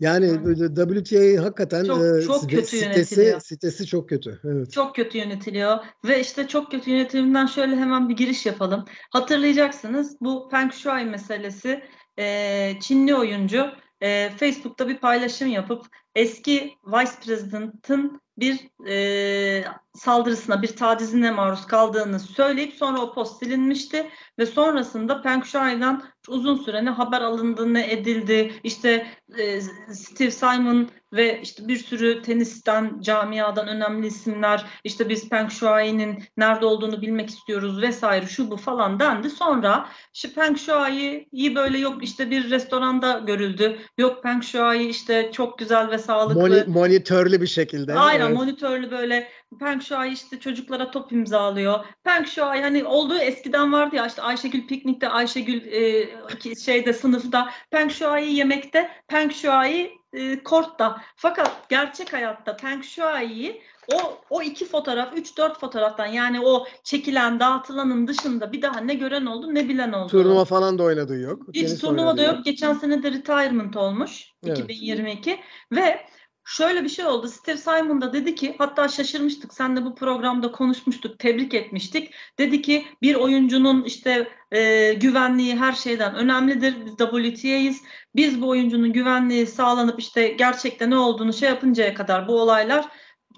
Yani 0.00 0.44
böyle 0.44 0.74
WTA 1.04 1.44
hakikaten 1.44 1.84
Çok- 1.84 1.98
e, 2.04 2.22
çok 2.26 2.42
site- 2.42 2.50
kötü 2.50 2.66
sitesi 2.66 2.84
yönetiliyor. 2.84 3.40
sitesi 3.40 3.86
çok 3.86 4.08
kötü. 4.08 4.40
Evet. 4.44 4.72
Çok 4.72 4.94
kötü 4.94 5.18
yönetiliyor 5.18 5.78
ve 6.04 6.20
işte 6.20 6.46
çok 6.48 6.70
kötü 6.70 6.90
yönetimden 6.90 7.46
şöyle 7.46 7.76
hemen 7.76 8.08
bir 8.08 8.16
giriş 8.16 8.46
yapalım. 8.46 8.84
Hatırlayacaksınız 9.10 10.16
bu 10.20 10.48
Peng 10.48 10.72
Shuai 10.72 11.04
meselesi 11.04 11.82
e, 12.18 12.72
Çinli 12.80 13.14
oyuncu 13.14 13.66
e, 14.00 14.30
Facebook'ta 14.30 14.88
bir 14.88 14.98
paylaşım 14.98 15.48
yapıp 15.48 15.86
eski 16.14 16.70
Vice 16.86 17.12
President'ın 17.24 18.20
bir 18.40 18.86
e, 18.88 19.64
saldırısına, 19.94 20.62
bir 20.62 20.76
tacizine 20.76 21.30
maruz 21.30 21.66
kaldığını 21.66 22.20
söyleyip 22.20 22.74
sonra 22.74 23.00
o 23.00 23.14
post 23.14 23.38
silinmişti 23.38 24.06
ve 24.38 24.46
sonrasında 24.46 25.22
Peng 25.22 25.44
Shuai'den 25.44 26.02
uzun 26.28 26.56
süre 26.56 26.84
ne 26.84 26.90
haber 26.90 27.20
alındı 27.20 27.74
ne 27.74 27.92
edildi. 27.92 28.52
İşte 28.64 29.06
e, 29.38 29.60
Steve 29.94 30.30
Simon 30.30 30.88
ve 31.12 31.40
işte 31.42 31.68
bir 31.68 31.76
sürü 31.76 32.22
tenisten, 32.22 33.00
camiadan 33.00 33.68
önemli 33.68 34.06
isimler 34.06 34.66
işte 34.84 35.08
biz 35.08 35.28
Peng 35.28 35.50
Shuai'nin 35.50 36.24
nerede 36.36 36.66
olduğunu 36.66 37.02
bilmek 37.02 37.30
istiyoruz 37.30 37.82
vesaire 37.82 38.26
şu 38.26 38.50
bu 38.50 38.56
falan 38.56 39.00
dendi. 39.00 39.30
Sonra 39.30 39.88
şu 40.14 40.34
Peng 40.34 40.58
Shuai'yi 40.58 41.54
böyle 41.54 41.78
yok 41.78 42.04
işte 42.04 42.30
bir 42.30 42.50
restoranda 42.50 43.18
görüldü. 43.18 43.78
Yok 43.98 44.22
Peng 44.22 44.42
Shuai 44.42 44.86
işte 44.86 45.30
çok 45.32 45.58
güzel 45.58 45.90
ve 45.90 45.98
sağlıklı. 45.98 46.40
Moni- 46.40 46.66
monitörlü 46.66 47.40
bir 47.40 47.46
şekilde. 47.46 47.94
Aynen 47.94 48.29
evet. 48.30 48.38
monitörlü 48.38 48.90
böyle 48.90 49.28
Peng 49.60 49.82
Shuai 49.82 50.12
işte 50.12 50.40
çocuklara 50.40 50.90
top 50.90 51.12
imzalıyor. 51.12 51.84
Peng 52.04 52.26
Shuai 52.26 52.62
hani 52.62 52.84
olduğu 52.84 53.18
eskiden 53.18 53.72
vardı 53.72 53.96
ya 53.96 54.06
işte 54.06 54.22
Ayşegül 54.22 54.66
piknikte 54.66 55.08
Ayşegül 55.08 55.66
e, 55.66 56.54
şeyde 56.64 56.92
sınıfta 56.92 57.50
Peng 57.70 57.90
Shuai 57.90 58.34
yemekte 58.34 58.90
Peng 59.08 59.32
Shuai 59.32 60.00
e, 60.12 60.42
kortta. 60.42 61.00
Fakat 61.16 61.68
gerçek 61.68 62.12
hayatta 62.12 62.56
Peng 62.56 62.84
Shuai'yi 62.84 63.62
o 63.94 64.18
o 64.30 64.42
iki 64.42 64.64
fotoğraf, 64.64 65.16
üç 65.16 65.38
dört 65.38 65.60
fotoğraftan 65.60 66.06
yani 66.06 66.40
o 66.40 66.66
çekilen, 66.84 67.40
dağıtılanın 67.40 68.06
dışında 68.06 68.52
bir 68.52 68.62
daha 68.62 68.80
ne 68.80 68.94
gören 68.94 69.26
oldu 69.26 69.54
ne 69.54 69.68
bilen 69.68 69.92
oldu. 69.92 70.10
Turnuva 70.10 70.44
falan 70.44 70.78
da 70.78 70.82
oynadığı 70.82 71.18
yok. 71.18 71.42
Hiç 71.54 71.66
Tenis 71.66 71.80
turnuva 71.80 71.96
da 71.96 72.10
oynadığı 72.10 72.36
yok. 72.36 72.44
Geçen 72.44 72.74
sene 72.74 73.02
de 73.02 73.10
retirement 73.10 73.76
olmuş. 73.76 74.32
Evet. 74.46 74.58
2022 74.58 75.40
ve 75.72 76.06
şöyle 76.50 76.84
bir 76.84 76.88
şey 76.88 77.06
oldu. 77.06 77.28
Steve 77.28 77.56
Simon 77.56 78.00
da 78.00 78.12
dedi 78.12 78.34
ki 78.34 78.54
hatta 78.58 78.88
şaşırmıştık. 78.88 79.54
Sen 79.54 79.76
de 79.76 79.84
bu 79.84 79.94
programda 79.94 80.52
konuşmuştuk. 80.52 81.18
Tebrik 81.18 81.54
etmiştik. 81.54 82.14
Dedi 82.38 82.62
ki 82.62 82.86
bir 83.02 83.14
oyuncunun 83.14 83.84
işte 83.84 84.28
e, 84.52 84.92
güvenliği 84.94 85.56
her 85.56 85.72
şeyden 85.72 86.14
önemlidir. 86.14 86.74
Biz 86.86 86.96
WTA'yiz. 86.96 87.82
Biz 88.16 88.42
bu 88.42 88.48
oyuncunun 88.48 88.92
güvenliği 88.92 89.46
sağlanıp 89.46 90.00
işte 90.00 90.28
gerçekten 90.28 90.90
ne 90.90 90.96
olduğunu 90.96 91.32
şey 91.32 91.48
yapıncaya 91.48 91.94
kadar 91.94 92.28
bu 92.28 92.40
olaylar 92.40 92.88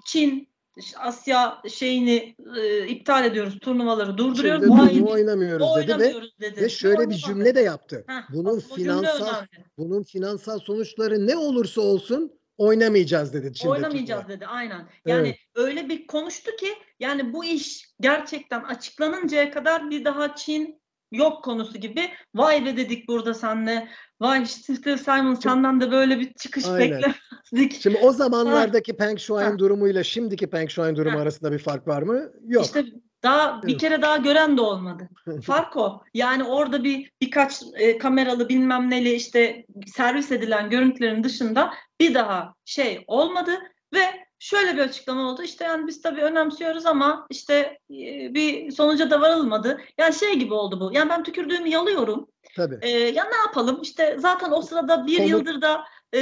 Çin 0.05 0.53
Asya 0.99 1.61
şeyini 1.69 2.35
e, 2.57 2.87
iptal 2.87 3.25
ediyoruz. 3.25 3.59
Turnuvaları 3.59 4.17
durduruyoruz. 4.17 4.63
Şimdi 4.63 4.79
Bu 4.81 4.87
turnuva 4.87 5.11
ay- 5.11 5.13
oynamıyoruz 5.13 5.67
dedi 5.77 5.87
ve, 5.89 5.93
oynamıyoruz 5.93 6.39
dedi. 6.41 6.61
ve 6.61 6.69
şöyle 6.69 7.09
bir 7.09 7.15
cümle 7.15 7.55
de 7.55 7.61
yaptı. 7.61 8.03
Heh, 8.07 8.21
Bunun 8.33 8.59
finansal 8.59 9.45
bunun 9.77 10.03
finansal 10.03 10.59
sonuçları 10.59 11.27
ne 11.27 11.37
olursa 11.37 11.81
olsun 11.81 12.31
oynamayacağız 12.57 13.33
dedi 13.33 13.51
Oynamayacağız 13.67 14.27
dedi 14.27 14.47
aynen. 14.47 14.89
Yani 15.05 15.27
Evet. 15.27 15.37
öyle 15.55 15.89
bir 15.89 16.07
konuştu 16.07 16.51
ki 16.55 16.67
yani 16.99 17.33
bu 17.33 17.45
iş 17.45 17.89
gerçekten 17.99 18.63
açıklanıncaya 18.63 19.51
kadar 19.51 19.89
bir 19.89 20.05
daha 20.05 20.35
Çin 20.35 20.81
yok 21.11 21.43
konusu 21.43 21.77
gibi. 21.77 22.09
Vay 22.35 22.65
be 22.65 22.77
dedik 22.77 23.07
burada 23.07 23.33
senle. 23.33 23.87
Vay 24.21 24.45
Steve 24.45 24.97
Simon 24.97 25.33
senden 25.35 25.81
de 25.81 25.91
böyle 25.91 26.19
bir 26.19 26.33
çıkış 26.33 26.65
Aynen. 26.65 26.91
beklemezdik. 26.91 27.81
Şimdi 27.81 27.97
o 27.97 28.11
zamanlardaki 28.11 28.95
Peng 28.95 29.19
Shuai'nin 29.19 29.51
Ha. 29.51 29.59
durumuyla 29.59 30.03
şimdiki 30.03 30.49
Peng 30.49 30.69
Shuai'nin 30.69 30.95
durumu 30.95 31.17
Ha. 31.17 31.21
arasında 31.21 31.51
bir 31.51 31.59
fark 31.59 31.87
var 31.87 32.01
mı? 32.01 32.31
Yok. 32.47 32.65
İşte 32.65 32.85
daha 33.23 33.63
bir 33.63 33.77
kere 33.77 34.01
daha 34.01 34.17
gören 34.17 34.57
de 34.57 34.61
olmadı. 34.61 35.09
Fark 35.43 35.77
o. 35.77 36.03
Yani 36.13 36.43
orada 36.43 36.83
bir 36.83 37.11
birkaç 37.21 37.61
e, 37.73 37.97
kameralı 37.97 38.49
bilmem 38.49 38.89
neli 38.89 39.13
işte 39.13 39.65
servis 39.87 40.31
edilen 40.31 40.69
görüntülerin 40.69 41.23
dışında 41.23 41.73
bir 41.99 42.13
daha 42.13 42.53
şey 42.65 43.03
olmadı 43.07 43.51
ve 43.93 44.03
şöyle 44.39 44.73
bir 44.73 44.81
açıklama 44.81 45.31
oldu. 45.31 45.43
İşte 45.43 45.65
yani 45.65 45.87
biz 45.87 46.01
tabii 46.01 46.21
önemsiyoruz 46.21 46.85
ama 46.85 47.27
işte 47.29 47.77
e, 47.91 48.33
bir 48.33 48.71
sonuca 48.71 49.09
da 49.09 49.21
varılmadı. 49.21 49.81
Yani 49.97 50.13
şey 50.13 50.39
gibi 50.39 50.53
oldu 50.53 50.79
bu. 50.79 50.91
Yani 50.93 51.09
ben 51.09 51.23
tükürdüğümü 51.23 51.69
yalıyorum. 51.69 52.27
Tabii. 52.55 52.79
E, 52.81 52.89
ya 52.89 53.23
ne 53.23 53.37
yapalım? 53.37 53.79
İşte 53.81 54.15
zaten 54.19 54.51
o 54.51 54.61
sırada 54.61 55.07
bir 55.07 55.17
Komut- 55.17 55.29
yıldır 55.29 55.61
da 55.61 55.83
e, 56.13 56.19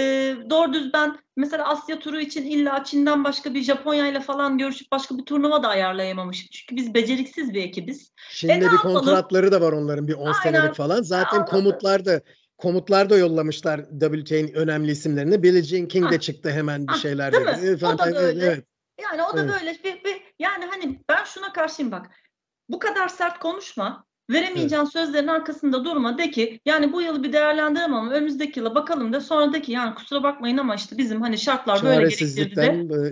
doğru 0.49 0.73
düz 0.73 0.93
ben 0.93 1.19
mesela 1.37 1.67
Asya 1.67 1.99
turu 1.99 2.19
için 2.19 2.45
illa 2.45 2.83
Çin'den 2.83 3.23
başka 3.23 3.53
bir 3.53 3.61
Japonya 3.63 4.07
ile 4.07 4.19
falan 4.19 4.57
görüşüp 4.57 4.91
başka 4.91 5.17
bir 5.17 5.25
turnuva 5.25 5.63
da 5.63 5.67
ayarlayamamışım. 5.67 6.47
Çünkü 6.51 6.75
biz 6.75 6.93
beceriksiz 6.93 7.53
bir 7.53 7.63
ekibiz. 7.63 8.11
Şimdi 8.29 8.53
ne 8.53 8.57
bir 8.59 8.63
yapalım? 8.63 8.95
kontratları 8.95 9.51
da 9.51 9.61
var 9.61 9.71
onların 9.71 10.07
bir 10.07 10.13
10 10.13 10.19
Aynen. 10.25 10.33
senelik 10.33 10.75
falan. 10.75 11.01
Zaten 11.01 11.37
Anladım. 11.37 11.53
komutlar 11.53 12.05
da 12.05 12.21
komutlar 12.57 13.09
da 13.09 13.17
yollamışlar 13.17 13.85
WTA'nin 13.99 14.53
önemli 14.53 14.91
isimlerini. 14.91 15.43
Billie 15.43 15.63
Jean 15.63 15.87
King 15.87 16.11
de 16.11 16.15
Ah. 16.15 16.19
çıktı 16.19 16.51
hemen 16.51 16.87
bir 16.87 16.93
Ah, 16.93 16.97
şeyler 16.97 17.33
dedi. 17.33 17.43
mi? 17.43 17.77
O 17.87 17.97
da 17.97 18.05
Evet, 18.05 18.15
böyle. 18.15 18.45
evet. 18.45 18.65
Yani 19.01 19.23
o 19.23 19.37
da 19.37 19.41
Evet. 19.41 19.51
böyle 19.53 19.71
bir, 19.83 20.03
bir 20.03 20.21
yani 20.39 20.65
hani 20.65 20.99
ben 21.09 21.23
şuna 21.23 21.53
karşıyım 21.53 21.91
bak. 21.91 22.09
Bu 22.69 22.79
kadar 22.79 23.07
sert 23.07 23.39
konuşma. 23.39 24.05
Veremeyeceğin 24.29 24.83
sözlerin 24.83 25.27
arkasında 25.27 25.85
durma. 25.85 26.17
De 26.17 26.31
ki 26.31 26.59
yani 26.65 26.93
bu 26.93 27.01
yılı 27.01 27.23
bir 27.23 27.33
değerlendiremem 27.33 27.93
ama 27.93 28.11
önümüzdeki 28.11 28.59
yıla 28.59 28.75
bakalım 28.75 29.13
da 29.13 29.21
sonra 29.21 29.53
de 29.53 29.61
ki 29.61 29.71
yani 29.71 29.95
kusura 29.95 30.23
bakmayın 30.23 30.57
ama 30.57 30.75
işte 30.75 30.97
bizim 30.97 31.21
hani 31.21 31.37
şartlar 31.37 31.83
böyle 31.83 31.95
gerektirdi 31.95 32.55
de. 32.55 32.61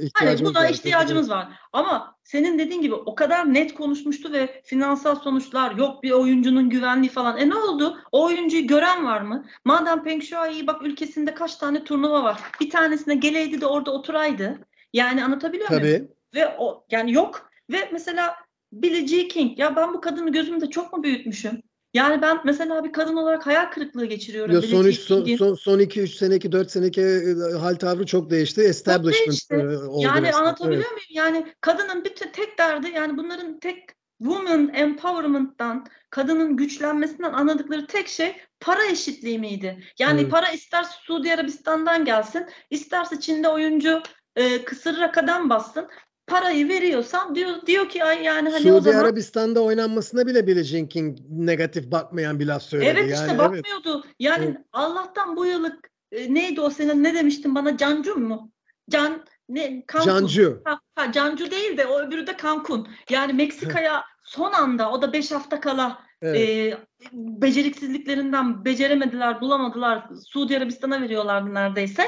E, 0.06 0.10
Hani 0.14 0.46
buna 0.46 0.60
var. 0.60 0.70
ihtiyacımız 0.70 1.30
var. 1.30 1.48
Ama 1.74 2.16
senin 2.24 2.60
dediğin 2.60 2.82
gibi 2.82 2.94
o 2.96 3.16
kadar 3.16 3.54
net 3.54 3.74
konuşmuştu 3.74 4.34
ve 4.34 4.62
finansal 4.66 5.16
sonuçlar 5.16 5.76
yok 5.76 6.04
bir 6.04 6.12
oyuncunun 6.12 6.70
güvenliği 6.70 7.10
falan. 7.12 7.38
E 7.38 7.50
ne 7.50 7.56
oldu? 7.56 7.98
O 8.12 8.26
oyuncuyu 8.26 8.68
gören 8.68 9.06
var 9.06 9.22
mı? 9.22 9.46
Madem 9.66 10.04
Peng 10.04 10.24
Shuai 10.24 10.68
bak 10.68 10.82
ülkesinde 10.84 11.34
kaç 11.34 11.56
tane 11.56 11.84
turnuva 11.84 12.24
var. 12.24 12.40
Bir 12.62 12.70
tanesine 12.70 13.16
geleydi 13.16 13.62
de 13.62 13.66
orada 13.66 13.92
oturaydı. 13.92 14.60
Yani 14.94 15.24
anlatabiliyor 15.24 15.70
muyum? 15.70 15.84
Tabii. 15.84 16.08
Ve 16.36 16.56
o 16.58 16.86
yani 16.92 17.14
yok. 17.14 17.50
Ve 17.72 17.90
mesela 17.94 18.36
Billie 18.72 19.08
Jean 19.08 19.28
King 19.28 19.60
ya 19.60 19.76
ben 19.76 19.94
bu 19.94 20.02
kadını 20.02 20.32
gözümde 20.32 20.70
çok 20.70 20.94
mu 20.94 21.04
büyütmüşüm? 21.04 21.62
Yani 21.94 22.22
ben 22.22 22.40
mesela 22.46 22.84
bir 22.84 22.92
kadın 22.92 23.16
olarak 23.16 23.46
hayal 23.46 23.72
kırıklığı 23.72 24.06
geçiriyorum. 24.06 24.56
Ya 24.56 24.62
son, 24.62 24.86
üç, 24.86 25.00
son, 25.00 25.26
son, 25.26 25.56
son 25.56 25.80
2-3 25.80 26.08
seneki 26.16 26.52
4 26.52 26.72
seneki 26.72 27.02
e, 27.02 27.58
hal 27.58 27.76
tavrı 27.76 28.06
çok 28.06 28.30
değişti. 28.30 28.62
Establishment 28.62 29.28
değişti. 29.28 29.56
e, 29.56 29.78
oldu 29.78 30.04
Yani 30.04 30.28
resmen. 30.28 30.42
anlatabiliyor 30.42 30.82
Evet. 30.82 30.92
muyum? 30.92 31.08
Yani 31.10 31.54
kadının 31.62 32.04
te- 32.04 32.32
tek 32.32 32.58
derdi 32.58 32.92
yani 32.96 33.18
bunların 33.18 33.60
tek 33.60 33.84
woman 34.18 34.74
empowerment'tan, 34.74 35.86
kadının 36.10 36.58
güçlenmesinden 36.58 37.34
anladıkları 37.34 37.88
tek 37.88 38.08
şey 38.08 38.36
para 38.60 38.86
eşitliği 38.86 39.40
miydi? 39.40 39.84
Yani 40.00 40.22
Evet. 40.22 40.32
para 40.32 40.50
ister 40.52 40.84
Suudi 40.84 41.34
Arabistan'dan 41.34 42.06
gelsin, 42.06 42.46
isterse 42.70 43.20
Çin'de 43.20 43.50
oyuncu 43.50 44.02
e, 44.36 44.64
kısır 44.64 45.00
rakadan 45.00 45.50
bassın. 45.50 45.88
Parayı 46.30 46.70
veriyorsan 46.70 47.36
diyor 47.36 47.50
diyor 47.66 47.90
ki 47.90 48.04
ay 48.04 48.24
yani 48.24 48.50
hani 48.50 48.72
o 48.72 48.76
Suudi 48.76 48.90
zaman 48.90 49.04
Arabistan'da 49.04 49.62
oynanmasına 49.64 50.28
bile 50.28 50.48
Billie 50.48 50.64
Jean 50.64 50.88
King 50.88 51.18
negatif 51.30 51.92
bakmayan 51.92 52.40
bir 52.40 52.46
laf 52.46 52.64
söyledi. 52.64 52.90
Evet 52.90 53.04
işte 53.04 53.16
yani, 53.16 53.30
evet. 53.30 53.40
bakmıyordu. 53.40 54.04
Yani 54.20 54.46
Evet. 54.46 54.58
Allah'tan 54.74 55.36
bu 55.36 55.46
yıllık 55.46 55.90
e, 56.12 56.34
neydi 56.34 56.62
o 56.62 56.70
senin 56.70 57.04
ne 57.04 57.14
demiştin 57.14 57.56
bana 57.56 57.78
Cancun 57.78 58.22
mu? 58.22 58.52
Can 58.90 59.26
ne 59.50 59.86
Cancun. 59.94 60.12
Cancu. 60.12 60.62
Ha, 60.66 60.80
ha, 60.96 61.12
Cancu 61.12 61.52
değil 61.52 61.78
de 61.78 61.86
o 61.86 62.02
öbürü 62.02 62.28
de 62.28 62.38
Cancun. 62.42 62.88
Yani 63.10 63.34
Meksika'ya 63.34 64.04
son 64.24 64.52
anda 64.52 64.92
o 64.92 65.02
da 65.02 65.14
5 65.14 65.32
hafta 65.32 65.60
kala 65.60 66.00
Evet. 66.22 66.50
e, 66.50 66.78
beceriksizliklerinden 67.14 68.66
beceremediler, 68.66 69.42
bulamadılar. 69.42 70.10
Suudi 70.28 70.58
Arabistan'a 70.58 71.02
veriyorlardı 71.02 71.54
neredeyse. 71.54 72.04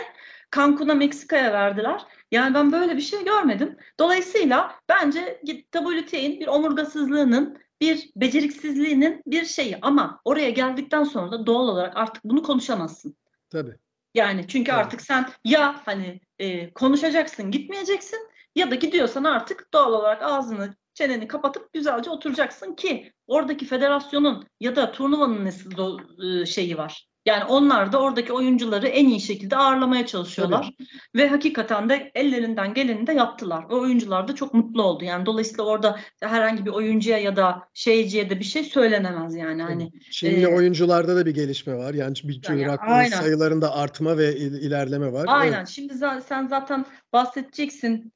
Cancun'a 0.55 0.93
Meksika'ya 0.93 1.53
verdiler. 1.53 2.01
Yani 2.31 2.53
ben 2.53 2.71
böyle 2.71 2.97
bir 2.97 3.01
şey 3.01 3.25
görmedim. 3.25 3.77
Dolayısıyla 3.99 4.75
bence 4.89 5.41
WTA'nin 5.45 6.39
bir 6.39 6.47
omurgasızlığının 6.47 7.57
bir 7.81 8.11
beceriksizliğinin 8.15 9.21
bir 9.25 9.45
şeyi 9.45 9.77
ama 9.81 10.21
oraya 10.25 10.49
geldikten 10.49 11.03
sonra 11.03 11.31
da 11.31 11.45
doğal 11.45 11.67
olarak 11.67 11.97
artık 11.97 12.23
bunu 12.23 12.43
konuşamazsın. 12.43 13.15
Tabii. 13.49 13.75
Yani 14.13 14.47
çünkü 14.47 14.71
Evet. 14.71 14.85
artık 14.85 15.01
sen 15.01 15.29
ya 15.45 15.81
hani 15.85 16.19
e, 16.39 16.73
konuşacaksın 16.73 17.51
gitmeyeceksin 17.51 18.19
ya 18.55 18.71
da 18.71 18.75
gidiyorsan 18.75 19.23
artık 19.23 19.73
doğal 19.73 19.93
olarak 19.93 20.23
ağzını 20.23 20.75
çeneni 20.93 21.27
kapatıp 21.27 21.73
güzelce 21.73 22.09
oturacaksın 22.09 22.75
ki 22.75 23.13
oradaki 23.27 23.65
federasyonun 23.65 24.47
ya 24.59 24.75
da 24.75 24.91
turnuvanın 24.91 25.45
nasıl 25.45 25.99
e, 26.23 26.45
şeyi 26.45 26.77
var. 26.77 27.10
Yani 27.25 27.43
onlar 27.43 27.91
da 27.91 28.01
oradaki 28.01 28.33
oyuncuları 28.33 28.87
en 28.87 29.07
iyi 29.07 29.19
şekilde 29.21 29.55
ağırlamaya 29.57 30.05
çalışıyorlar. 30.05 30.71
Ve 31.15 31.27
hakikaten 31.27 31.89
de 31.89 32.11
ellerinden 32.15 32.73
geleni 32.73 33.07
de 33.07 33.13
yaptılar. 33.13 33.65
O 33.69 33.79
oyuncular 33.79 34.27
da 34.27 34.35
çok 34.35 34.53
mutlu 34.53 34.83
oldu. 34.83 35.03
Yani 35.03 35.25
dolayısıyla 35.25 35.63
orada 35.63 35.99
herhangi 36.21 36.65
bir 36.65 36.71
oyuncuya 36.71 37.17
ya 37.17 37.35
da 37.35 37.63
şeyciye 37.73 38.29
de 38.29 38.39
bir 38.39 38.45
şey 38.45 38.63
söylenemez 38.63 39.35
yani. 39.35 39.61
Hani 39.61 39.91
Şimdi 40.11 40.41
e, 40.41 40.47
oyuncularda 40.47 41.15
da 41.15 41.25
bir 41.25 41.33
gelişme 41.33 41.75
var. 41.75 41.93
Yani 41.93 42.15
bir 42.23 42.41
Yani 42.49 42.77
aynen. 42.79 43.17
sayılarında 43.17 43.75
artma 43.75 44.17
ve 44.17 44.35
il- 44.37 44.61
ilerleme 44.61 45.11
var. 45.11 45.25
Aynen. 45.27 45.57
Evet. 45.57 45.67
Şimdi 45.67 45.93
sen 46.27 46.47
zaten 46.47 46.85
bahsedeceksin. 47.13 48.13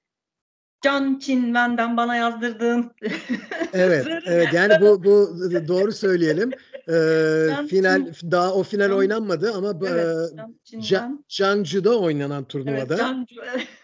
Can 0.86 1.20
Çinmen'den 1.20 1.98
bana 1.98 2.16
yazdırdığın. 2.16 2.92
Evet, 3.74 4.08
evet. 4.26 4.48
Yani 4.54 4.74
bu 4.82 5.04
bu 5.04 5.38
doğru 5.68 5.92
söyleyelim. 5.92 6.52
Ee, 6.88 7.48
Can 7.50 7.68
final 7.68 8.06
daha 8.32 8.54
o 8.54 8.64
final 8.64 8.88
Can- 8.90 8.98
oynanmadı 8.98 9.54
ama 9.56 9.74
evet, 9.88 10.06
e, 10.34 10.36
Can 10.38 10.50
Ca- 10.50 10.54
Çinmen. 10.64 11.26
Changju'da 11.28 12.00
oynanan 12.00 12.38
Evet, 12.40 12.50
turnuvada 12.50 12.98
Can, 12.98 13.28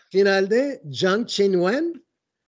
finalde 0.09 0.81
Zhang 0.91 1.27
Chenwen 1.27 1.93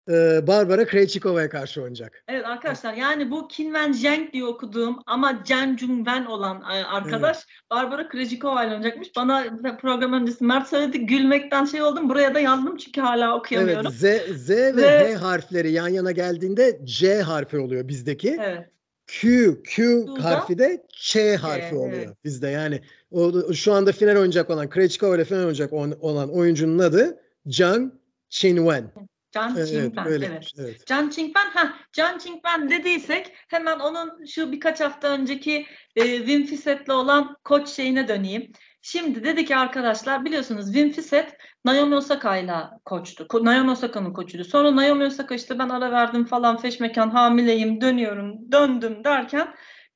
e, 0.10 0.48
Barbara 0.48 0.86
Krejcikova'ya 0.86 1.50
karşı 1.50 1.82
oynayacak. 1.82 2.24
evet 2.28 2.46
arkadaşlar 2.46 2.94
yani 2.94 3.32
bu 3.32 3.48
Kinwen 3.48 3.92
Zheng 3.92 4.34
diye 4.34 4.46
okuduğum 4.46 5.00
ama 5.06 5.44
Can 5.44 5.78
Jungwen 5.78 6.26
olan 6.26 6.62
e, 6.62 6.84
arkadaş 6.84 7.38
Barbara 7.72 8.10
Krejcikova 8.10 8.64
ile 8.64 8.74
oynayacakmış. 8.74 9.16
Bana 9.16 9.46
program 9.82 10.14
öncesi 10.14 10.44
Mert 10.44 10.68
söyledi 10.68 11.06
gülmekten 11.06 11.66
şey 11.66 11.82
oldum. 11.82 12.10
Buraya 12.10 12.36
da 12.36 12.40
yazdım 12.40 12.78
çünkü 12.78 13.02
hala 13.02 13.38
okuyamıyorum. 13.38 13.94
Evet, 14.04 14.26
Z, 14.30 14.46
Z 14.46 14.50
ve, 14.50 14.76
Ve- 14.78 15.16
H 15.16 15.16
harfleri 15.16 15.72
yan 15.72 15.88
yana 15.88 16.12
geldiğinde 16.12 16.80
C 16.84 17.22
harfi 17.22 17.58
oluyor 17.58 17.88
bizdeki. 17.88 18.38
Evet. 18.42 18.70
Q, 19.08 19.62
Q 19.64 20.06
Q'da 20.06 20.24
harfi 20.24 20.58
de 20.58 20.86
Ç 20.94 21.18
harfi 21.42 21.76
oluyor 21.76 22.04
evet. 22.06 22.18
bizde. 22.24 22.48
Yani 22.48 22.82
o, 23.12 23.54
şu 23.54 23.74
anda 23.74 23.92
final 23.92 24.16
oynayacak 24.16 24.50
olan, 24.50 24.70
Krejcikova 24.70 25.16
ile 25.16 25.26
final 25.26 25.40
oynayacak 25.40 25.74
olan 25.74 26.30
oyuncunun 26.30 26.80
adı 26.80 27.20
Zhang 27.46 27.92
Qinwen. 28.30 28.92
Can 29.32 29.56
Evet, 29.58 29.68
Çingben. 29.68 30.08
öyle. 30.08 30.26
Evet. 30.26 30.52
evet. 30.60 30.88
Can 30.88 31.10
Çingben, 31.10 31.50
ha 31.50 31.74
Can 31.94 32.18
Çingben 32.18 32.70
dediysek 32.70 33.36
hemen 33.48 33.80
onun 33.80 34.26
şu 34.26 34.52
birkaç 34.52 34.82
hafta 34.82 35.08
önceki 35.08 35.66
e, 35.96 36.18
Wim 36.18 36.46
Fissett'le 36.46 36.90
olan 36.90 37.38
koç 37.44 37.68
şeyine 37.70 38.08
döneyim. 38.08 38.52
Şimdi 38.82 39.24
dedi 39.24 39.46
ki 39.46 39.56
arkadaşlar 39.56 40.26
biliyorsunuz 40.26 40.66
Wim 40.66 40.92
Fissett 40.92 41.38
Naomi 41.66 41.96
Osaka 41.96 42.38
ile 42.38 42.56
koçtu. 42.86 43.28
Naomi 43.42 43.72
Osaka'nın 43.72 44.14
koçuydu. 44.14 44.44
Sonra 44.44 44.76
Naomi 44.76 45.06
Osaka 45.06 45.36
işte 45.36 45.60
ben 45.60 45.70
ara 45.70 45.92
verdim 45.92 46.26
falan 46.26 46.58
feşmekan 46.58 47.10
hamileyim 47.10 47.82
dönüyorum 47.82 48.52
döndüm 48.52 49.04
derken 49.04 49.56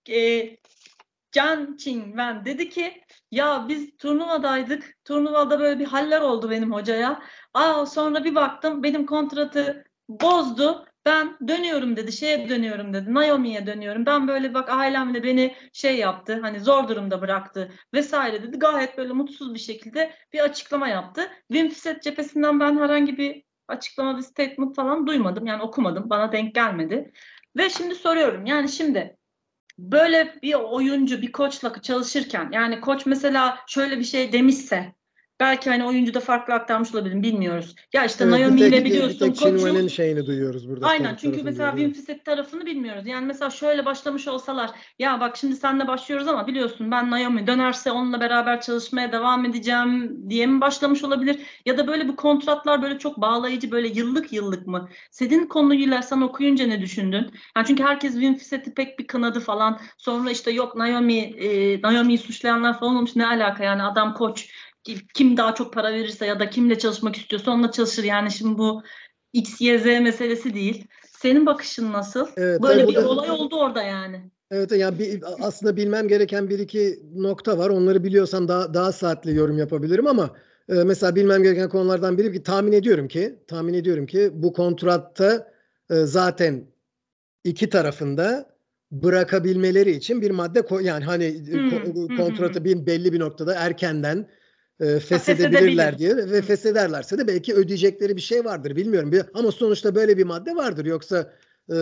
e, 0.10 0.50
Can 1.32 1.76
Ching 1.78 2.06
Wen 2.06 2.46
dedi 2.46 2.70
ki 2.70 3.04
ya 3.32 3.66
biz 3.70 3.98
turnuvadaydık. 3.98 4.96
Turnuvada 5.06 5.60
böyle 5.60 5.80
bir 5.80 5.86
haller 5.86 6.22
oldu 6.22 6.50
benim 6.50 6.74
hocaya. 6.74 7.22
Aa 7.56 7.86
sonra 7.86 8.24
bir 8.24 8.36
baktım 8.36 8.84
benim 8.84 9.06
kontratı 9.06 9.86
bozdu. 10.10 10.86
Ben 11.06 11.38
dönüyorum 11.48 11.96
dedi. 11.98 12.12
Şeye 12.12 12.50
dönüyorum 12.50 12.94
dedi. 12.94 13.14
Naomi'ye 13.14 13.68
dönüyorum. 13.68 14.06
Ben 14.06 14.28
böyle 14.28 14.54
bak 14.54 14.70
ailemle 14.70 15.24
beni 15.24 15.56
şey 15.74 15.98
yaptı. 15.98 16.40
Hani 16.42 16.60
zor 16.60 16.88
durumda 16.88 17.22
bıraktı 17.22 17.72
vesaire 17.94 18.44
dedi. 18.44 18.60
Gayet 18.60 18.98
böyle 18.98 19.14
mutsuz 19.14 19.54
bir 19.54 19.60
şekilde 19.60 20.14
bir 20.34 20.40
açıklama 20.40 20.88
yaptı. 20.88 21.32
Wim 21.52 21.70
Fissett 21.70 22.04
cephesinden 22.04 22.60
ben 22.60 22.78
herhangi 22.80 23.18
bir 23.18 23.44
açıklama 23.68 24.18
bir 24.18 24.24
statement 24.24 24.76
falan 24.76 25.08
duymadım. 25.08 25.46
Yani 25.46 25.64
okumadım. 25.64 26.10
Bana 26.10 26.32
denk 26.32 26.56
gelmedi. 26.56 27.12
Ve 27.58 27.70
şimdi 27.70 27.96
soruyorum. 27.96 28.46
Yani 28.46 28.70
şimdi 28.70 29.18
böyle 29.78 30.36
bir 30.44 30.54
oyuncu 30.54 31.22
bir 31.22 31.32
koçla 31.32 31.82
çalışırken 31.82 32.50
yani 32.52 32.82
koç 32.82 33.06
mesela 33.06 33.58
şöyle 33.68 34.00
bir 34.00 34.04
şey 34.04 34.32
demişse 34.32 34.96
Belki 35.40 35.70
hani 35.70 35.86
oyuncu 35.86 36.14
da 36.14 36.20
farklı 36.20 36.54
aktarmış 36.54 36.96
olabilir 36.96 37.24
bilmiyoruz. 37.24 37.76
Ya 37.94 38.06
işte 38.06 38.24
evet, 38.24 38.40
Naomi 38.40 38.62
ile 38.62 38.86
biliyorsun 38.86 39.20
tek 39.20 39.40
koçu. 39.40 39.90
şeyini 39.90 40.26
duyuyoruz 40.26 40.70
burada. 40.70 40.88
Aynen 40.88 41.16
çünkü 41.16 41.44
mesela 41.44 41.72
Wim 41.72 41.94
Fissett 41.94 42.26
tarafını 42.26 42.66
bilmiyoruz. 42.66 43.08
Yani 43.08 43.26
mesela 43.26 43.50
şöyle 43.50 43.86
başlamış 43.86 44.28
olsalar 44.28 44.72
ya 45.00 45.20
bak 45.20 45.38
şimdi 45.38 45.56
senle 45.56 45.88
başlıyoruz 45.88 46.28
ama 46.28 46.48
biliyorsun 46.48 46.92
ben 46.92 47.12
Naomi 47.12 47.48
dönerse 47.48 47.92
onunla 47.92 48.20
beraber 48.20 48.62
çalışmaya 48.62 49.12
devam 49.12 49.46
edeceğim 49.46 50.18
diye 50.30 50.48
mi 50.48 50.62
başlamış 50.62 51.04
olabilir? 51.04 51.40
Ya 51.66 51.78
da 51.78 51.88
böyle 51.88 52.08
bu 52.08 52.16
kontratlar 52.16 52.82
böyle 52.82 53.00
çok 53.00 53.18
bağlayıcı 53.18 53.72
böyle 53.72 53.88
yıllık 53.88 54.34
yıllık 54.34 54.68
mı? 54.68 54.90
Senin 55.12 55.48
konuyla 55.48 56.02
sen 56.02 56.22
okuyunca 56.22 56.68
ne 56.68 56.82
düşündün? 56.82 57.32
Yani 57.58 57.68
çünkü 57.68 57.84
herkes 57.84 58.14
Wim 58.14 58.38
pek 58.76 59.00
bir 59.00 59.08
kınadı 59.08 59.40
falan. 59.40 59.80
Sonra 59.98 60.32
işte 60.32 60.52
yok 60.52 60.76
Naomi, 60.76 61.18
e, 61.18 61.82
Naomi'yi 61.82 62.18
suçlayanlar 62.18 62.80
falan 62.80 62.96
olmuş. 62.96 63.16
Ne 63.16 63.28
alaka 63.28 63.64
yani 63.64 63.84
adam 63.84 64.14
koç 64.14 64.50
kim 65.14 65.38
daha 65.38 65.56
çok 65.56 65.74
para 65.74 65.94
verirse 65.94 66.26
ya 66.26 66.40
da 66.40 66.50
kimle 66.50 66.78
çalışmak 66.78 67.16
istiyorsa 67.16 67.52
onunla 67.52 67.72
çalışır. 67.72 68.04
Yani 68.04 68.32
şimdi 68.32 68.58
bu 68.58 68.84
X, 69.34 69.62
Y, 69.62 69.80
Z 69.80 69.86
meselesi 69.86 70.54
değil. 70.54 70.88
Senin 71.20 71.46
bakışın 71.46 71.94
nasıl? 71.94 72.28
Evet, 72.38 72.62
Böyle 72.62 72.88
bir 72.88 72.96
olay 72.96 73.32
oldu 73.32 73.56
orada 73.56 73.84
yani. 73.84 74.32
Evet 74.52 74.72
yani 74.72 75.00
bir, 75.00 75.24
aslında 75.40 75.76
bilmem 75.78 76.08
gereken 76.08 76.50
bir 76.50 76.60
iki 76.60 77.00
nokta 77.16 77.58
var. 77.58 77.70
Onları 77.70 78.04
biliyorsam 78.04 78.48
daha 78.48 78.74
daha 78.74 78.92
saatli 78.92 79.36
yorum 79.36 79.58
yapabilirim 79.58 80.08
ama 80.08 80.30
e, 80.70 80.74
mesela 80.74 81.16
bilmem 81.16 81.44
gereken 81.44 81.70
konulardan 81.70 82.18
biri 82.18 82.34
ki 82.34 82.44
tahmin 82.44 82.72
ediyorum 82.72 83.08
ki 83.08 83.40
tahmin 83.48 83.74
ediyorum 83.74 84.06
ki 84.06 84.30
bu 84.34 84.54
kontratta 84.54 85.52
e, 85.90 85.96
zaten 85.96 86.66
iki 87.44 87.70
tarafında 87.70 88.56
bırakabilmeleri 88.92 89.92
için 89.92 90.22
bir 90.22 90.32
madde 90.32 90.60
ko- 90.60 90.84
yani 90.84 91.06
hani 91.06 91.34
hmm, 91.52 92.18
kontratı 92.18 92.60
hmm. 92.60 92.66
bir 92.66 92.86
belli 92.86 93.14
bir 93.14 93.20
noktada 93.20 93.56
erkenden 93.56 94.28
e, 94.80 95.00
feshedebilirler 95.00 95.98
diye 95.98 96.18
ve 96.18 96.42
feshederlerse 96.42 97.18
de 97.18 97.28
belki 97.28 97.54
ödeyecekleri 97.54 98.16
bir 98.16 98.22
şey 98.22 98.46
vardır 98.46 98.76
bilmiyorum. 98.76 99.12
Ama 99.34 99.52
sonuçta 99.52 99.96
böyle 99.96 100.18
bir 100.18 100.24
madde 100.24 100.56
vardır. 100.56 100.86
Yoksa 100.86 101.34
e, 101.70 101.76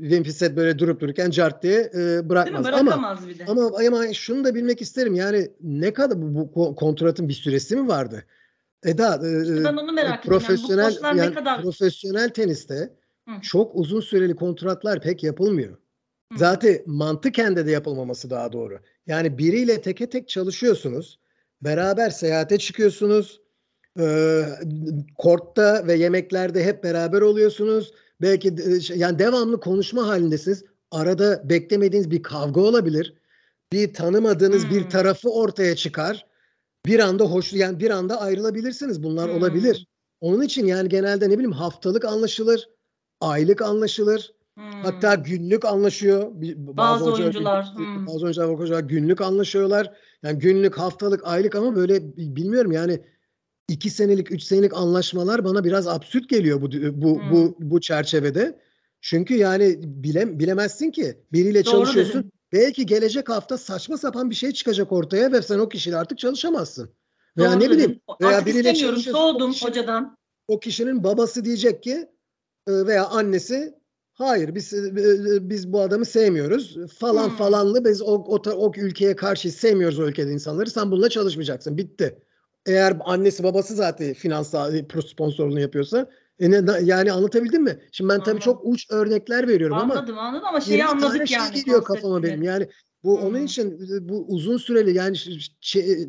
Wimpiset 0.00 0.56
böyle 0.56 0.78
durup 0.78 1.00
dururken 1.00 1.30
cart 1.30 1.62
diye 1.62 1.90
e, 1.94 2.28
bırakmaz. 2.28 2.66
Ama, 2.66 3.18
bir 3.28 3.38
de. 3.38 3.44
ama 3.48 3.70
ama 3.88 4.12
şunu 4.12 4.44
da 4.44 4.54
bilmek 4.54 4.82
isterim. 4.82 5.14
Yani 5.14 5.50
ne 5.60 5.92
kadar 5.92 6.22
bu, 6.22 6.34
bu 6.54 6.74
kontratın 6.76 7.28
bir 7.28 7.34
süresi 7.34 7.76
mi 7.76 7.88
vardı? 7.88 8.24
Eda 8.84 9.14
işte 9.14 9.64
ben 9.64 9.76
onu 9.76 9.92
merak 9.92 10.24
profesyonel 10.24 10.98
yani, 11.02 11.18
yani 11.18 11.34
kadar... 11.34 11.62
profesyonel 11.62 12.28
teniste 12.28 12.92
Hı. 13.28 13.40
çok 13.42 13.76
uzun 13.76 14.00
süreli 14.00 14.36
kontratlar 14.36 15.00
pek 15.00 15.24
yapılmıyor. 15.24 15.76
Hı. 16.32 16.38
Zaten 16.38 16.78
mantıken 16.86 17.56
de 17.56 17.66
de 17.66 17.70
yapılmaması 17.70 18.30
daha 18.30 18.52
doğru. 18.52 18.78
Yani 19.06 19.38
biriyle 19.38 19.80
teke 19.80 20.10
tek 20.10 20.28
çalışıyorsunuz 20.28 21.18
Beraber 21.62 22.10
seyahate 22.10 22.58
çıkıyorsunuz. 22.58 23.40
E, 24.00 24.42
kortta 25.18 25.86
ve 25.86 25.94
yemeklerde 25.94 26.64
hep 26.64 26.84
beraber 26.84 27.20
oluyorsunuz. 27.20 27.92
Belki 28.22 28.54
yani 28.94 29.18
devamlı 29.18 29.60
konuşma 29.60 30.06
halindesiniz. 30.06 30.64
Arada 30.90 31.48
beklemediğiniz 31.48 32.10
bir 32.10 32.22
kavga 32.22 32.60
olabilir. 32.60 33.14
Bir 33.72 33.94
tanımadığınız 33.94 34.64
hmm. 34.64 34.70
bir 34.70 34.90
tarafı 34.90 35.30
ortaya 35.30 35.76
çıkar. 35.76 36.26
Bir 36.86 36.98
anda 36.98 37.24
hoş 37.24 37.52
yani 37.52 37.80
bir 37.80 37.90
anda 37.90 38.20
ayrılabilirsiniz. 38.20 39.02
Bunlar 39.02 39.30
hmm. 39.30 39.38
olabilir. 39.38 39.86
Onun 40.20 40.42
için 40.42 40.66
yani 40.66 40.88
genelde 40.88 41.28
ne 41.28 41.32
bileyim 41.32 41.52
haftalık 41.52 42.04
anlaşılır, 42.04 42.68
aylık 43.20 43.62
anlaşılır. 43.62 44.32
Hmm. 44.54 44.82
Hatta 44.82 45.14
günlük 45.14 45.64
anlaşıyor. 45.64 46.30
Bazı, 46.32 46.76
bazı 46.76 47.12
oyuncular, 47.12 47.74
hmm. 47.76 48.06
bazı 48.06 48.24
oyuncular, 48.24 48.46
oyuncular 48.46 48.80
günlük 48.80 49.20
anlaşıyorlar. 49.20 49.92
Yani 50.26 50.38
günlük, 50.38 50.78
haftalık, 50.78 51.20
aylık 51.24 51.54
ama 51.54 51.76
böyle 51.76 52.16
bilmiyorum 52.16 52.72
yani 52.72 53.00
iki 53.68 53.90
senelik, 53.90 54.32
üç 54.32 54.42
senelik 54.42 54.74
anlaşmalar 54.74 55.44
bana 55.44 55.64
biraz 55.64 55.88
absürt 55.88 56.28
geliyor 56.28 56.62
bu 56.62 56.72
bu 57.02 57.20
hmm. 57.20 57.30
bu 57.30 57.56
bu 57.58 57.80
çerçevede. 57.80 58.58
Çünkü 59.00 59.34
yani 59.36 59.76
bile, 59.82 60.38
bilemezsin 60.38 60.90
ki 60.90 61.18
biriyle 61.32 61.64
Doğru 61.64 61.72
çalışıyorsun. 61.72 62.20
Dedim. 62.20 62.32
Belki 62.52 62.86
gelecek 62.86 63.28
hafta 63.28 63.58
saçma 63.58 63.98
sapan 63.98 64.30
bir 64.30 64.34
şey 64.34 64.52
çıkacak 64.52 64.92
ortaya 64.92 65.32
ve 65.32 65.42
sen 65.42 65.58
o 65.58 65.68
kişiyle 65.68 65.96
artık 65.96 66.18
çalışamazız. 66.18 66.88
Veya 67.36 67.52
Doğru 67.52 67.60
ne 67.60 67.70
bileyim 67.70 68.00
veya 68.20 68.36
artık 68.36 68.46
biriyle 68.46 68.74
çalışıyorsun. 68.74 69.12
Soğudum 69.12 69.50
o 69.50 69.52
kişi, 69.52 69.66
hocadan. 69.66 70.16
O 70.48 70.60
kişinin 70.60 71.04
babası 71.04 71.44
diyecek 71.44 71.82
ki 71.82 72.08
veya 72.68 73.06
annesi 73.06 73.74
Hayır 74.18 74.54
biz 74.54 74.72
e, 74.72 74.76
e, 74.76 75.50
biz 75.50 75.72
bu 75.72 75.80
adamı 75.80 76.04
sevmiyoruz. 76.04 76.76
Falan 76.98 77.28
hmm. 77.28 77.36
falanlı 77.36 77.84
biz 77.84 78.02
o, 78.02 78.06
o, 78.06 78.42
o 78.50 78.72
ülkeye 78.76 79.16
karşı 79.16 79.50
sevmiyoruz 79.52 79.98
o 79.98 80.06
ülkede 80.06 80.30
insanları. 80.30 80.70
Sen 80.70 80.90
bununla 80.90 81.08
çalışmayacaksın. 81.08 81.76
Bitti. 81.76 82.18
Eğer 82.66 82.96
annesi 83.04 83.42
babası 83.42 83.74
zaten 83.74 84.14
finansal 84.14 84.74
e, 84.74 84.86
sponsorluğunu 85.08 85.60
yapıyorsa 85.60 86.10
e 86.40 86.50
ne, 86.50 86.60
yani 86.82 87.12
anlatabildim 87.12 87.62
mi? 87.62 87.78
Şimdi 87.92 88.08
ben 88.08 88.14
anladım. 88.14 88.32
tabii 88.32 88.42
çok 88.42 88.60
uç 88.64 88.90
örnekler 88.90 89.48
veriyorum 89.48 89.76
anladım, 89.76 89.90
ama 89.90 90.00
anladım 90.00 90.18
anladım 90.18 90.46
ama 90.48 90.60
şeyi 90.60 90.84
anladık 90.84 91.28
şey 91.28 91.38
yani. 91.38 91.52
Şey 91.52 91.62
geliyor 91.62 91.84
kafama 91.84 92.22
benim. 92.22 92.42
Yani 92.42 92.68
bu 93.04 93.20
hmm. 93.20 93.26
onun 93.26 93.42
için 93.42 93.78
bu 94.08 94.26
uzun 94.28 94.56
süreli 94.56 94.96
yani 94.96 95.16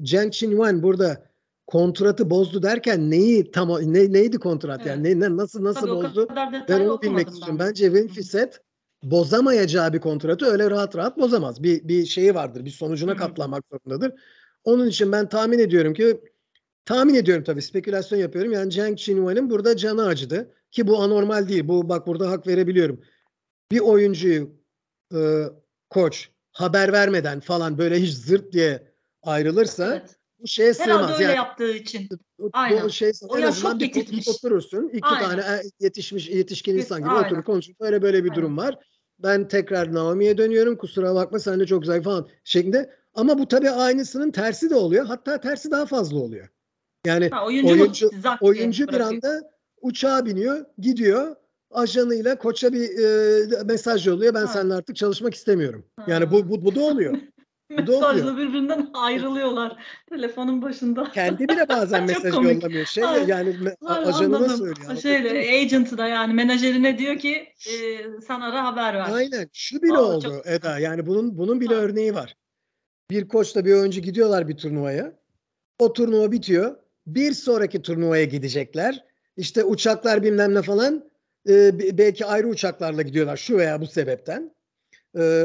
Chen 0.04 0.30
Qinwen 0.30 0.84
burada 0.84 1.30
kontratı 1.68 2.30
bozdu 2.30 2.64
derken 2.64 3.12
neyi 3.12 3.52
tam 3.52 3.70
ne, 3.70 4.14
neydi 4.14 4.38
kontrat 4.38 4.82
evet. 4.82 4.88
yani 4.88 5.20
ne, 5.20 5.38
nasıl 5.38 5.64
nasıl 5.64 5.82
Tabii 5.82 5.92
bozdu 5.92 6.28
ben 6.70 6.80
onu 6.80 7.02
bilmek 7.02 7.30
istiyorum. 7.30 7.60
Bence 7.60 7.86
Winfiset 7.86 8.62
bozamayacağı 9.04 9.94
bir 9.94 10.00
kontratı 10.00 10.46
öyle 10.46 10.70
rahat 10.70 10.96
rahat 10.96 11.18
bozamaz. 11.18 11.64
Bir 11.64 11.88
bir 11.88 12.06
şeyi 12.06 12.36
vardır. 12.36 12.66
Bir 12.66 12.70
sonucuna 12.70 13.12
Hı-hı. 13.12 13.20
katlanmak 13.20 13.64
zorundadır. 13.72 14.14
Onun 14.64 14.88
için 14.88 15.12
ben 15.12 15.30
tahmin 15.30 15.60
ediyorum 15.60 15.94
ki 15.94 16.22
tahmin 16.86 17.14
ediyorum 17.14 17.44
tabii 17.44 17.62
spekülasyon 17.62 18.20
yapıyorum. 18.20 18.52
Yani 18.52 18.72
Zhang 18.72 18.98
Qinwen'in 18.98 19.50
burada 19.50 19.78
canı 19.78 20.06
acıdı 20.06 20.54
ki 20.72 20.88
bu 20.88 21.02
anormal 21.02 21.50
değil. 21.50 21.68
Bu 21.68 21.90
bak 21.90 22.08
burada 22.08 22.32
hak 22.32 22.48
verebiliyorum. 22.48 23.02
Bir 23.72 23.80
oyuncuyu 23.80 24.50
e, 25.16 25.44
koç 25.90 26.30
haber 26.52 26.94
vermeden 26.94 27.40
falan 27.40 27.78
böyle 27.78 28.02
hiç 28.02 28.14
zırt 28.14 28.54
diye 28.54 28.92
ayrılırsa 29.24 29.96
evet 29.96 30.17
bu 30.40 30.48
şeye 30.48 30.74
sığmaz. 30.74 30.90
Herhalde 30.90 31.14
öyle 31.14 31.24
yani, 31.24 31.36
yaptığı 31.36 31.72
için. 31.72 32.10
Aynen. 32.54 32.84
Bu 32.84 32.90
şey, 32.90 33.12
o 33.30 33.38
en 33.38 33.42
azından 33.42 33.80
bir 33.80 33.86
getirmiş. 33.86 34.28
oturursun. 34.28 34.90
iki 34.94 35.06
Aynen. 35.06 35.30
tane 35.30 35.42
e, 35.42 35.62
yetişmiş 35.80 36.30
yetişkin 36.30 36.78
insan 36.78 37.00
gibi 37.00 37.10
Aynen. 37.10 37.26
oturup 37.26 37.46
konuşup 37.46 37.80
böyle 37.80 38.02
böyle 38.02 38.24
bir 38.24 38.30
Aynen. 38.30 38.42
durum 38.44 38.58
var. 38.58 38.76
Ben 39.20 39.48
tekrar 39.48 39.94
Naomi'ye 39.94 40.38
dönüyorum. 40.38 40.78
Kusura 40.78 41.16
bakma 41.16 41.40
sen 41.40 41.60
de 41.60 41.66
çok 41.66 41.82
güzel 41.82 42.04
falan 42.04 42.28
şeklinde. 42.44 42.90
Ama 43.14 43.40
bu 43.40 43.48
tabii 43.48 43.70
aynısının 43.70 44.32
tersi 44.32 44.70
de 44.70 44.76
oluyor. 44.76 45.06
Hatta 45.06 45.42
tersi 45.42 45.72
daha 45.72 45.86
fazla 45.86 46.18
oluyor. 46.18 46.48
Yani 47.06 47.30
ha, 47.30 47.46
oyuncu, 47.46 47.74
oyuncu, 47.74 48.10
oyuncu 48.42 48.88
bir 48.88 49.00
anda 49.00 49.52
uçağa 49.82 50.26
biniyor, 50.26 50.66
gidiyor. 50.80 51.36
Ajanıyla 51.72 52.38
koça 52.38 52.74
bir 52.74 53.00
e, 53.00 53.64
mesaj 53.64 54.08
yolluyor. 54.08 54.34
Ben 54.34 54.46
ha. 54.46 54.48
seninle 54.48 54.74
artık 54.74 54.96
çalışmak 54.96 55.34
istemiyorum. 55.34 55.86
Ha. 55.96 56.06
Yani 56.08 56.32
bu, 56.32 56.50
bu, 56.50 56.66
bu 56.66 56.76
da 56.76 56.82
oluyor. 56.82 57.18
Mesajla 57.70 58.38
birbirinden 58.38 58.90
ayrılıyorlar 58.94 59.78
telefonun 60.10 60.62
başında. 60.62 61.12
Kendi 61.12 61.48
bile 61.50 61.70
bazen 61.70 62.06
mesaj 62.06 62.34
yollamıyor. 62.34 62.86
Şey 62.86 63.04
ya, 63.04 63.18
yani 63.28 63.56
ajanına 63.86 64.50
söylüyor. 64.50 64.98
Şeyle 65.02 65.60
agent'ı 65.62 65.98
da 65.98 66.08
yani 66.08 66.34
menajerine 66.34 66.98
diyor 66.98 67.18
ki 67.18 67.48
e, 67.70 67.74
sen 68.28 68.42
ara 68.42 68.66
haber 68.66 68.94
ver. 68.94 69.08
Aynen. 69.12 69.50
Şu 69.54 69.82
bile 69.82 69.98
Aa, 69.98 70.02
oldu 70.02 70.24
çok... 70.24 70.48
Eda. 70.48 70.80
Yani 70.80 71.06
bunun 71.06 71.38
bunun 71.38 71.62
bile 71.62 71.76
ha. 71.76 71.82
örneği 71.82 72.14
var. 72.14 72.36
Bir 73.12 73.28
koçla 73.28 73.66
bir 73.66 73.74
oyuncu 73.74 74.02
gidiyorlar 74.02 74.48
bir 74.48 74.58
turnuvaya. 74.58 75.14
O 75.80 75.94
turnuva 75.94 76.32
bitiyor. 76.32 76.76
Bir 77.08 77.34
sonraki 77.34 77.82
turnuvaya 77.82 78.24
gidecekler. 78.24 79.04
İşte 79.38 79.64
uçaklar 79.64 80.24
bilmem 80.24 80.54
ne 80.54 80.62
falan. 80.62 81.10
E, 81.50 81.80
belki 81.98 82.26
ayrı 82.26 82.48
uçaklarla 82.48 83.02
gidiyorlar 83.02 83.38
şu 83.38 83.58
veya 83.58 83.82
bu 83.82 83.88
sebepten. 83.88 84.56
E, 85.20 85.44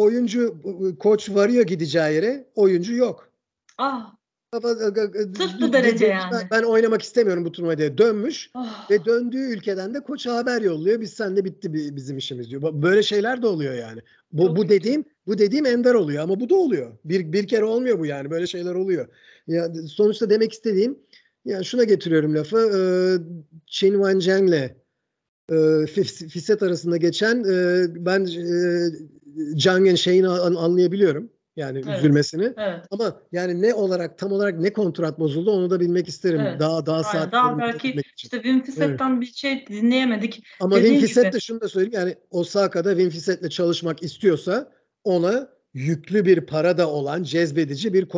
oyuncu 0.00 0.56
koç 0.98 1.30
varıyor 1.30 1.66
gideceği 1.66 2.14
yere 2.14 2.44
oyuncu 2.54 2.94
yok. 2.94 3.32
Ah, 3.78 4.14
Kafa- 4.52 4.88
g- 4.88 5.06
g- 5.18 5.34
Sırf 5.38 5.60
bu 5.60 5.72
derece 5.72 6.06
yani. 6.06 6.36
Ben, 6.50 6.62
oynamak 6.62 7.02
istemiyorum 7.02 7.44
bu 7.44 7.52
turnuvaya 7.52 7.78
diye 7.78 7.98
dönmüş 7.98 8.50
ah. 8.54 8.90
ve 8.90 9.04
döndüğü 9.04 9.52
ülkeden 9.52 9.94
de 9.94 10.00
koça 10.00 10.36
haber 10.36 10.62
yolluyor. 10.62 11.00
Biz 11.00 11.12
senle 11.12 11.44
bitti 11.44 11.74
bi- 11.74 11.96
bizim 11.96 12.18
işimiz 12.18 12.50
diyor. 12.50 12.62
Böyle 12.82 13.02
şeyler 13.02 13.42
de 13.42 13.46
oluyor 13.46 13.74
yani. 13.74 14.00
Bu 14.32 14.46
Çok 14.46 14.56
bu 14.56 14.68
dediğim 14.68 15.04
bu 15.26 15.38
dediğim 15.38 15.66
ender 15.66 15.94
oluyor 15.94 16.22
ama 16.22 16.40
bu 16.40 16.48
da 16.50 16.54
oluyor. 16.54 16.92
Bir 17.04 17.32
bir 17.32 17.46
kere 17.46 17.64
olmuyor 17.64 17.98
bu 17.98 18.06
yani. 18.06 18.30
Böyle 18.30 18.46
şeyler 18.46 18.74
oluyor. 18.74 19.06
Ya 19.46 19.72
sonuçta 19.88 20.30
demek 20.30 20.52
istediğim 20.52 20.98
yani 21.44 21.64
şuna 21.64 21.84
getiriyorum 21.84 22.34
lafı. 22.34 22.58
E, 22.58 22.80
Chen 23.66 23.92
Wanzheng'le 23.92 24.70
e, 25.50 25.54
Fis- 25.86 26.28
Fiset 26.28 26.62
arasında 26.62 26.96
geçen 26.96 27.44
e, 27.44 27.86
ben 28.06 28.26
e, 28.26 28.86
Zhang'ın 29.56 29.94
şeyini 29.94 30.28
an- 30.28 30.54
anlayabiliyorum. 30.54 31.30
Yani 31.56 31.82
Evet. 31.86 31.98
üzülmesini. 31.98 32.52
Evet. 32.56 32.80
Ama 32.90 33.22
yani 33.32 33.62
ne 33.62 33.74
olarak 33.74 34.18
tam 34.18 34.32
olarak 34.32 34.60
ne 34.60 34.72
kontrat 34.72 35.18
bozuldu 35.18 35.50
onu 35.50 35.70
da 35.70 35.80
bilmek 35.80 36.08
isterim. 36.08 36.40
Evet. 36.40 36.60
Daha 36.60 36.86
daha 36.86 37.04
saat 37.04 37.32
Daha 37.32 37.58
belki 37.58 37.94
işte 38.16 38.36
Wim 38.36 38.62
Fiset'ten 38.62 39.20
bir 39.20 39.26
şey 39.26 39.66
dinleyemedik. 39.66 40.44
Ama 40.60 40.76
dediğin 40.76 40.92
Wim 40.92 41.06
Fissett 41.06 41.24
gibi. 41.24 41.32
de 41.32 41.40
şunu 41.40 41.60
da 41.60 41.68
söyleyeyim 41.68 41.94
yani 41.94 42.14
Osaka'da 42.30 42.90
Wim 42.90 43.10
Fissett'le 43.10 43.50
çalışmak 43.50 44.02
istiyorsa 44.02 44.72
ona 45.04 45.48
yüklü 45.74 46.24
bir 46.24 46.40
para 46.40 46.78
da 46.78 46.88
olan 46.90 47.22
cezbedici 47.22 47.92
bir 47.94 48.08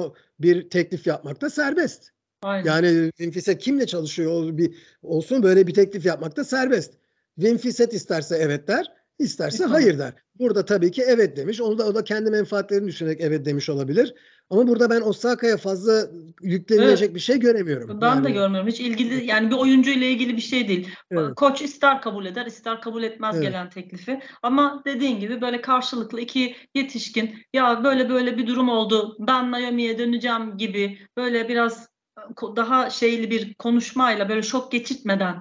bir 0.41 0.71
teklif 0.71 1.07
yapmakta 1.07 1.51
serbest. 1.51 2.11
Aynen. 2.43 2.65
Yani 2.67 3.11
Wim 3.17 3.31
Fissett 3.31 3.63
kimle 3.63 3.87
çalışıyor 3.87 4.59
bir 4.59 4.75
olsun 5.03 5.43
böyle 5.43 5.67
bir 5.67 5.75
teklif 5.75 6.07
yapmakta 6.07 6.45
serbest. 6.45 6.95
Wim 7.41 7.59
Fissett 7.59 7.93
isterse 7.93 8.37
evet 8.37 8.69
der, 8.69 8.93
isterse 9.23 9.65
hayır 9.65 9.99
der. 9.99 10.13
Burada 10.39 10.65
tabii 10.65 10.91
ki 10.91 11.03
evet 11.07 11.37
demiş. 11.37 11.61
Onu 11.61 11.79
da 11.79 11.87
o 11.87 11.95
da 11.95 12.05
kendi 12.05 12.31
menfaatlerini 12.31 12.89
düşünerek 12.89 13.21
evet 13.21 13.45
demiş 13.45 13.69
olabilir. 13.71 14.15
Ama 14.51 14.69
burada 14.69 14.91
ben 14.91 15.01
Osaka'ya 15.01 15.57
fazla 15.57 16.07
yüklenilecek 16.43 17.15
bir 17.15 17.21
şey 17.21 17.39
göremiyorum. 17.41 18.01
Ben 18.01 18.25
de 18.25 18.29
Yani, 18.29 18.33
görmüyorum. 18.33 18.69
Hiç 18.69 18.81
ilgili 18.81 19.27
yani 19.27 19.51
bir 19.51 19.57
oyuncu 19.57 19.91
ile 19.91 20.11
ilgili 20.11 20.37
bir 20.37 20.43
şey 20.43 20.69
değil. 20.69 20.89
evet. 21.11 21.35
Koç 21.35 21.63
ister 21.63 22.01
kabul 22.03 22.27
eder, 22.27 22.47
ister 22.47 22.81
kabul 22.81 23.03
etmez 23.03 23.35
Evet. 23.37 23.47
gelen 23.47 23.71
teklifi. 23.71 24.21
Ama 24.43 24.83
dediğin 24.87 25.21
gibi 25.21 25.41
böyle 25.41 25.61
karşılıklı 25.61 26.21
iki 26.21 26.57
yetişkin 26.75 27.35
ya 27.55 27.85
böyle 27.85 28.09
böyle 28.09 28.37
bir 28.39 28.47
durum 28.47 28.69
oldu. 28.69 29.17
Ben 29.21 29.53
Naomi'ye 29.53 29.99
döneceğim 29.99 30.57
gibi 30.57 30.99
böyle 31.17 31.49
biraz 31.49 31.89
ko- 32.37 32.57
daha 32.57 32.91
şeyli 32.91 33.31
bir 33.31 33.55
konuşmayla 33.55 34.29
böyle 34.29 34.43
şok 34.43 34.73
geçirtmeden 34.73 35.37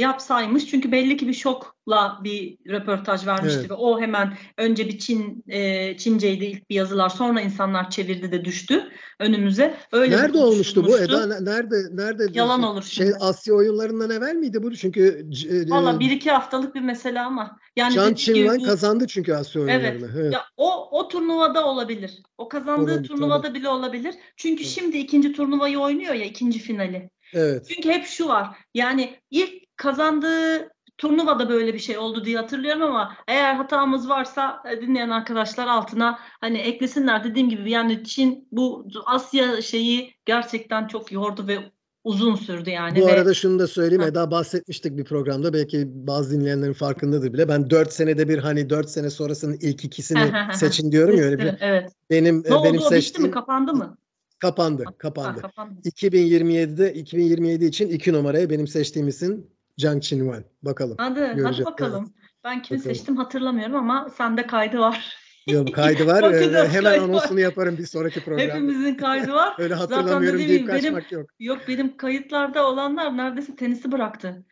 yapsaymış. 0.00 0.66
Çünkü 0.66 0.92
belli 0.92 1.16
ki 1.16 1.28
bir 1.28 1.34
şokla 1.34 2.20
bir 2.24 2.58
röportaj 2.68 3.26
vermişti 3.26 3.58
Evet. 3.60 3.70
ve 3.70 3.74
o 3.74 4.00
hemen 4.00 4.36
önce 4.58 4.88
bir 4.88 4.98
Çin 4.98 5.44
e, 5.48 5.96
Çinceydi 5.96 6.44
ilk 6.44 6.70
bir 6.70 6.74
yazılar 6.74 7.08
sonra 7.08 7.40
insanlar 7.40 7.90
çevirdi 7.90 8.32
de 8.32 8.44
düştü 8.44 8.88
önümüze. 9.20 9.74
Öyle 9.92 10.16
Nerede 10.16 10.38
olmuştu 10.38 10.84
bu? 10.86 10.98
Eda 10.98 11.26
ne- 11.26 11.44
nerede 11.44 11.76
nerede 11.92 12.26
Yalan 12.32 12.62
olur 12.62 12.82
Şey 12.82 13.06
şimdi. 13.06 13.18
Asya 13.20 13.54
oyunlarından 13.54 14.10
evvel 14.10 14.34
miydi 14.34 14.62
bu? 14.62 14.76
Çünkü 14.76 15.26
e, 15.50 15.70
Valla 15.70 16.00
bir 16.00 16.10
iki 16.10 16.30
haftalık 16.30 16.74
bir 16.74 16.80
mesele 16.80 17.20
ama 17.20 17.56
yani 17.76 17.94
Can 17.94 18.14
bu- 18.60 18.64
kazandı 18.64 19.06
çünkü 19.06 19.34
Asya 19.34 19.62
oyunlarını. 19.62 20.10
Evet. 20.16 20.32
Ya 20.34 20.40
o 20.56 20.98
o 20.98 21.08
turnuvada 21.08 21.66
olabilir. 21.66 22.22
O 22.38 22.48
kazandığı 22.48 22.92
Olabilir, 22.92 23.08
turnuvada 23.08 23.54
bile 23.54 23.68
olabilir. 23.68 24.14
Çünkü 24.36 24.62
Evet. 24.62 24.72
şimdi 24.72 24.98
ikinci 24.98 25.32
turnuvayı 25.32 25.78
oynuyor 25.78 26.14
ya 26.14 26.24
ikinci 26.24 26.58
finali. 26.58 27.10
evet. 27.34 27.66
Çünkü 27.74 27.88
hep 27.88 28.06
şu 28.06 28.28
var. 28.28 28.56
Yani 28.74 29.16
ilk 29.30 29.65
kazandığı 29.76 30.68
turnuvada 30.98 31.48
böyle 31.48 31.74
bir 31.74 31.78
şey 31.78 31.98
oldu 31.98 32.24
diye 32.24 32.36
hatırlıyorum 32.36 32.82
ama 32.82 33.16
eğer 33.28 33.54
hatamız 33.54 34.08
varsa 34.08 34.62
e, 34.70 34.80
dinleyen 34.80 35.10
arkadaşlar 35.10 35.66
altına 35.66 36.18
hani 36.40 36.58
eklesinler 36.58 37.24
dediğim 37.24 37.48
gibi 37.50 37.70
yani 37.70 38.04
Çin 38.04 38.48
bu 38.52 38.88
Asya 39.06 39.62
şeyi 39.62 40.14
gerçekten 40.24 40.86
çok 40.86 41.12
yordu 41.12 41.46
ve 41.48 41.58
uzun 42.04 42.34
sürdü 42.34 42.70
yani 42.70 43.00
Bu 43.00 43.06
ve 43.06 43.12
arada 43.12 43.34
şunu 43.34 43.58
da 43.58 43.66
söyleyeyim. 43.66 44.02
Ha. 44.02 44.08
Eda 44.08 44.30
bahsetmiştik 44.30 44.96
bir 44.98 45.04
programda. 45.04 45.52
Belki 45.52 45.84
bazı 45.86 46.30
dinleyenlerin 46.40 46.72
farkındadır 46.72 47.32
bile. 47.32 47.48
Ben 47.48 47.70
4 47.70 47.92
senede 47.92 48.28
bir 48.28 48.38
hani 48.38 48.70
4 48.70 48.90
sene 48.90 49.10
sonrasının 49.10 49.58
ilk 49.60 49.84
ikisini 49.84 50.32
seçin 50.54 50.92
diyorum 50.92 51.16
ya 51.16 51.24
öyle 51.24 51.38
bir. 51.38 51.54
evet. 51.60 51.92
Benim 52.10 52.42
Ne 52.48 52.54
oldu 52.54 52.64
benim 52.64 52.74
o 52.80 52.84
bitti 52.84 52.94
mi 52.94 53.00
seçtiğim 53.02 53.30
kapandı 53.30 53.74
mı? 53.74 53.98
kapandı. 54.38 54.84
Ha, 54.84 54.92
Kapandı. 54.98 55.40
kapandı. 55.40 55.80
2027'de 55.84 56.94
2027 56.94 57.64
için 57.64 57.88
2 57.88 58.12
numaraya 58.12 58.50
benim 58.50 58.66
seçtiğim 58.66 59.08
isim 59.08 59.46
Zhang 59.78 60.02
Qinwen. 60.02 60.44
Bakalım. 60.62 60.96
Hadi, 60.98 61.20
hadi 61.42 61.64
bakalım. 61.64 62.14
Ben 62.44 62.62
kimi 62.62 62.78
Bakalım. 62.78 62.94
seçtim 62.96 63.16
hatırlamıyorum 63.16 63.74
ama 63.76 64.08
sende 64.16 64.46
kaydı 64.46 64.78
var. 64.78 65.16
Yok, 65.46 65.68
kaydı 65.74 66.06
var. 66.06 66.22
Bakacağız, 66.22 66.54
Ee, 66.54 66.68
Hemen 66.68 66.82
kaydı 66.82 67.00
var. 67.02 67.08
anonsunu 67.08 67.40
yaparım 67.40 67.78
bir 67.78 67.86
sonraki 67.86 68.24
programda. 68.24 68.54
Hepimizin 68.54 68.94
kaydı 68.94 69.32
var. 69.32 69.54
Öyle 69.58 69.74
Zaten 69.76 69.96
hatırlamıyorum 69.96 70.38
dediğim 70.40 70.48
deyip 70.50 70.62
gibi 70.62 70.72
benim- 70.72 70.94
kaçmak 70.94 71.12
yok. 71.12 71.30
Yok 71.40 71.58
benim 71.68 71.96
kayıtlarda 71.96 72.66
olanlar 72.66 73.16
neredeyse 73.16 73.56
tenisi 73.56 73.92
bıraktı. 73.92 74.44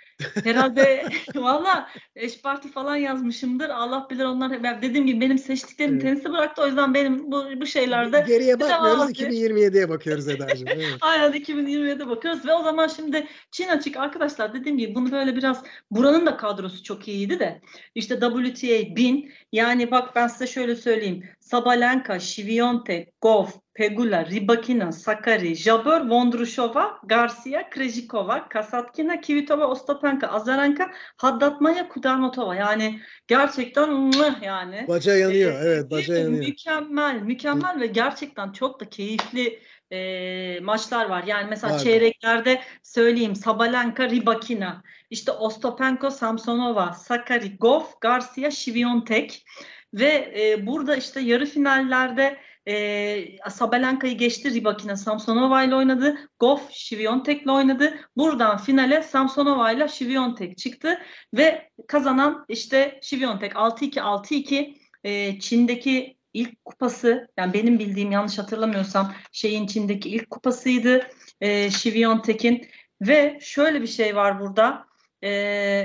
Herhalde 0.44 1.04
valla 1.34 1.88
eş 2.16 2.42
parti 2.42 2.70
falan 2.72 2.96
yazmışımdır. 2.96 3.68
Allah 3.68 4.06
bilir 4.10 4.24
onlar. 4.24 4.62
Ben 4.62 4.82
dediğim 4.82 5.06
gibi 5.06 5.20
benim 5.20 5.38
seçtiklerim 5.38 5.92
Evet. 5.92 6.02
tenisi 6.02 6.30
bıraktı. 6.32 6.62
O 6.62 6.66
yüzden 6.66 6.94
benim 6.94 7.32
bu, 7.32 7.44
bu 7.60 7.66
şeylerde 7.66 8.24
Geriye 8.28 8.60
bakmıyoruz. 8.60 9.00
ağzı- 9.02 9.12
2027'ye 9.12 9.88
bakıyoruz 9.88 10.28
Eda'cığım. 10.28 10.68
Evet. 10.68 10.86
Aynen 11.00 11.32
2027'de 11.32 12.08
bakıyoruz 12.08 12.46
ve 12.46 12.52
o 12.52 12.62
zaman 12.62 12.88
şimdi 12.88 13.26
Çin 13.50 13.68
açık 13.68 13.96
arkadaşlar 13.96 14.54
dediğim 14.54 14.78
gibi 14.78 14.94
bunu 14.94 15.12
böyle 15.12 15.36
biraz 15.36 15.62
buranın 15.90 16.26
da 16.26 16.36
kadrosu 16.36 16.82
çok 16.82 17.08
iyiydi 17.08 17.38
de 17.40 17.60
işte 17.94 18.14
WTA 18.20 18.96
1000 18.96 19.32
yani 19.52 19.90
bak 19.90 20.16
ben 20.16 20.26
size 20.28 20.46
şöyle 20.46 20.76
söyleyeyim 20.76 21.24
Sabalenka, 21.40 22.20
Şiviyontek, 22.20 23.20
Gov, 23.20 23.46
Pegula, 23.74 24.24
Rybakina, 24.24 24.92
Sakari, 24.92 25.54
Jabeur, 25.54 26.08
Vondrushova, 26.08 26.98
Garcia, 27.04 27.70
Krejcikova, 27.70 28.48
Kasatkina, 28.48 29.20
Kvitova, 29.20 29.66
Ostapenka, 29.66 30.28
Azarenka, 30.28 30.90
Haddatmaya, 31.16 31.88
Kudermetova 31.88 32.54
yani 32.54 33.00
gerçekten 33.26 33.90
mwah 33.92 34.42
yani. 34.42 34.84
Baca 34.88 35.16
yanıyor. 35.16 35.52
Ee, 35.52 35.64
Evet 35.64 35.90
baca 35.90 36.16
yanıyor. 36.18 36.46
Mükemmel, 36.46 37.20
mükemmel 37.22 37.80
ve 37.80 37.86
gerçekten 37.86 38.52
çok 38.52 38.80
da 38.80 38.88
keyifli 38.88 39.58
e, 39.90 40.60
maçlar 40.60 41.08
var. 41.08 41.24
Yani 41.26 41.46
mesela 41.50 41.74
Var. 41.74 41.78
çeyreklerde 41.78 42.60
söyleyeyim 42.82 43.36
Sabalenka, 43.36 44.10
Rybakina, 44.10 44.82
işte 45.10 45.32
Ostapenko, 45.32 46.10
Samsonova, 46.10 46.92
Sakari, 46.92 47.56
Goff, 47.56 48.00
Garcia, 48.00 48.50
Şiviyontek 48.50 49.46
ve 49.94 50.32
e, 50.36 50.66
burada 50.66 50.96
işte 50.96 51.20
yarı 51.20 51.46
finallerde 51.46 52.36
e, 52.68 53.50
Sabalenka'yı 53.50 54.18
geçti 54.18 54.54
Rybakina, 54.54 54.96
Samsonova 54.96 55.62
ile 55.62 55.74
oynadı. 55.74 56.16
Goff, 56.40 56.70
Şiviyontek'le 56.70 57.48
oynadı. 57.48 57.94
Buradan 58.16 58.58
finale 58.58 59.02
Samsonova 59.02 59.72
ile 59.72 59.88
Şiviyontek 59.88 60.58
çıktı 60.58 60.98
ve 61.34 61.70
kazanan 61.86 62.44
işte 62.48 62.98
Şiviyontek 63.02 63.52
6-2 63.52 64.00
6-2 64.00 64.74
e, 65.04 65.38
Çin'deki 65.40 66.16
ilk 66.34 66.64
kupası 66.64 67.28
yani 67.36 67.52
benim 67.54 67.78
bildiğim 67.78 68.12
yanlış 68.12 68.38
hatırlamıyorsam 68.38 69.14
şeyin 69.32 69.66
Çin'deki 69.66 70.08
ilk 70.10 70.30
kupasıydı 70.30 71.06
e, 71.40 71.70
Şiviyontek'in 71.70 72.66
ve 73.00 73.38
şöyle 73.40 73.82
bir 73.82 73.86
şey 73.86 74.16
var 74.16 74.40
burada 74.40 74.86
e, 75.22 75.30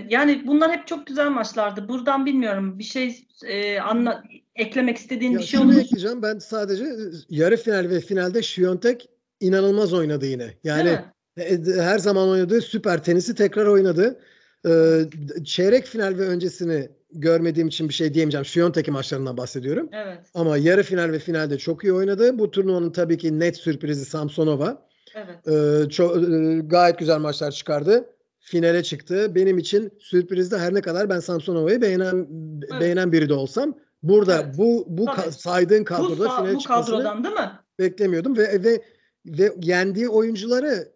yani 0.09 0.47
bunlar 0.47 0.71
hep 0.71 0.87
çok 0.87 1.07
güzel 1.07 1.29
maçlardı 1.29 1.87
buradan 1.87 2.25
bilmiyorum 2.25 2.79
bir 2.79 2.83
şey 2.83 3.27
e, 3.45 3.79
anla, 3.79 4.23
eklemek 4.59 4.97
istediğin 4.97 5.31
Ya 5.31 5.39
bir 5.39 5.43
şey 5.43 5.59
olur 5.59 5.73
ekleyeceğim. 5.77 6.21
Ben 6.21 6.39
sadece 6.39 6.83
e, 6.83 6.89
yarı 7.29 7.57
final 7.57 7.89
ve 7.89 7.99
finalde 7.99 8.41
Şiyontek 8.43 9.09
inanılmaz 9.39 9.93
oynadı 9.93 10.25
yine. 10.25 10.53
Yani 10.63 10.89
mi? 10.89 11.43
e, 11.43 11.59
her 11.81 11.99
zaman 11.99 12.29
oynadığı 12.29 12.61
süper 12.61 13.03
tenisi 13.03 13.35
tekrar 13.35 13.65
oynadı. 13.65 14.19
Ee, 14.67 14.99
çeyrek 15.45 15.85
final 15.85 16.17
ve 16.17 16.27
öncesini 16.27 16.89
görmediğim 17.11 17.67
için 17.67 17.89
bir 17.89 17.93
şey 17.93 18.13
diyemeyeceğim. 18.13 18.45
Şiyontek'in 18.45 18.93
maçlarından 18.93 19.37
bahsediyorum. 19.37 19.89
Evet, 19.91 20.19
Ama 20.33 20.57
yarı 20.57 20.83
final 20.83 21.11
ve 21.11 21.19
finalde 21.19 21.57
çok 21.57 21.83
iyi 21.83 21.93
oynadı. 21.93 22.39
Bu 22.39 22.51
turnuvanın 22.51 22.91
tabii 22.91 23.17
ki 23.17 23.39
net 23.39 23.57
sürprizi 23.57 24.05
Samsonova. 24.05 24.87
evet. 25.15 25.47
Ee, 25.47 25.89
çok, 25.89 26.17
e, 26.17 26.59
gayet 26.65 26.99
güzel 26.99 27.19
maçlar 27.19 27.51
çıkardı. 27.51 28.09
Finale 28.39 28.83
çıktı. 28.83 29.35
Benim 29.35 29.57
için 29.57 29.91
sürprizde 29.99 30.57
her 30.57 30.73
ne 30.73 30.81
kadar 30.81 31.09
ben 31.09 31.19
Samsonova'yı 31.19 31.81
beğenen 31.81 32.27
Evet. 32.71 32.81
beğenen 32.81 33.11
biri 33.11 33.29
de 33.29 33.33
olsam 33.33 33.77
burada 34.03 34.41
Evet. 34.43 34.57
bu 34.57 34.85
bu 34.87 35.05
ka- 35.05 35.31
saydığın 35.31 35.81
Bu, 35.81 35.85
kadroda 35.85 36.25
sa- 36.27 36.37
finale 36.37 36.55
bu 36.55 36.63
kadrodan 36.63 37.23
değil 37.23 37.35
mi? 37.35 37.51
beklemiyordum 37.79 38.37
ve 38.37 38.63
ve 38.63 38.81
ve 39.25 39.53
yendiği 39.61 40.09
oyuncuları 40.09 40.91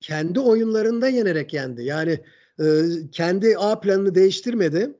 kendi 0.00 0.40
oyunlarında 0.40 1.08
yenerek 1.08 1.52
yendi. 1.54 1.84
Yani 1.84 2.20
e, 2.60 2.64
kendi 3.12 3.56
A 3.58 3.80
planını 3.80 4.14
değiştirmedi. 4.14 4.94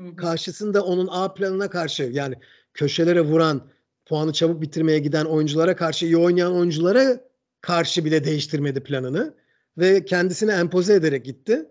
Hı 0.00 0.06
hı. 0.06 0.16
Karşısında 0.16 0.84
onun 0.84 1.08
A 1.10 1.34
planına 1.34 1.70
karşı 1.70 2.02
yani 2.02 2.34
köşelere 2.74 3.20
vuran, 3.20 3.62
puanı 4.06 4.32
çabuk 4.32 4.62
bitirmeye 4.62 4.98
giden 4.98 5.24
oyunculara 5.24 5.76
karşı 5.76 6.06
iyi 6.06 6.16
oynayan 6.16 6.54
oyunculara 6.54 7.20
karşı 7.60 8.04
bile 8.04 8.24
değiştirmedi 8.24 8.82
planını 8.82 9.34
ve 9.78 10.04
kendisini 10.04 10.50
empoze 10.50 10.94
ederek 10.94 11.24
gitti. 11.24 11.66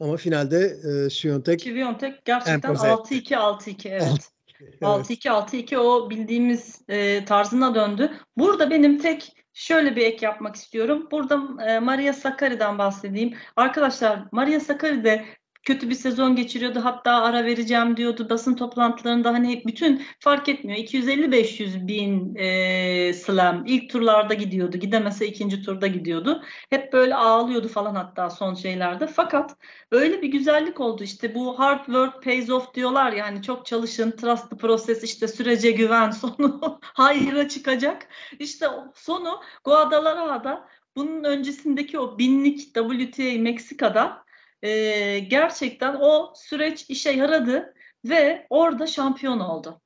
Ama 0.00 0.16
finalde 0.16 0.76
e, 1.06 1.10
Şiyontek 1.10 1.60
Şiviyontek 1.62 2.24
gerçekten 2.24 2.70
Empoze 2.70 2.88
etti. 2.88 3.34
6-2 3.34 3.34
6-2 3.34 3.88
evet. 3.88 4.28
Evet. 4.62 4.82
6-2 4.82 5.28
6-2 5.28 5.76
o 5.76 6.10
bildiğimiz 6.10 6.82
e, 6.88 7.24
tarzına 7.24 7.74
döndü. 7.74 8.12
Burada 8.36 8.70
benim 8.70 8.98
tek 8.98 9.32
şöyle 9.52 9.96
bir 9.96 10.02
ek 10.06 10.26
yapmak 10.26 10.56
istiyorum. 10.56 11.08
Burada 11.10 11.64
e, 11.66 11.78
Maria 11.78 12.12
Sakkari'den 12.12 12.78
bahsedeyim. 12.78 13.34
Arkadaşlar 13.56 14.24
Maria 14.32 14.60
Sakkari 14.60 15.04
de 15.04 15.24
kötü 15.68 15.90
bir 15.90 15.94
sezon 15.94 16.36
geçiriyordu. 16.36 16.80
Hatta 16.84 17.12
ara 17.12 17.44
vereceğim 17.44 17.96
diyordu. 17.96 18.26
Basın 18.30 18.54
toplantılarında 18.54 19.32
hani 19.32 19.62
bütün 19.66 20.02
fark 20.20 20.48
etmiyor. 20.48 20.78
250-500 20.78 21.86
bin 21.88 22.34
e, 22.34 23.12
slam 23.14 23.66
ilk 23.66 23.90
turlarda 23.90 24.34
gidiyordu. 24.34 24.76
Gidemese 24.76 25.26
ikinci 25.26 25.62
turda 25.62 25.86
gidiyordu. 25.86 26.42
Hep 26.70 26.92
böyle 26.92 27.14
ağlıyordu 27.14 27.68
falan 27.68 27.94
hatta 27.94 28.30
son 28.30 28.54
şeylerde. 28.54 29.06
Fakat 29.06 29.56
öyle 29.90 30.22
bir 30.22 30.28
güzellik 30.28 30.80
oldu. 30.80 31.02
İşte 31.02 31.34
bu 31.34 31.58
hard 31.58 31.84
work 31.84 32.22
pays 32.22 32.50
off 32.50 32.74
diyorlar 32.74 33.12
ya 33.12 33.26
hani 33.26 33.42
çok 33.42 33.66
çalışın, 33.66 34.10
trust 34.10 34.50
the 34.50 34.56
process 34.56 35.04
işte 35.04 35.28
sürece 35.28 35.70
güven 35.70 36.10
sonu 36.22 36.78
hayra 36.82 37.48
çıkacak. 37.48 38.08
İşte 38.38 38.66
sonu 38.94 39.40
Guadalajara'da 39.64 40.68
bunun 40.96 41.24
öncesindeki 41.24 41.98
o 41.98 42.18
binlik 42.18 42.74
WTA 42.74 43.40
Meksika'da 43.42 44.27
e, 44.62 45.18
gerçekten 45.18 45.94
o 46.00 46.32
süreç 46.36 46.90
işe 46.90 47.10
yaradı 47.10 47.74
ve 48.04 48.46
orada 48.50 48.86
şampiyon 48.86 49.40
oldu. 49.40 49.80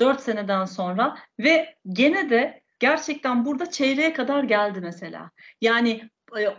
Dört 0.00 0.20
seneden 0.20 0.64
sonra 0.64 1.18
ve 1.38 1.74
gene 1.88 2.30
de 2.30 2.62
gerçekten 2.78 3.44
burada 3.44 3.70
çeyreğe 3.70 4.12
kadar 4.12 4.44
geldi 4.44 4.80
mesela. 4.80 5.30
Yani 5.60 6.10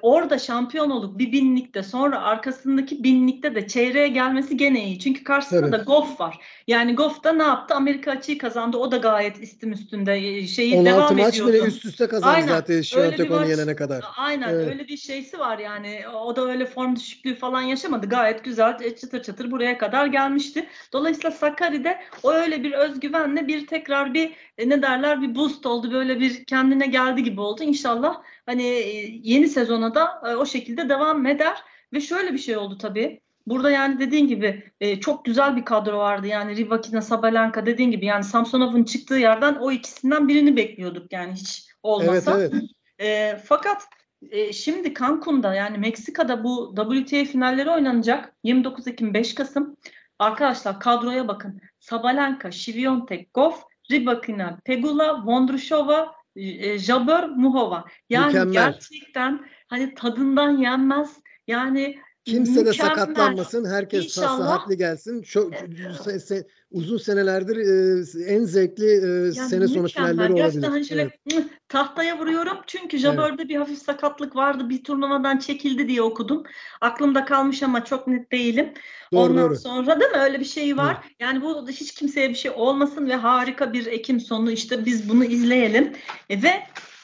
orada 0.01 0.39
şampiyon 0.39 0.89
olup 0.89 1.19
bir 1.19 1.31
binlikte 1.31 1.83
sonra 1.83 2.21
arkasındaki 2.21 3.03
binlikte 3.03 3.55
de 3.55 3.67
çeyreğe 3.67 4.07
gelmesi 4.07 4.57
gene 4.57 4.85
iyi. 4.85 4.99
Çünkü 4.99 5.23
karşısında 5.23 5.59
Evet. 5.67 5.73
da 5.73 5.77
Goff 5.83 6.19
var. 6.19 6.37
Yani 6.67 6.95
Goff 6.95 7.23
da 7.23 7.33
ne 7.33 7.43
yaptı? 7.43 7.75
Amerika 7.75 8.11
açığı 8.11 8.37
kazandı. 8.37 8.77
O 8.77 8.91
da 8.91 8.97
gayet 8.97 9.43
istim 9.43 9.71
üstünde 9.71 10.17
e, 10.37 10.47
şeyi 10.47 10.75
16 10.75 10.85
devam 10.95 11.17
maç 11.17 11.33
ediyordu. 11.33 11.53
bile 11.53 11.61
üst 11.63 11.85
üste 11.85 12.07
kazandı 12.07 12.33
Aynen. 12.35 12.47
zaten 12.47 12.81
Şiyontek 12.81 13.31
onu 13.31 13.39
maç- 13.39 13.49
yenene 13.49 13.75
kadar. 13.75 14.05
Aynen 14.17 14.49
Evet. 14.49 14.67
öyle 14.67 14.87
bir 14.87 14.97
şeysi 14.97 15.39
var 15.39 15.59
yani. 15.59 15.99
O 16.23 16.35
da 16.35 16.45
öyle 16.45 16.65
form 16.65 16.95
düşüklüğü 16.95 17.35
falan 17.35 17.61
yaşamadı. 17.61 18.09
Gayet 18.09 18.43
güzel 18.43 18.77
e, 18.81 18.95
çıtır 18.95 19.23
çıtır 19.23 19.51
buraya 19.51 19.77
kadar 19.77 20.05
gelmişti. 20.05 20.67
Dolayısıyla 20.93 21.31
Sakary'de 21.31 21.99
o 22.23 22.31
öyle 22.31 22.63
bir 22.63 22.71
özgüvenle 22.71 23.47
bir 23.47 23.67
tekrar 23.67 24.13
bir 24.13 24.31
e, 24.57 24.69
ne 24.69 24.81
derler 24.81 25.21
bir 25.21 25.35
boost 25.35 25.65
oldu. 25.65 25.91
Böyle 25.91 26.19
bir 26.19 26.45
kendine 26.45 26.87
geldi 26.87 27.23
gibi 27.23 27.41
oldu. 27.41 27.63
İnşallah 27.63 28.21
hani 28.47 28.63
e, 28.63 29.19
yeni 29.23 29.47
sezona 29.47 29.95
da 29.95 30.21
e, 30.25 30.35
o 30.35 30.45
şekilde 30.45 30.89
devam 30.89 31.25
eder. 31.25 31.57
Ve 31.93 32.01
şöyle 32.01 32.33
bir 32.33 32.37
şey 32.37 32.57
oldu 32.57 32.77
tabii. 32.77 33.21
Burada 33.47 33.71
yani 33.71 33.99
dediğin 33.99 34.27
gibi 34.27 34.63
e, 34.81 34.99
çok 34.99 35.25
güzel 35.25 35.55
bir 35.55 35.65
kadro 35.65 35.97
vardı. 35.97 36.27
Yani 36.27 36.57
Rybakina, 36.57 37.01
Sabalenka 37.01 37.65
dediğin 37.65 37.91
gibi 37.91 38.05
yani 38.05 38.23
Samsonov'un 38.23 38.83
çıktığı 38.83 39.15
yerden 39.15 39.55
o 39.55 39.71
ikisinden 39.71 40.27
birini 40.27 40.57
bekliyorduk 40.57 41.13
yani 41.13 41.33
hiç 41.33 41.67
Evet 41.67 41.79
olmasa. 41.83 42.39
evet. 42.39 42.53
E, 43.01 43.37
fakat 43.45 43.83
e, 44.31 44.53
şimdi 44.53 44.93
Cancun'da 44.93 45.55
yani 45.55 45.77
Meksika'da 45.77 46.43
bu 46.43 46.75
WTA 46.75 47.25
finalleri 47.25 47.69
oynanacak. 47.69 48.35
29 48.43 48.87
Ekim 48.87 49.13
5 49.13 49.35
Kasım. 49.35 49.77
Arkadaşlar 50.19 50.79
kadroya 50.79 51.27
bakın. 51.27 51.61
Sabalenka, 51.79 52.51
Şiviyontek, 52.51 53.33
Goff, 53.33 53.63
Rybakina, 53.91 54.59
Pegula, 54.65 55.25
Vondrushova, 55.25 56.15
e, 56.37 56.77
Jabeur, 56.77 57.23
Muhova. 57.23 57.85
Yani 58.09 58.25
Mükemmel. 58.27 58.53
gerçekten 58.53 59.45
hani 59.67 59.93
tadından 59.93 60.57
yenmez. 60.57 61.19
Yani 61.47 61.99
Kimse 62.31 62.65
de 62.65 62.69
mükemmel. 62.69 62.89
sakatlanmasın. 62.95 63.65
Herkes 63.65 64.03
İnşallah. 64.05 64.37
sıhhatli 64.37 64.77
gelsin. 64.77 65.21
Çok 65.21 65.53
se- 65.53 66.19
se- 66.19 66.45
uzun 66.71 66.97
senelerdir 66.97 67.57
e, 67.57 68.33
en 68.33 68.43
zevkli 68.43 68.85
e, 68.85 69.07
Yani 69.07 69.33
sene 69.49 69.67
sonu 69.67 69.87
finalleri 69.87 70.35
Gerçekten 70.35 70.59
olabilir. 70.59 70.67
hani 70.71 70.85
şöyle 70.85 71.01
Evet. 71.33 71.45
Tahtaya 71.69 72.19
vuruyorum. 72.19 72.57
Çünkü 72.67 72.97
Jabeur'de 72.97 73.49
bir 73.49 73.55
hafif 73.55 73.77
sakatlık 73.77 74.35
vardı. 74.35 74.69
Bir 74.69 74.83
turnuvadan 74.83 75.37
çekildi 75.37 75.87
diye 75.87 76.01
okudum. 76.01 76.43
Aklımda 76.81 77.25
kalmış 77.25 77.63
ama 77.63 77.85
çok 77.85 78.07
net 78.07 78.31
değilim. 78.31 78.73
Doğru 79.13 79.21
Ondan 79.21 79.43
doğru. 79.49 79.55
sonra 79.55 79.99
değil 79.99 80.11
mi? 80.11 80.17
Öyle 80.17 80.39
bir 80.39 80.45
şey 80.45 80.77
var. 80.77 80.97
Yani 81.19 81.41
bu 81.41 81.69
hiç 81.69 81.91
kimseye 81.91 82.29
bir 82.29 82.35
şey 82.35 82.51
olmasın 82.55 83.07
ve 83.09 83.15
harika 83.15 83.73
bir 83.73 83.85
Ekim 83.85 84.19
sonu 84.19 84.51
işte 84.51 84.85
biz 84.85 85.09
bunu 85.09 85.25
izleyelim. 85.25 85.93
E, 86.29 86.43
ve 86.43 86.51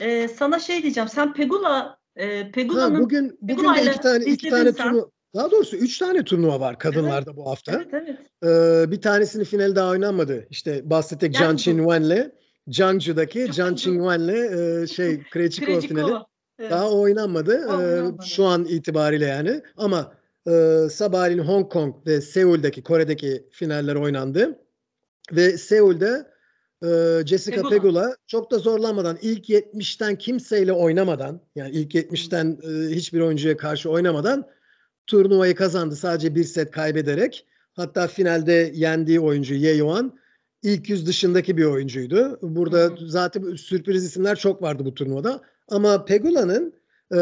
e, 0.02 0.28
sana 0.28 0.60
şey 0.60 0.84
diyeceğim. 0.84 1.10
Sen 1.10 1.34
Pegula 1.34 1.98
e, 2.16 2.44
Ha, 2.44 2.52
Pegula'nın 2.54 3.00
bugün 3.02 3.38
bugün 3.42 3.64
de 3.76 3.82
iki 3.92 4.02
tane 4.02 4.26
iki 4.26 4.50
tane 4.50 4.72
sen. 4.74 4.88
turnuva 4.90 5.10
daha 5.36 5.52
doğrusu 5.52 5.76
üç 5.78 5.98
tane 5.98 6.24
turnuva 6.24 6.60
var 6.60 6.80
kadınlarda 6.80 7.38
bu 7.38 7.50
hafta. 7.50 7.72
Evet 7.72 7.88
evet. 7.94 8.20
Ee, 8.44 8.92
bir 8.92 9.02
tanesinin 9.02 9.44
finali 9.44 9.76
daha 9.76 9.90
oynanmadı. 9.90 10.48
İşte 10.50 10.90
bahsettik 10.90 11.34
Can 11.34 11.56
Chinwen'le 11.56 12.32
Jiangsu'daki 12.68 13.46
Çok 13.46 13.56
Can. 13.56 13.76
Chinwen'le 13.76 14.30
e, 14.84 14.88
şey 14.88 15.24
Krejcikova 15.32 15.80
finali. 15.80 16.14
Evet. 16.60 16.72
Daha 16.72 16.92
oynanmadı. 16.92 17.54
Ee, 17.58 17.74
oynanmadı. 17.74 18.24
şu 18.26 18.46
an 18.46 18.66
itibariyle 18.66 19.26
yani. 19.26 19.62
Ama 19.78 20.14
e, 20.48 20.52
sabahleyin 20.92 21.40
Hong 21.44 21.72
Kong 21.72 21.96
ve 22.08 22.22
Seul'deki 22.22 22.84
Kore'deki 22.84 23.48
finaller 23.52 23.96
oynandı. 23.96 24.60
Ve 25.32 25.58
Seul'de 25.58 26.33
e, 26.84 27.22
Jessica 27.26 27.56
Pegula. 27.56 27.70
Pegula. 27.70 28.16
çok 28.28 28.52
da 28.52 28.58
zorlanmadan 28.58 29.18
ilk 29.22 29.50
70'ten 29.50 30.16
kimseyle 30.16 30.74
oynamadan 30.74 31.42
yani 31.56 31.72
ilk 31.72 31.96
70'ten 31.96 32.58
e, 32.64 32.96
hiçbir 32.96 33.20
oyuncuya 33.20 33.58
karşı 33.58 33.90
oynamadan 33.90 34.48
turnuvayı 35.08 35.56
kazandı 35.56 35.96
sadece 35.96 36.36
bir 36.36 36.44
set 36.44 36.72
kaybederek. 36.72 37.46
Hatta 37.74 38.08
finalde 38.08 38.72
yendiği 38.74 39.20
oyuncu 39.20 39.54
Ye 39.54 39.74
Yuan 39.74 40.20
ilk 40.64 40.90
yüz 40.90 41.08
dışındaki 41.08 41.58
bir 41.58 41.66
oyuncuydu. 41.66 42.40
Burada 42.42 42.78
Hı 42.78 42.88
hı. 42.88 43.10
zaten 43.10 43.56
sürpriz 43.56 44.06
isimler 44.06 44.36
çok 44.36 44.62
vardı 44.62 44.86
bu 44.86 44.94
turnuvada. 44.94 45.42
Ama 45.68 46.06
Pegula'nın 46.06 46.74
e, 47.12 47.18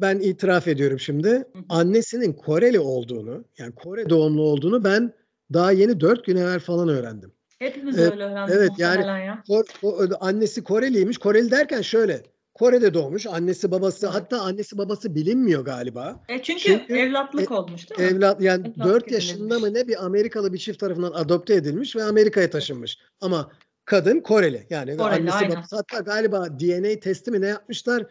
ben 0.00 0.20
itiraf 0.20 0.68
ediyorum 0.68 1.00
şimdi 1.00 1.28
hı. 1.28 1.44
annesinin 1.68 2.32
Koreli 2.32 2.80
olduğunu 2.80 3.44
yani 3.58 3.74
Kore 3.74 4.10
doğumlu 4.10 4.42
olduğunu 4.42 4.84
ben 4.84 5.12
daha 5.52 5.72
yeni 5.72 6.00
dört 6.00 6.24
gün 6.24 6.36
evvel 6.36 6.60
falan 6.60 6.88
öğrendim. 6.88 7.32
Hepimiz 7.62 7.98
Evet, 7.98 8.12
öyle 8.12 8.24
öğrendik 8.24 8.54
evet, 8.56 8.70
yani- 8.78 9.06
ya. 9.26 9.42
Kor, 9.46 9.64
o- 9.82 10.00
annesi 10.20 10.64
Koreliymiş. 10.64 11.18
Koreli 11.18 11.50
derken 11.50 11.82
şöyle 11.82 12.22
Kore'de 12.54 12.94
doğmuş. 12.94 13.26
Annesi 13.26 13.70
babası 13.70 14.06
Evet. 14.06 14.14
hatta 14.16 14.40
annesi 14.40 14.78
babası 14.78 15.14
bilinmiyor 15.14 15.64
galiba. 15.64 16.20
E 16.28 16.42
çünkü, 16.42 16.60
Çünkü 16.62 16.94
evlatlık 16.96 17.50
e- 17.50 17.54
olmuş 17.54 17.90
değil 17.90 18.00
mi? 18.12 18.16
Evlat 18.16 18.40
yani 18.40 18.60
Evlatlık 18.66 18.84
4 18.84 19.02
edinilmiş. 19.04 19.12
yaşında 19.28 19.58
mı 19.58 19.74
ne 19.74 19.88
bir 19.88 20.04
Amerikalı 20.04 20.52
bir 20.52 20.58
çift 20.58 20.80
tarafından 20.80 21.12
adopte 21.12 21.54
edilmiş 21.54 21.96
ve 21.96 22.02
Amerika'ya 22.04 22.50
taşınmış. 22.50 22.98
Ama 23.20 23.50
kadın 23.84 24.20
Koreli. 24.20 24.66
Yani 24.70 24.96
Koreli, 24.96 25.14
annesi 25.20 25.36
aynen. 25.36 25.56
babası 25.56 25.76
hatta 25.76 25.98
galiba 25.98 26.46
DNA 26.60 27.00
testi 27.00 27.30
mi 27.30 27.40
ne 27.40 27.46
yapmışlar? 27.46 28.06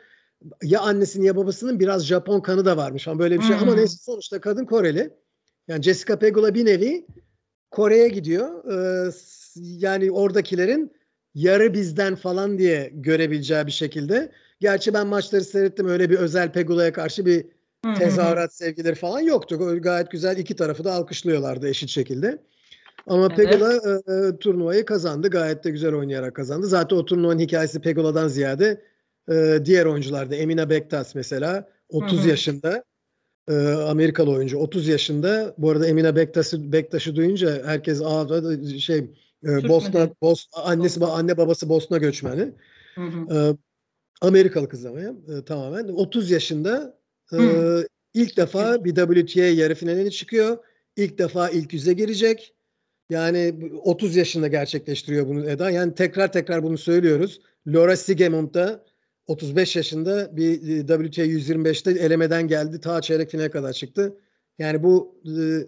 Ya 0.63 0.79
annesinin 0.79 1.25
ya 1.25 1.35
babasının 1.35 1.79
biraz 1.79 2.05
Japon 2.05 2.39
kanı 2.39 2.65
da 2.65 2.77
varmış. 2.77 3.07
Ama 3.07 3.19
böyle 3.19 3.39
bir 3.39 3.43
şey. 3.43 3.55
Ama 3.55 3.71
Hmm. 3.71 3.77
neyse 3.77 3.97
sonuçta 4.01 4.41
kadın 4.41 4.65
Koreli. 4.65 5.13
Yani 5.67 5.83
Jessica 5.83 6.19
Pegula 6.19 6.53
bir 6.53 6.65
nevi 6.65 7.05
Kore'ye 7.71 8.07
gidiyor. 8.07 8.63
Ee, 9.07 9.11
yani 9.55 10.11
oradakilerin 10.11 10.91
yarı 11.35 11.73
bizden 11.73 12.15
falan 12.15 12.57
diye 12.57 12.91
görebileceği 12.93 13.65
bir 13.67 13.71
şekilde. 13.71 14.31
Gerçi 14.59 14.93
ben 14.93 15.07
maçları 15.07 15.43
seyrettim. 15.43 15.87
Öyle 15.87 16.09
bir 16.09 16.17
özel 16.17 16.51
Pegula'ya 16.51 16.93
karşı 16.93 17.25
bir 17.25 17.45
tezahürat 17.97 18.53
sevgileri 18.53 18.95
falan 18.95 19.19
yoktu. 19.19 19.79
Gayet 19.81 20.11
güzel 20.11 20.37
iki 20.37 20.55
tarafı 20.55 20.83
da 20.83 20.93
alkışlıyorlardı 20.93 21.67
eşit 21.67 21.89
şekilde. 21.89 22.37
Ama 23.07 23.25
Evet. 23.25 23.37
Pegula 23.37 23.73
e, 23.73 24.13
e, 24.13 24.37
turnuvayı 24.37 24.85
kazandı. 24.85 25.29
Gayet 25.29 25.63
de 25.63 25.69
güzel 25.69 25.93
oynayarak 25.93 26.35
kazandı. 26.35 26.67
Zaten 26.67 26.95
o 26.95 27.05
turnuvanın 27.05 27.39
hikayesi 27.39 27.81
Pegula'dan 27.81 28.27
ziyade 28.27 28.81
e, 29.31 29.59
diğer 29.65 29.85
oyuncularda. 29.85 30.35
Emina 30.35 30.69
Bektas 30.69 31.15
mesela 31.15 31.69
30 31.89 32.19
Hı 32.19 32.23
hı. 32.23 32.29
yaşında 32.29 32.83
e, 33.49 33.53
Amerikalı 33.67 34.31
oyuncu 34.31 34.57
30 34.57 34.87
yaşında. 34.87 35.55
Bu 35.57 35.71
arada 35.71 35.87
Emina 35.87 36.15
Bektas'ı 36.15 36.71
Bektaş'ı 36.71 37.15
duyunca 37.15 37.65
herkes 37.65 38.01
aa 38.01 38.27
şey 38.79 39.07
Türk 39.45 39.63
mü 39.63 39.69
Bosna. 39.69 40.09
Bos 40.21 40.45
annesi 40.53 41.05
anne 41.05 41.37
babası 41.37 41.69
Bosna 41.69 41.97
göçmeni. 41.97 42.51
Hı 42.95 43.01
hı. 43.01 43.35
Ee, 43.35 43.57
Amerikalı 44.21 44.69
kız 44.69 44.85
ama 44.85 44.99
ya, 44.99 45.13
e, 45.37 45.45
tamamen. 45.45 45.87
30 45.87 46.31
yaşında 46.31 46.97
e, 47.33 47.37
Hmm. 47.37 47.83
ilk 48.13 48.37
defa 48.37 48.83
bir 48.83 48.95
WTA 48.95 49.41
yarı 49.41 49.75
finaline 49.75 50.11
çıkıyor. 50.11 50.57
İlk 50.97 51.17
defa 51.17 51.49
ilk 51.49 51.73
yüze 51.73 51.93
girecek. 51.93 52.53
Yani 53.09 53.55
bu- 53.61 53.81
30 53.81 54.15
yaşında 54.15 54.47
gerçekleştiriyor 54.47 55.27
bunu 55.27 55.49
Eda. 55.49 55.69
Yani 55.71 55.95
tekrar 55.95 56.31
tekrar 56.31 56.63
bunu 56.63 56.77
söylüyoruz. 56.77 57.41
Laura 57.67 57.97
Sigemund 57.97 58.53
da 58.53 58.83
35 59.27 59.75
yaşında 59.75 60.37
bir 60.37 60.53
e, 60.53 60.87
WTA 60.87 61.25
125'te 61.25 61.91
elemeden 61.91 62.47
geldi. 62.47 62.81
Ta 62.81 63.01
çeyrek 63.01 63.29
finale 63.31 63.49
kadar 63.51 63.73
çıktı. 63.73 64.17
Yani 64.59 64.83
bu 64.83 65.15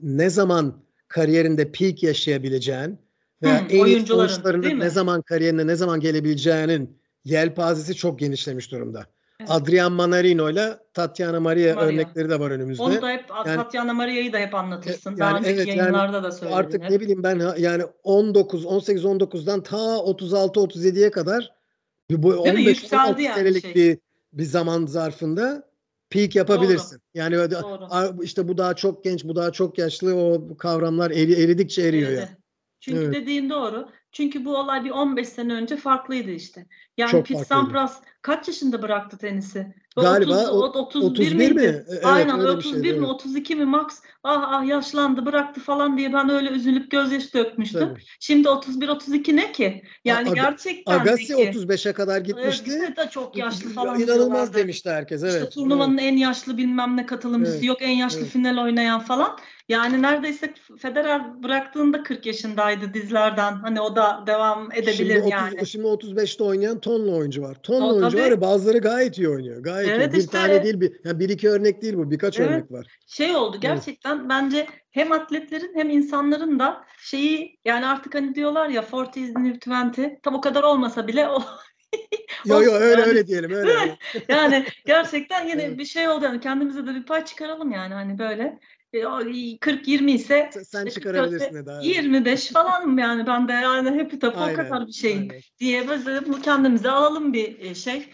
ne 0.01 0.30
zaman 0.30 0.84
kariyerinde 1.07 1.71
peak 1.71 2.03
yaşayabileceğin 2.03 2.97
veya 3.44 3.58
en 3.60 3.70
iyi 3.70 3.82
oyuncuların, 3.82 4.28
sonuçlarını 4.28 4.64
değil 4.64 4.74
mi? 4.76 4.80
ne 4.80 4.89
zaman 4.89 5.22
kariyerine 5.22 5.68
ne 5.68 5.76
zaman 5.76 6.00
gelebileceğinin 6.00 6.98
yelpazesi 7.26 7.96
çok 7.96 8.20
genişlemiş 8.20 8.72
durumda. 8.72 9.06
Evet. 9.39 9.52
Adrian 9.52 9.91
Manarino 9.91 10.50
ile 10.50 10.78
Tatiana 10.94 11.39
Maria, 11.39 11.76
Maria. 11.76 11.88
örnekleri 11.88 12.30
de 12.30 12.39
var 12.39 12.52
önümüzde. 12.52 12.84
Onu 12.84 13.02
da 13.02 13.10
hep 13.10 13.26
Yani- 13.46 13.56
Tatiana 13.56 13.94
Maria'yı 13.94 14.34
da 14.34 14.38
hep 14.38 14.56
anlatırsın. 14.56 15.16
E, 15.16 15.18
Daha 15.18 15.30
yani 15.30 15.39
önceki 15.39 15.56
evet, 15.56 15.68
yani 15.68 15.78
yayınlarda 15.78 16.24
da 16.24 16.32
söyledin. 16.32 16.58
Artık 16.58 16.84
hep. 16.84 16.89
ne 16.89 17.00
bileyim 17.00 17.24
ben 17.24 17.41
yani 17.58 17.84
19, 18.04 18.66
18, 18.66 19.06
19'dan 19.06 19.64
ta 19.64 19.98
36, 19.98 20.60
37'ye 20.60 21.12
kadar 21.12 21.52
bu 22.12 22.32
Değil 22.44 22.54
mi? 22.56 22.62
15 22.62 22.68
Yükseldi 22.68 23.04
16 23.08 23.22
yani 23.22 23.36
senelik 23.36 23.62
şey. 23.62 23.76
bir 23.76 23.98
bir 24.34 24.44
zaman 24.44 24.86
zarfında 24.86 25.70
peak 26.10 26.36
yapabilirsin. 26.36 27.02
Yani 27.14 27.38
öyle- 27.38 27.56
Doğru. 27.62 28.24
işte 28.24 28.48
bu 28.48 28.58
daha 28.58 28.74
çok 28.74 29.04
genç, 29.04 29.24
bu 29.24 29.36
daha 29.36 29.52
çok 29.52 29.78
yaşlı 29.78 30.16
o 30.16 30.58
kavramlar 30.58 31.12
eri, 31.12 31.44
eridikçe 31.44 31.82
eriyor 31.82 32.12
ya. 32.12 32.20
Eridi. 32.22 32.38
Çünkü 32.84 32.99
Evet. 33.03 33.13
dediğin 33.13 33.49
doğru. 33.49 33.89
Çünkü 34.11 34.45
bu 34.45 34.57
olay 34.57 34.84
bir 34.84 34.89
15 34.89 35.29
sene 35.29 35.53
önce 35.53 35.77
farklıydı 35.77 36.31
işte. 36.31 36.65
Yani 36.97 37.11
Çok 37.11 37.25
Pete. 37.27 37.45
Sampras 37.45 38.01
kaç 38.21 38.47
yaşında 38.47 38.81
bıraktı 38.81 39.17
tenisi? 39.17 39.73
Galiba 39.95 40.51
30, 40.51 40.75
o- 40.75 40.79
31, 40.79 41.05
31 41.05 41.36
miydi? 41.36 41.53
mi? 41.53 41.61
Evet, 41.89 42.05
Aynen 42.05 42.39
öyle 42.39 42.51
bir 42.51 42.57
31 42.57 42.71
şeydi, 42.73 42.88
mi 42.88 42.97
evet. 42.97 43.07
32 43.07 43.55
mi 43.55 43.65
max? 43.65 44.01
Ah 44.23 44.45
ah 44.47 44.67
yaşlandı 44.67 45.25
bıraktı 45.25 45.61
falan 45.61 45.97
diye 45.97 46.13
ben 46.13 46.29
öyle 46.29 46.49
üzülüp 46.49 46.91
gözyaşı 46.91 47.34
dökmüştüm. 47.34 47.79
Tabii. 47.79 48.01
Şimdi 48.19 48.47
31-32 48.47 49.36
ne 49.36 49.51
ki? 49.51 49.84
Yani 50.05 50.29
Aga- 50.29 50.36
gerçekten 50.36 50.99
Agassi 50.99 51.29
de 51.29 51.51
ki. 51.51 51.59
35'e 51.59 51.93
kadar 51.93 52.15
Evet, 52.15 52.25
gitmişti. 52.25 52.65
bize 52.65 52.95
de 52.95 53.09
çok 53.11 53.38
yaşlı 53.38 53.69
falan 53.69 53.99
İnanılmaz 53.99 54.53
demişti 54.53 54.89
herkes. 54.89 55.23
Evet. 55.23 55.34
İşte 55.34 55.49
turnuvanın 55.49 55.97
en 55.97 56.17
yaşlı 56.17 56.57
bilmem 56.57 56.97
ne 56.97 57.05
katılımcısı 57.05 57.55
Evet, 57.55 57.63
yok 57.65 57.77
en 57.81 57.91
yaşlı 57.95 58.19
evet. 58.19 58.29
final 58.29 58.63
oynayan 58.63 58.99
falan. 58.99 59.38
Yani 59.70 60.01
neredeyse 60.01 60.53
Federer 60.80 61.43
bıraktığında 61.43 62.03
40 62.03 62.26
yaşındaydı 62.26 62.93
dizlerden. 62.93 63.51
Hani 63.51 63.82
o 63.82 63.95
da 63.95 64.24
devam 64.28 64.72
edebilir 64.72 64.93
Şimdi, 64.95 65.20
30, 65.20 65.32
yani. 65.32 65.68
şimdi 65.68 65.88
35'te 65.88 66.43
oynayan 66.43 66.80
tonla 66.80 67.11
oyuncu 67.16 67.41
var. 67.41 67.57
Tonla 67.64 67.86
O, 67.86 67.89
oyuncu 67.95 68.09
tabii. 68.11 68.22
var 68.22 68.32
ya 68.32 68.41
bazıları 68.41 68.78
gayet 68.78 69.18
iyi 69.18 69.30
oynuyor. 69.30 69.64
Gayet 69.64 69.88
iyi. 69.89 69.91
Evet, 69.93 70.14
Bir 70.14 70.18
işte. 70.20 70.32
tane 70.32 70.64
değil 70.64 70.82
bir, 70.82 70.93
yani 71.05 71.20
bir 71.20 71.30
iki 71.30 71.49
örnek 71.49 71.82
değil 71.82 71.93
bu. 71.97 72.11
Birkaç 72.11 72.39
Evet. 72.39 72.49
örnek 72.51 72.72
var. 72.72 72.88
Şey 73.07 73.36
oldu 73.36 73.57
gerçekten 73.59 74.30
bence 74.30 74.68
hem 74.91 75.11
atletlerin 75.11 75.72
hem 75.76 75.89
insanların 75.89 76.59
da 76.59 76.84
şeyi 76.99 77.59
yani 77.66 77.86
artık 77.86 78.16
hani 78.16 78.36
diyorlar 78.36 78.70
ya 78.70 78.86
40 78.91 79.18
is 79.18 79.36
new 79.36 79.72
20 79.76 80.22
tam 80.24 80.36
o 80.36 80.41
kadar 80.41 80.64
olmasa 80.64 81.07
bile 81.07 81.28
o 81.30 81.43
Yo 82.45 82.61
yo 82.61 82.72
öyle 82.74 83.01
yani. 83.01 83.09
öyle 83.09 83.28
diyelim 83.28 83.51
öyle. 83.51 83.97
yani 84.30 84.66
gerçekten 84.86 85.47
yine 85.47 85.61
Evet. 85.64 85.78
bir 85.78 85.86
şey 85.86 86.09
oldu 86.09 86.26
yani 86.26 86.39
kendimize 86.39 86.88
de 86.88 86.95
bir 86.95 87.05
pay 87.05 87.26
çıkaralım 87.26 87.72
yani 87.72 87.93
hani 87.93 88.20
böyle 88.20 88.59
40-20 88.94 90.12
ise 90.12 90.50
Sen- 90.64 90.86
çıkarabilirsin 90.86 91.56
Eda. 91.56 91.82
25 91.82 92.52
falan 92.52 92.89
mı 92.89 93.02
yani 93.02 93.28
ben 93.28 93.48
de 93.48 93.52
yani 93.52 93.89
hep 93.91 94.22
tapu 94.22 94.39
o 94.39 94.54
kadar 94.54 94.88
bir 94.88 94.94
şeyim 94.94 95.22
aynen. 95.22 95.41
diye 95.60 95.88
böyle 95.88 96.26
bu 96.26 96.41
kendimize 96.41 96.89
alalım 96.89 97.34
bir 97.34 97.60
e, 97.60 97.76
şey. 97.76 98.10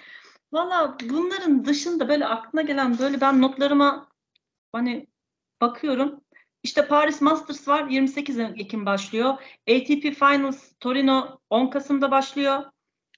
Valla 0.54 0.98
bunların 1.10 1.66
dışında 1.66 2.10
böyle 2.10 2.26
aklına 2.26 2.62
gelen 2.62 3.00
böyle 3.00 3.22
ben 3.22 3.42
notlarıma 3.42 4.10
hani 4.72 5.08
bakıyorum. 5.62 6.22
İşte 6.64 6.88
Paris 6.88 7.22
Masters 7.22 7.68
var 7.68 7.88
28 7.88 8.40
Ekim 8.40 8.86
başlıyor. 8.86 9.30
ATP 9.70 10.04
Finals 10.04 10.72
Torino 10.80 11.40
10 11.50 11.68
Kasım'da 11.68 12.12
başlıyor. 12.12 12.64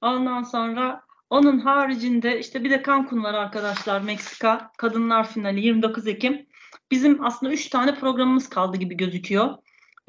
Ondan 0.01 0.43
sonra 0.43 1.01
onun 1.29 1.59
haricinde 1.59 2.39
işte 2.39 2.63
bir 2.63 2.69
de 2.69 2.83
Cancun 2.85 3.23
var 3.23 3.33
arkadaşlar 3.33 4.01
Meksika 4.01 4.71
kadınlar 4.77 5.27
finali 5.27 5.65
29 5.65 6.07
Ekim. 6.07 6.47
Bizim 6.91 7.25
aslında 7.25 7.53
3 7.53 7.69
tane 7.69 7.95
programımız 7.95 8.49
kaldı 8.49 8.77
gibi 8.77 8.97
gözüküyor. 8.97 9.49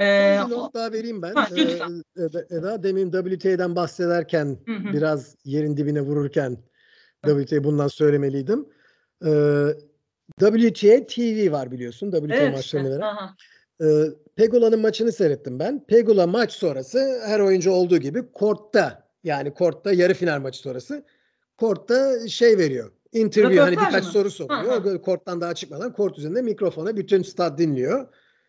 Ee, 0.00 0.38
bir 0.46 0.50
not 0.50 0.74
daha 0.74 0.92
vereyim 0.92 1.22
ben. 1.22 1.34
Ha, 1.34 1.48
lütfen. 1.56 2.02
Ee, 2.16 2.20
Eda- 2.54 2.82
demin 2.82 3.10
WTA'dan 3.10 3.76
bahsederken 3.76 4.58
Hı 4.66 4.72
hı. 4.72 4.92
biraz 4.92 5.36
yerin 5.44 5.76
dibine 5.76 6.00
vururken 6.00 6.58
WTA 7.26 7.64
bundan 7.64 7.88
söylemeliydim. 7.88 8.68
Ee, 9.24 9.66
WTA 10.40 11.06
TV 11.06 11.52
var 11.52 11.70
biliyorsun. 11.70 12.10
WTA 12.10 12.34
evet 12.34 12.52
maçlarını 12.52 12.88
işte. 12.88 13.00
veren. 13.00 13.00
Aha. 13.00 13.36
Ee, 13.82 13.86
Pegula'nın 14.36 14.80
maçını 14.80 15.12
seyrettim 15.12 15.58
ben. 15.58 15.86
Pegula 15.86 16.26
maç 16.26 16.52
sonrası 16.52 17.20
her 17.26 17.40
oyuncu 17.40 17.70
olduğu 17.70 17.98
gibi 17.98 18.32
kortta 18.32 19.08
yani 19.24 19.54
kortta 19.54 19.92
yarı 19.92 20.14
final 20.14 20.40
maçı 20.40 20.58
sonrası 20.58 21.04
kortta 21.56 22.28
şey 22.28 22.58
veriyor. 22.58 22.92
Interview 23.12 23.60
hani 23.60 23.72
Röportaj 23.72 23.88
birkaç 23.88 24.04
mı? 24.04 24.10
soru 24.12 24.30
soruyor. 24.30 24.80
Hı. 24.80 24.84
Böyle 24.84 25.02
Korttan 25.02 25.40
daha 25.40 25.54
çıkmadan 25.54 25.92
kort 25.92 26.18
üzerinde 26.18 26.42
mikrofona 26.42 26.96
bütün 26.96 27.22
stat 27.22 27.58
dinliyor. 27.58 28.06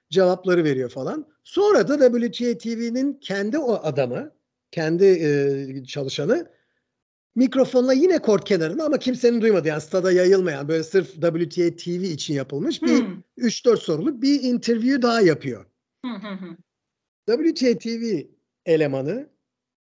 Cevapları 0.09 0.63
veriyor 0.63 0.89
falan. 0.89 1.27
Sonra 1.43 1.87
da 1.87 1.97
WTA 1.97 2.57
TV'nin 2.57 3.13
kendi 3.13 3.57
o 3.57 3.73
adamı, 3.83 4.31
kendi 4.71 5.05
e, 5.05 5.85
çalışanı 5.85 6.49
mikrofonla 7.35 7.93
yine 7.93 8.19
kort 8.19 8.45
kenarında 8.45 8.85
ama 8.85 8.97
kimsenin 8.97 9.41
duymadığı 9.41 9.67
yani 9.67 9.81
stada 9.81 10.11
yayılmayan 10.11 10.67
böyle 10.67 10.83
sırf 10.83 11.07
WTA 11.13 11.75
TV 11.75 11.89
için 11.89 12.33
yapılmış 12.33 12.81
bir 12.81 12.99
Hmm. 12.99 13.21
3-4 13.37 13.77
soruluk 13.77 14.21
bir 14.21 14.43
interview 14.43 15.01
daha 15.01 15.21
yapıyor. 15.21 15.65
WTA 17.29 17.77
TV 17.77 18.21
elemanı 18.65 19.29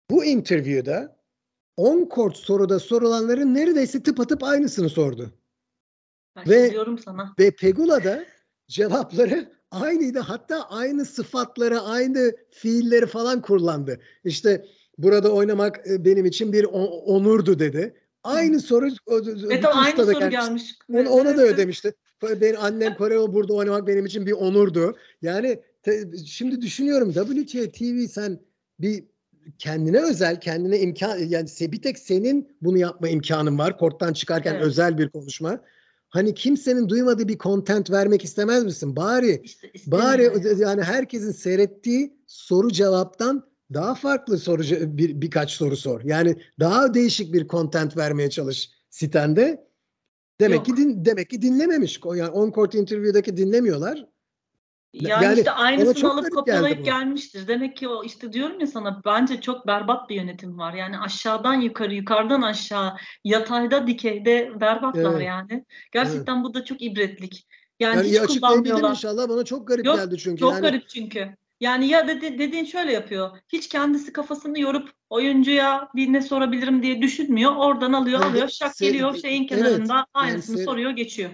bu 0.10 0.26
interview'da 0.26 1.19
on 1.80 2.06
kort 2.06 2.38
soruda 2.38 2.80
sorulanların 2.80 3.56
neredeyse 3.56 4.04
tıpatıp 4.04 4.44
aynısını 4.44 4.90
sordu. 4.90 5.32
Ve- 6.48 6.72
diyorum 6.72 6.98
sana. 6.98 7.34
Ve 7.40 7.52
Pegula'da 7.52 8.26
cevapları 8.68 9.52
aynıydı. 9.72 10.20
Hatta 10.20 10.70
aynı 10.70 11.06
sıfatları, 11.06 11.82
aynı 11.82 12.36
fiilleri 12.52 13.06
falan 13.06 13.42
kullandı. 13.42 14.00
İşte 14.24 14.66
burada 14.98 15.34
oynamak 15.34 15.88
e, 15.88 16.06
benim 16.06 16.26
için 16.26 16.54
bir 16.54 16.64
onurdu 17.06 17.60
dedi. 17.60 17.94
Aynı 18.24 18.60
soru 18.60 18.90
tam 19.62 19.78
aynı 19.78 20.06
soru 20.06 20.20
gelmiş. 20.20 20.32
gelmiş. 20.32 20.76
Ona, 20.94 21.10
ona 21.10 21.38
da 21.38 21.44
Evet, 21.44 21.54
ödemişti. 21.54 21.94
Ben 22.42 22.54
annem 22.54 22.96
Koreo 22.96 23.34
burada 23.34 23.54
oynamak 23.54 23.88
benim 23.88 24.06
için 24.06 24.26
bir 24.26 24.32
onurdu. 24.32 24.96
Yani 25.22 25.62
te- 25.84 26.18
şimdi 26.26 26.62
düşünüyorum 26.62 27.12
WTA 27.14 27.72
TV 27.72 28.08
sen 28.08 28.40
bir 28.80 29.04
kendine 29.58 30.02
özel, 30.02 30.40
kendine 30.40 30.80
imkan 30.80 31.18
yani 31.18 31.48
bir 31.60 31.82
tek 31.82 32.00
senin 32.00 32.58
bunu 32.62 32.78
yapma 32.78 33.10
imkanın 33.10 33.58
var. 33.58 33.78
Korttan 33.78 34.14
çıkarken 34.14 34.54
Evet. 34.54 34.64
özel 34.64 34.98
bir 34.98 35.10
konuşma. 35.10 35.62
Hani 36.10 36.34
kimsenin 36.34 36.90
duymadığı 36.90 37.28
bir 37.28 37.38
content 37.38 37.92
vermek 37.92 38.24
istemez 38.24 38.64
misin? 38.64 38.96
Bari 38.96 39.42
İşte 39.44 39.72
bari 39.88 40.32
yani 40.58 40.84
herkesin 40.84 41.32
seyrettiği 41.32 42.14
soru 42.28 42.72
cevaptan 42.72 43.50
daha 43.74 43.96
farklı 43.96 44.38
soru 44.38 44.62
bir 44.98 45.22
birkaç 45.22 45.52
soru 45.52 45.78
sor. 45.78 46.02
Yani 46.04 46.36
daha 46.60 46.94
değişik 46.94 47.34
bir 47.34 47.48
content 47.48 47.98
vermeye 47.98 48.30
çalış 48.30 48.72
sitende. 48.90 49.70
Demek 50.42 50.58
Yok. 50.58 50.66
ki 50.66 50.78
din, 50.78 51.06
demek 51.06 51.30
ki 51.30 51.42
dinlememiş. 51.42 52.00
Yani 52.06 52.30
on 52.30 52.52
court 52.52 52.76
interview'daki 52.76 53.38
dinlemiyorlar. 53.38 54.09
Yani, 54.94 55.24
Yani 55.26 55.38
işte 55.38 55.52
aynısını 55.52 56.12
alıp 56.12 56.32
kopyalayıp 56.32 56.86
gelmiştir. 56.86 57.48
Demek 57.48 57.78
ki 57.78 57.88
o 57.88 58.04
işte 58.04 58.34
diyorum 58.34 58.60
ya 58.60 58.68
sana 58.68 59.02
bence 59.06 59.42
çok 59.42 59.68
berbat 59.68 60.10
bir 60.10 60.16
yönetim 60.16 60.58
var. 60.58 60.74
Yani 60.74 61.00
aşağıdan 61.00 61.54
yukarı, 61.54 61.94
yukarıdan 61.94 62.42
aşağı, 62.42 62.96
yatayda 63.24 63.88
dikeyde 63.88 64.52
berbatlar 64.62 65.14
Evet. 65.14 65.28
yani. 65.28 65.66
Gerçekten 65.92 66.44
bu 66.44 66.54
da 66.54 66.66
çok 66.66 66.82
ibretlik. 66.82 67.48
Yani, 67.80 67.96
Yani 67.96 68.28
hiç 68.28 68.40
kullanmıyorlar. 68.40 68.90
inşallah. 68.90 69.30
Bana 69.30 69.46
çok 69.46 69.68
garip 69.68 69.86
Yok, 69.86 69.96
geldi 69.96 70.18
çünkü. 70.18 70.40
Çok 70.40 70.54
yani 70.54 70.62
garip 70.62 70.90
çünkü. 70.90 71.36
Yani 71.60 71.88
ya 71.88 72.08
dedi, 72.08 72.40
dediğin 72.40 72.66
şöyle 72.66 72.94
yapıyor. 72.94 73.38
Hiç 73.54 73.70
kendisi 73.70 74.14
kafasını 74.14 74.60
yorup 74.60 74.90
oyuncuya 75.10 75.90
bir 75.96 76.14
ne 76.14 76.22
sorabilirim 76.22 76.84
diye 76.84 77.02
düşünmüyor. 77.02 77.56
Oradan 77.56 77.94
alıyor, 77.94 78.22
Yani 78.22 78.32
alıyor, 78.32 78.50
şak 78.50 78.72
se- 78.72 78.86
geliyor 78.86 79.16
şeyin 79.16 79.42
evet, 79.42 79.50
kenarında 79.50 80.06
aynısını 80.14 80.58
se- 80.58 80.66
soruyor, 80.66 80.92
geçiyor. 80.92 81.30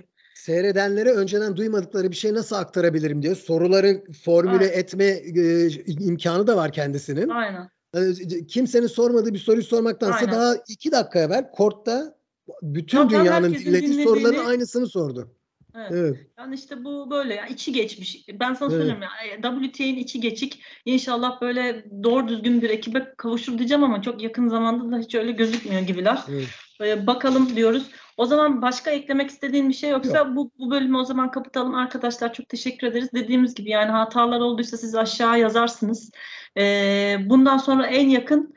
Seyredenlere 0.46 1.12
önceden 1.12 1.58
duymadıkları 1.58 2.12
bir 2.12 2.16
şey 2.16 2.34
nasıl 2.34 2.56
aktarabilirim 2.56 3.22
diye 3.22 3.36
soruları 3.36 4.04
formüle 4.24 4.66
Aynen. 4.66 4.80
etme 4.80 5.06
e, 5.06 5.70
imkanı 5.88 6.48
da 6.48 6.58
var 6.58 6.72
kendisinin. 6.72 7.30
Aynen. 7.30 7.70
Ee, 7.96 8.46
kimsenin 8.48 8.88
sormadığı 8.88 9.34
bir 9.34 9.40
soruyu 9.40 9.64
sormaktansa 9.64 10.18
Aynen. 10.18 10.32
daha 10.32 10.56
iki 10.70 10.92
dakika 10.92 11.20
evvel 11.20 11.52
kortta 11.52 12.16
bütün 12.62 12.98
Zaten 12.98 13.20
dünyanın 13.20 13.54
dinlediği 13.54 14.04
soruların 14.04 14.46
aynısını 14.46 14.88
sordu. 14.88 15.32
Evet. 15.76 15.92
Evet. 15.92 16.18
Yani 16.38 16.56
işte 16.56 16.84
bu 16.84 17.12
böyle 17.12 17.34
ya 17.34 17.48
içi 17.48 17.74
geçmiş. 17.74 18.26
Ben 18.40 18.54
sana 18.54 18.74
Evet. 18.74 18.82
söyleyeyim 18.82 19.02
ya 19.02 19.52
WTA'nin 19.52 19.98
içi 19.98 20.22
geçik. 20.22 20.62
İnşallah 20.86 21.42
böyle 21.42 21.86
doğru 22.04 22.28
düzgün 22.28 22.62
bir 22.62 22.70
ekibe 22.70 23.14
kavuşur 23.18 23.58
diyeceğim 23.58 23.84
ama 23.84 24.02
çok 24.02 24.22
yakın 24.22 24.48
zamanda 24.48 24.98
da 24.98 25.02
hiç 25.02 25.16
öyle 25.16 25.32
gözükmüyor 25.32 25.82
gibiler. 25.82 26.20
evet. 26.30 26.48
Ee, 26.82 27.08
bakalım 27.08 27.56
diyoruz. 27.56 27.84
O 28.18 28.26
zaman 28.26 28.62
başka 28.62 28.92
eklemek 28.92 29.30
istediğin 29.30 29.70
bir 29.70 29.74
şey 29.74 29.90
yoksa 29.90 30.36
bu, 30.36 30.52
bu 30.60 30.72
bölümü 30.72 30.98
o 30.98 31.04
zaman 31.04 31.32
kapatalım 31.32 31.76
arkadaşlar. 31.76 32.34
Çok 32.34 32.50
teşekkür 32.50 32.88
ederiz. 32.88 33.10
Dediğimiz 33.14 33.56
gibi 33.56 33.70
yani 33.70 33.92
hatalar 33.92 34.40
olduysa 34.40 34.78
siz 34.78 34.96
aşağı 34.96 35.40
yazarsınız. 35.40 36.12
Ee, 36.58 37.18
bundan 37.26 37.58
sonra 37.58 37.88
en 37.88 38.10
yakın 38.10 38.54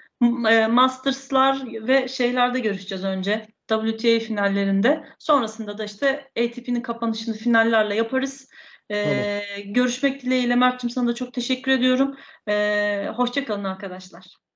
e, 0.51 0.67
Masters'lar 0.67 1.63
ve 1.67 2.09
şeylerde 2.09 2.61
görüşeceğiz 2.61 3.05
önce. 3.05 3.47
WTA 3.69 4.19
finallerinde. 4.19 5.05
Sonrasında 5.19 5.79
da 5.79 5.85
işte 5.85 6.31
ATP'nin 6.39 6.81
kapanışını 6.81 7.35
finallerle 7.35 7.95
yaparız. 7.95 8.49
Ee, 8.91 9.41
Görüşmek 9.65 10.23
dileğiyle 10.23 10.55
Mert'cim 10.55 10.91
sana 10.91 11.09
da 11.09 11.15
çok 11.15 11.33
teşekkür 11.33 11.73
ediyorum. 11.73 12.17
Ee, 12.49 13.09
Hoşçakalın 13.17 13.65
arkadaşlar. 13.65 14.48